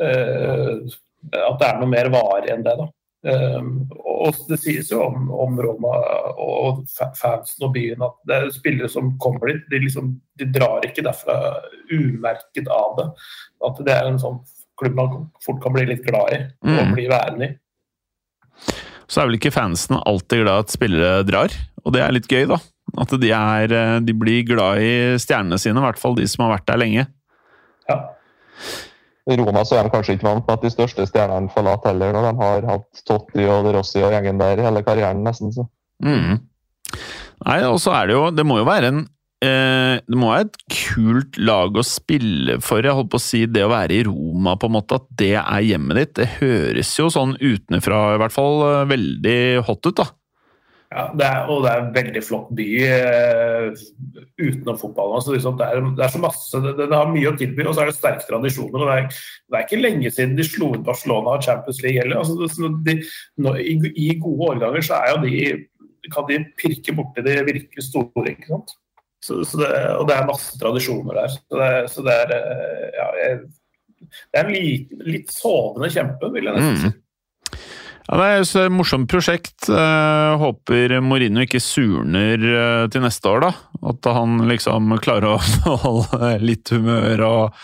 eh, 0.00 0.96
At 1.36 1.60
det 1.60 1.68
er 1.68 1.78
noe 1.82 1.92
mer 1.92 2.08
varig 2.14 2.54
enn 2.54 2.64
det. 2.64 2.78
da. 2.80 2.88
Um, 3.20 3.82
og 4.00 4.38
det 4.48 4.56
sies 4.62 4.88
jo 4.94 5.02
om, 5.04 5.26
om 5.28 5.58
Roma 5.60 5.90
og 6.40 6.86
fansen 7.20 7.66
og 7.66 7.74
byen 7.74 8.00
at 8.06 8.14
det 8.24 8.36
er 8.38 8.52
spillere 8.54 8.88
som 8.88 9.10
kommer 9.20 9.52
dit, 9.52 9.66
de, 9.68 9.80
liksom, 9.84 10.14
de 10.40 10.46
drar 10.54 10.86
ikke 10.88 11.04
derfra 11.04 11.36
umerket 11.92 12.70
av 12.72 12.96
det. 12.96 13.08
At 13.68 13.82
det 13.84 13.92
er 13.92 14.08
en 14.08 14.20
sånn 14.22 14.40
klubb 14.80 14.96
man 14.96 15.26
fort 15.44 15.60
kan 15.60 15.76
bli 15.76 15.84
litt 15.90 16.06
glad 16.06 16.32
i 16.32 16.40
og 16.64 16.86
Mm. 16.86 16.94
bli 16.96 17.08
værende 17.12 17.50
i. 17.50 17.56
Så 19.10 19.20
er 19.20 19.26
vel 19.28 19.36
ikke 19.40 19.52
fansen 19.52 19.98
alltid 20.06 20.44
glad 20.44 20.64
at 20.64 20.72
spillere 20.72 21.24
drar, 21.26 21.52
og 21.84 21.92
det 21.92 22.00
er 22.00 22.12
litt 22.14 22.28
gøy, 22.30 22.46
da. 22.48 22.60
At 23.00 23.12
de, 23.20 23.30
er, 23.30 23.72
eh, 23.72 24.00
de 24.00 24.14
blir 24.16 24.46
glad 24.46 24.80
i 24.80 24.92
stjernene 25.20 25.58
sine, 25.60 25.76
i 25.76 25.84
hvert 25.84 25.98
fall 26.00 26.16
de 26.16 26.26
som 26.30 26.46
har 26.46 26.56
vært 26.56 26.68
der 26.70 26.80
lenge. 26.80 27.06
Ja. 27.90 27.98
Roma 29.38 29.62
så 29.66 29.78
er 29.78 29.86
de 29.86 29.92
kanskje 29.94 30.16
ikke 30.16 30.28
vant 30.28 30.46
med 30.46 30.56
at 30.56 30.64
de 30.66 30.72
største 30.72 31.06
stjernene 31.08 31.52
forlater 31.54 31.92
heller, 31.92 32.16
når 32.16 32.26
de 32.26 32.34
har 32.42 32.68
hatt 32.72 33.04
Totti 33.06 33.46
og 33.46 33.66
De 33.66 33.76
Rossi 33.76 34.02
og 34.02 34.14
gjengen 34.14 34.40
der 34.40 34.62
hele 34.66 34.82
karrieren, 34.86 35.22
nesten. 35.26 35.54
så. 35.54 35.66
Mm. 36.02 36.40
Nei, 37.46 37.58
og 37.68 37.78
så 37.80 37.92
er 37.94 38.08
det 38.08 38.14
jo 38.16 38.22
Det 38.34 38.44
må 38.48 38.56
jo 38.58 38.64
være 38.66 38.88
en 38.90 39.02
eh, 39.44 40.00
Det 40.00 40.16
må 40.18 40.30
være 40.32 40.46
et 40.48 40.56
kult 40.74 41.36
lag 41.40 41.76
å 41.76 41.84
spille 41.86 42.56
for. 42.64 42.84
Jeg 42.84 42.96
holdt 42.96 43.12
på 43.12 43.20
å 43.20 43.24
si 43.24 43.44
det 43.48 43.64
å 43.66 43.72
være 43.72 43.98
i 43.98 44.04
Roma, 44.08 44.56
på 44.60 44.68
en 44.68 44.76
måte, 44.78 45.00
at 45.00 45.06
det 45.20 45.34
er 45.40 45.66
hjemmet 45.66 46.00
ditt. 46.00 46.14
Det 46.18 46.28
høres 46.40 46.92
jo 46.98 47.10
sånn 47.12 47.36
utenfra 47.40 48.02
i 48.16 48.22
hvert 48.22 48.34
fall 48.34 48.64
eh, 48.66 48.88
veldig 48.90 49.38
hot 49.68 49.86
ut, 49.86 49.94
da. 50.02 50.08
Ja, 50.90 51.04
det 51.14 51.26
er, 51.26 51.44
og 51.46 51.60
det 51.62 51.70
er 51.70 51.80
en 51.84 51.92
veldig 51.94 52.20
flott 52.26 52.48
by 52.58 52.64
uh, 52.82 53.82
utenom 54.40 54.78
fotballen. 54.80 55.20
Altså, 55.20 55.36
liksom, 55.36 55.54
det, 55.60 55.68
er, 55.68 55.84
det 55.94 56.02
er 56.02 56.14
så 56.16 56.22
masse, 56.22 56.62
det, 56.64 56.72
det 56.80 56.88
har 56.90 57.12
mye 57.12 57.30
å 57.30 57.36
tilby, 57.38 57.62
og 57.62 57.76
så 57.76 57.84
er 57.84 57.92
det 57.92 57.94
sterke 57.94 58.26
tradisjoner. 58.26 58.82
og 58.82 58.90
Det 58.90 58.96
er, 58.96 59.20
det 59.46 59.58
er 59.60 59.68
ikke 59.68 59.82
lenge 59.84 60.10
siden 60.16 60.34
de 60.38 60.46
slo 60.48 60.72
ut 60.74 60.86
Barcelona 60.88 61.36
og 61.36 61.46
Champions 61.46 61.78
League 61.84 62.02
heller. 62.02 62.24
Altså, 62.24 62.72
de, 62.88 62.96
nå, 63.38 63.54
i, 63.62 63.76
I 64.02 64.08
gode 64.18 64.50
årganger 64.56 64.88
så 64.88 64.98
er 64.98 65.14
jo 65.14 65.22
de 65.28 66.10
kan 66.10 66.26
de 66.26 66.40
pirke 66.58 66.94
borti 66.96 67.22
de 67.22 67.36
virkelig 67.46 67.86
store. 67.86 68.32
ikke 68.32 68.50
sant? 68.50 68.74
Så, 69.22 69.42
så 69.44 69.60
det, 69.60 69.70
og 70.00 70.06
det 70.08 70.16
er 70.16 70.28
masse 70.28 70.58
tradisjoner 70.58 71.18
der. 71.22 71.34
Så 71.36 71.60
det, 71.60 71.70
så 71.92 72.04
er 72.08 72.34
eh, 72.36 72.86
ja, 72.96 73.08
jeg, 73.20 73.40
det 74.00 74.40
er 74.40 74.48
en 74.48 74.54
litt, 74.56 74.94
litt 75.06 75.34
sovende 75.34 75.90
kjempe, 75.92 76.32
vil 76.34 76.48
jeg 76.48 76.56
nesten 76.56 76.80
si. 76.80 76.92
Mm. 76.92 76.98
Ja, 78.10 78.16
det 78.18 78.26
er 78.26 78.40
et 78.42 78.72
morsomt 78.74 79.06
prosjekt. 79.06 79.68
Jeg 79.70 80.38
håper 80.40 80.96
Mourinho 80.98 81.44
ikke 81.46 81.60
surner 81.62 82.42
eh, 82.42 82.86
til 82.90 83.04
neste 83.04 83.30
år, 83.30 83.44
da. 83.44 83.50
At 83.86 84.08
han 84.16 84.40
liksom 84.50 84.96
klarer 84.98 85.36
å 85.36 85.76
holde 85.84 86.32
litt 86.42 86.72
humør 86.74 87.22
og 87.28 87.60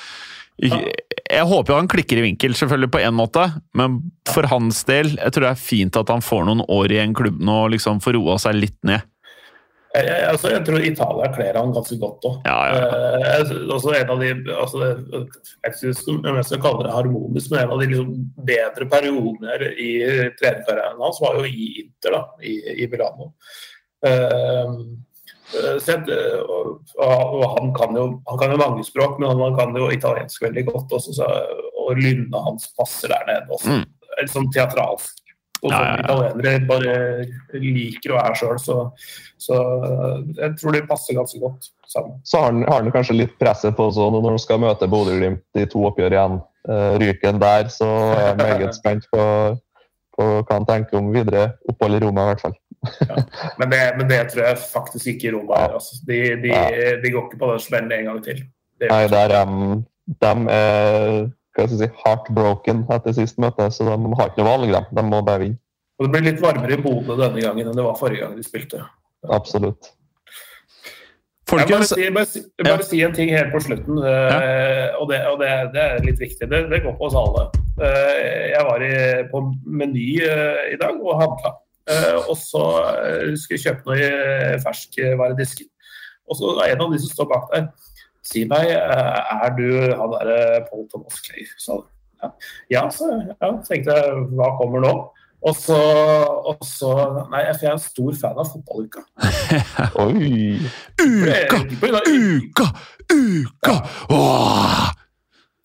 Jeg 0.62 1.42
håper 1.50 1.72
jo 1.72 1.80
han 1.80 1.90
klikker 1.90 2.20
i 2.20 2.28
vinkel, 2.28 2.54
selvfølgelig 2.56 2.92
på 2.94 3.02
én 3.02 3.16
måte, 3.18 3.42
men 3.76 3.98
for 4.30 4.46
hans 4.48 4.84
del 4.88 5.10
jeg 5.16 5.34
tror 5.34 5.48
det 5.48 5.50
er 5.50 5.66
fint 5.66 5.98
at 5.98 6.14
han 6.14 6.22
får 6.24 6.46
noen 6.46 6.62
år 6.62 6.94
i 6.94 7.02
en 7.02 7.12
klubb 7.18 7.42
nå 7.42 7.58
og 7.64 7.74
liksom 7.74 7.98
får 8.04 8.16
roa 8.16 8.38
seg 8.40 8.56
litt 8.62 8.78
ned. 8.86 9.02
Jeg, 9.96 10.06
jeg, 10.10 10.24
altså, 10.28 10.50
jeg 10.52 10.62
tror 10.66 10.84
Italia 10.84 11.28
kler 11.32 11.58
han 11.60 11.72
ganske 11.74 11.96
godt 12.00 12.26
òg. 12.28 12.36
Ja, 12.48 12.56
ja, 12.70 12.82
Eh, 13.26 13.52
altså 13.72 13.94
en 13.96 14.10
av 14.12 14.20
de 14.20 14.30
altså, 14.52 14.90
Jeg 15.64 15.74
syns 15.78 16.02
jeg 16.06 16.44
skal 16.48 16.62
kalle 16.62 16.84
det 16.86 16.94
harmonisk, 16.94 17.50
men 17.52 17.62
en 17.62 17.72
av 17.74 17.80
de 17.80 17.88
liksom, 17.92 18.12
bedre 18.50 18.88
periodene 18.92 19.72
i 19.72 19.90
trenerkarrieren 20.38 21.02
hans 21.02 21.20
var 21.22 21.40
jo 21.40 21.48
i 21.48 21.70
Inter, 21.84 22.18
da, 22.18 22.22
i, 22.44 22.58
i 22.84 22.88
Milano. 22.92 23.32
Eh, 24.06 24.70
eh, 25.56 25.76
så 25.82 25.98
eh, 25.98 26.40
og, 26.46 26.80
og 26.96 27.44
han, 27.56 27.72
kan 27.76 27.96
jo, 27.96 28.06
han 28.28 28.40
kan 28.40 28.54
jo 28.54 28.60
mange 28.60 28.86
språk, 28.86 29.20
men 29.20 29.40
han 29.40 29.58
kan 29.58 29.76
jo 29.76 29.90
italiensk 29.94 30.42
veldig 30.46 30.66
godt 30.70 30.98
også. 30.98 31.16
Så, 31.20 31.30
og 31.76 32.00
lynnet 32.00 32.42
hans 32.48 32.68
passer 32.78 33.14
der 33.14 33.28
nede 33.30 33.56
også. 33.58 33.80
Mm. 33.80 33.86
Litt 34.20 34.32
sånn 34.32 34.50
teatralsk. 34.54 35.22
Og 35.62 35.70
som 35.72 35.76
ja, 35.80 35.92
ja. 35.96 36.02
italienere 36.04 36.66
bare 36.68 37.60
liker 37.62 38.14
og 38.14 38.18
er 38.20 38.34
sjøl, 38.38 38.58
så, 38.60 38.76
så 39.40 39.60
jeg 40.36 40.50
tror 40.60 40.76
de 40.76 40.82
passer 40.88 41.16
ganske 41.16 41.40
godt 41.40 41.70
sammen. 41.88 42.18
Så 42.28 42.42
har 42.42 42.52
han, 42.52 42.90
kanskje 42.94 43.16
litt 43.22 43.36
presset 43.40 43.76
på 43.78 43.88
seg 43.94 44.12
når 44.12 44.28
han 44.30 44.42
skal 44.42 44.60
møte 44.62 44.90
Bodø-Glimt 44.90 45.60
i 45.60 45.64
to 45.70 45.86
oppgjør 45.88 46.16
igjen. 46.18 46.36
Ryken 47.00 47.40
der, 47.40 47.70
så 47.70 47.88
er 48.10 48.22
jeg 48.32 48.38
meget 48.42 48.76
spent 48.80 49.08
på, 49.12 49.24
på 50.16 50.28
hva 50.42 50.58
han 50.58 50.68
tenker 50.68 50.98
om 51.00 51.12
videre 51.14 51.52
opphold 51.70 51.98
i 51.98 52.02
Roma, 52.04 52.26
i 52.26 52.32
hvert 52.32 52.46
fall. 52.48 52.56
Men 53.60 53.70
det, 53.72 53.80
men 53.98 54.10
det 54.10 54.20
tror 54.32 54.48
jeg 54.48 54.58
faktisk 54.72 55.06
ikke 55.14 55.32
Roma 55.36 55.62
er. 55.62 55.76
Altså. 55.78 56.00
De, 56.08 56.20
de, 56.42 56.52
Ja. 56.52 56.92
de 57.02 57.12
går 57.14 57.28
ikke 57.28 57.40
på 57.40 57.52
den 57.52 57.62
smellen 57.64 57.92
en 57.92 58.10
gang 58.10 58.22
til. 58.24 58.44
Det, 58.80 58.90
Nei, 58.90 59.06
der 59.08 59.32
er 59.32 59.46
de, 59.48 59.78
de 60.20 60.32
er 60.52 61.30
hva 61.56 61.66
skal 61.66 61.80
jeg 61.80 61.90
si, 61.90 62.00
heartbroken 62.04 62.84
etter 62.92 63.16
sist 63.16 63.40
møte, 63.42 63.68
så 63.72 63.86
de 63.88 64.16
har 64.20 64.32
ikke 64.32 64.44
noe 64.44 64.52
valg. 64.52 64.72
De, 64.74 64.82
de 64.98 65.04
må 65.08 65.22
bare 65.24 65.44
vinne. 65.46 65.60
og 65.96 66.06
det 66.06 66.12
blir 66.12 66.26
litt 66.28 66.42
varmere 66.42 66.76
i 66.76 66.82
Bodø 66.84 67.16
denne 67.16 67.40
gangen 67.40 67.70
enn 67.70 67.76
det 67.78 67.84
var 67.86 67.96
forrige 67.96 68.24
gang 68.24 68.34
de 68.36 68.44
spilte. 68.44 68.82
Absolutt. 69.32 69.92
Jeg 71.46 71.68
bare, 71.70 71.86
si, 71.86 72.08
bare, 72.10 72.26
si, 72.26 72.40
bare 72.66 72.84
si 72.84 73.00
en 73.06 73.12
ting 73.14 73.30
helt 73.30 73.52
på 73.54 73.60
slutten, 73.62 74.00
eh, 74.02 74.96
og, 74.98 75.06
det, 75.12 75.20
og 75.30 75.38
det, 75.38 75.50
det 75.76 75.84
er 75.84 76.02
litt 76.02 76.18
viktig. 76.18 76.48
Det, 76.50 76.64
det 76.72 76.80
går 76.82 76.96
på 76.98 77.06
oss 77.06 77.14
alle. 77.14 77.46
Uh, 77.76 78.48
jeg 78.50 78.64
var 78.66 78.82
i, 78.82 78.96
på 79.30 79.42
Meny 79.62 80.08
uh, 80.26 80.64
i 80.72 80.78
dag 80.80 80.98
og 80.98 81.20
handla. 81.20 81.54
Eh, 81.86 82.16
og 82.26 82.34
så 82.34 82.64
skulle 83.38 83.60
jeg 83.60 83.62
kjøpe 83.62 83.86
noe 83.86 83.98
i 84.02 84.56
ferskvaredisken. 84.64 85.68
Og 86.26 86.38
så 86.40 86.54
er 86.64 86.74
en 86.74 86.82
av 86.82 86.90
de 86.90 86.98
som 87.04 87.12
står 87.12 87.28
bak 87.30 87.46
der. 87.52 87.68
Si 88.26 88.42
meg, 88.50 88.70
eh, 88.74 89.34
er 89.46 89.52
du 89.58 89.68
han 89.94 90.14
derre 90.16 90.64
Paul 90.70 90.86
Thomas 90.90 91.20
Clay? 91.22 91.46
Så. 91.62 91.84
Ja, 92.22 92.30
ja, 92.72 92.82
så 92.90 93.10
ja, 93.28 93.50
tenkte 93.68 93.94
jeg, 93.94 94.26
hva 94.34 94.50
kommer 94.58 94.82
nå? 94.82 94.94
Og 95.46 95.54
så, 95.54 95.76
og 96.48 96.62
så 96.64 96.88
Nei, 97.30 97.42
for 97.52 97.66
jeg 97.66 97.70
er 97.70 97.76
en 97.76 97.82
stor 97.84 98.16
fan 98.18 98.38
av 98.40 98.48
fotballuka. 98.50 99.04
Oi! 100.02 100.56
uka, 100.98 101.60
uka, 102.08 102.70
uka! 103.12 103.74
Åh! 104.16 104.86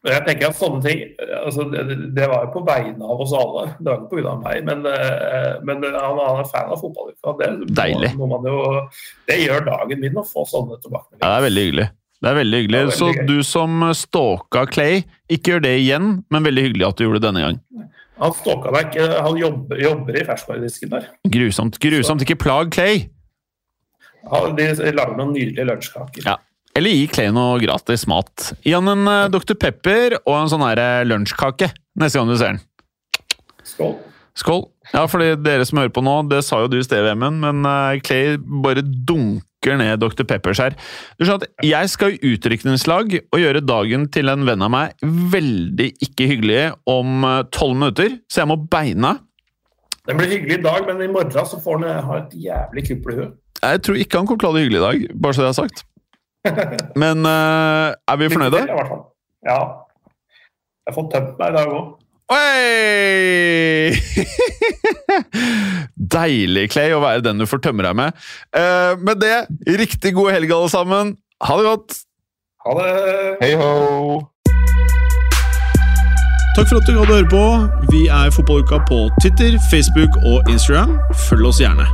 Jeg 0.01 0.23
tenker 0.25 0.49
at 0.49 0.57
sånne 0.57 0.79
ting 0.81 1.01
altså 1.45 1.67
det, 1.69 1.83
det- 2.17 2.27
var 2.29 2.47
jo 2.47 2.53
på 2.55 2.63
vegne 2.65 3.05
av 3.05 3.19
oss 3.21 3.33
alle, 3.37 3.67
det 3.77 3.85
var 3.85 3.99
ikke 4.01 4.17
pga. 4.17 4.33
meg. 4.41 4.63
Men, 4.65 4.81
eh, 4.89 5.59
men 5.65 5.85
han, 5.85 6.17
han 6.17 6.41
er 6.41 6.49
fan 6.49 6.73
av 6.73 6.81
fotballuka. 6.81 7.35
Det, 7.37 7.49
Deilig. 7.77 8.11
Jo, 8.17 8.61
det 9.29 9.39
gjør 9.43 9.65
dagen 9.69 10.01
min 10.01 10.17
å 10.17 10.25
få 10.25 10.45
sånne 10.49 10.79
Ja, 10.81 11.01
det 11.21 11.31
er 11.31 11.45
veldig 11.47 11.65
hyggelig. 11.67 11.87
Det 12.21 12.29
er 12.29 12.35
veldig 12.37 12.59
hyggelig. 12.61 12.77
Er 12.77 12.85
veldig 12.85 12.97
Så 12.99 13.07
gøy. 13.15 13.23
du 13.27 13.37
som 13.43 13.81
stalka 13.97 14.65
Clay, 14.69 15.03
ikke 15.31 15.55
gjør 15.55 15.63
det 15.65 15.71
igjen, 15.81 16.11
men 16.29 16.43
veldig 16.45 16.63
hyggelig 16.67 16.87
at 16.87 16.97
du 16.99 17.05
gjorde 17.07 17.21
det 17.21 17.27
denne 17.29 17.41
gang. 17.47 17.57
Han 18.21 18.35
stalka 18.37 18.71
meg 18.75 18.91
ikke, 18.91 19.07
han 19.25 19.39
jobber, 19.39 19.79
jobber 19.81 20.19
i 20.21 20.25
ferskvaredisken 20.27 20.91
der. 20.93 21.07
Grusomt. 21.33 21.79
Grusomt. 21.81 22.21
Ikke 22.21 22.37
plag 22.37 22.69
Clay. 22.75 23.07
Ja, 24.21 24.43
de 24.53 24.67
lager 24.93 25.17
noen 25.17 25.33
nydelige 25.33 25.65
lunsjkaker. 25.65 26.25
Ja. 26.27 26.37
Eller 26.77 26.93
gi 26.93 27.07
Clay 27.11 27.31
noe 27.35 27.57
gratis 27.59 28.05
mat. 28.07 28.51
Gi 28.63 28.75
han 28.77 28.87
en 28.87 29.07
eh, 29.09 29.25
Dr. 29.33 29.57
Pepper 29.59 30.19
og 30.21 30.35
en 30.37 30.51
sånn 30.53 30.63
her, 30.63 30.79
eh, 30.79 31.01
lunsjkake 31.09 31.71
neste 31.99 32.21
gang 32.21 32.29
du 32.29 32.37
ser 32.37 32.53
den. 32.53 32.61
Skål. 33.65 33.95
Skål. 34.37 34.61
Ja, 34.93 35.07
fordi 35.09 35.33
dere 35.43 35.65
som 35.67 35.81
hører 35.81 35.91
på 35.95 36.03
nå, 36.05 36.13
det 36.29 36.43
sa 36.47 36.61
jo 36.61 36.69
du 36.71 36.77
i 36.79 36.85
sted, 36.85 37.01
Vemund, 37.03 37.41
men 37.43 37.65
eh, 37.67 37.99
Clay 38.05 38.37
bare 38.37 38.85
dunker 38.85 39.41
ned 39.69 40.01
Dr. 40.01 40.25
Peppers 40.27 40.59
her. 40.63 40.75
Du 41.19 41.25
skjønner 41.25 41.45
at 41.45 41.65
Jeg 41.65 41.89
skal 41.93 42.15
i 42.15 42.33
utrykningslag 42.33 43.17
og 43.21 43.37
gjøre 43.39 43.61
dagen 43.61 44.07
til 44.13 44.31
en 44.31 44.45
venn 44.47 44.65
av 44.65 44.71
meg 44.73 45.05
veldig 45.05 45.91
ikke 46.07 46.29
hyggelig 46.31 46.63
om 46.89 47.27
eh, 47.27 47.43
tolv 47.53 47.77
minutter, 47.77 48.17
så 48.31 48.41
jeg 48.41 48.51
må 48.51 48.57
beine. 48.71 49.19
Det 50.07 50.17
blir 50.17 50.33
hyggelig 50.33 50.57
i 50.57 50.63
dag, 50.65 50.81
men 50.87 51.05
i 51.05 51.11
morgen 51.11 51.31
så 51.31 51.61
får 51.61 51.79
han 51.79 51.87
eh, 51.91 52.01
ha 52.09 52.19
et 52.23 52.35
jævlig 52.47 52.87
huet. 52.89 53.37
Jeg 53.61 53.85
tror 53.85 54.01
ikke 54.01 54.17
han 54.17 54.27
kommer 54.27 54.41
til 54.41 54.49
å 54.49 54.51
ha 54.51 54.57
det 54.57 54.65
hyggelig 54.65 54.81
i 54.81 54.85
dag, 54.87 55.07
bare 55.21 55.37
så 55.37 55.45
det 55.45 55.51
er 55.51 55.59
sagt. 55.61 55.85
Men 57.01 57.21
uh, 57.21 57.93
er 57.93 58.17
vi 58.17 58.29
fornøyde? 58.33 58.63
Ja. 59.45 59.59
Jeg 60.81 60.89
har 60.89 60.95
fått 60.95 61.11
tømt 61.13 61.35
meg 61.37 61.53
i 61.53 61.57
dag 61.59 61.73
òg. 61.75 61.91
Oi! 62.31 63.91
Deilig, 66.15 66.69
Clay, 66.71 66.93
å 66.95 67.03
være 67.03 67.19
den 67.25 67.41
du 67.41 67.45
får 67.49 67.59
tømme 67.65 67.83
deg 67.83 67.97
med. 67.99 68.15
Uh, 68.55 68.93
med 69.03 69.19
det, 69.19 69.37
riktig 69.81 70.13
god 70.15 70.31
helg, 70.37 70.49
alle 70.55 70.69
sammen. 70.71 71.05
Ha 71.43 71.53
det 71.59 71.65
godt! 71.67 71.91
Ha 72.63 72.71
det. 72.77 72.87
Hei 73.41 73.51
ho! 73.59 73.71
Takk 76.55 76.67
for 76.69 76.77
at 76.79 76.87
du 76.87 76.93
hadde 77.01 77.17
høre 77.17 77.31
på. 77.31 77.45
Vi 77.91 78.01
er 78.07 78.31
Fotballuka 78.31 78.77
på 78.87 78.97
Twitter, 79.19 79.51
Facebook 79.71 80.13
og 80.23 80.37
Instagram. 80.51 80.91
Følg 81.27 81.45
oss 81.51 81.59
gjerne. 81.59 81.83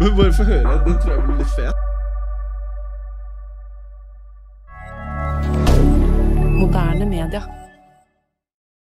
Men 0.00 0.10
bare 0.16 0.32
få 0.36 0.44
høre. 0.44 0.80
Den 0.84 0.94
tror 1.00 1.12
jeg 1.14 1.22
blir 1.24 1.36
litt 1.40 1.52
fet. 1.56 1.76
Moderne 6.54 7.04
media. 7.04 7.63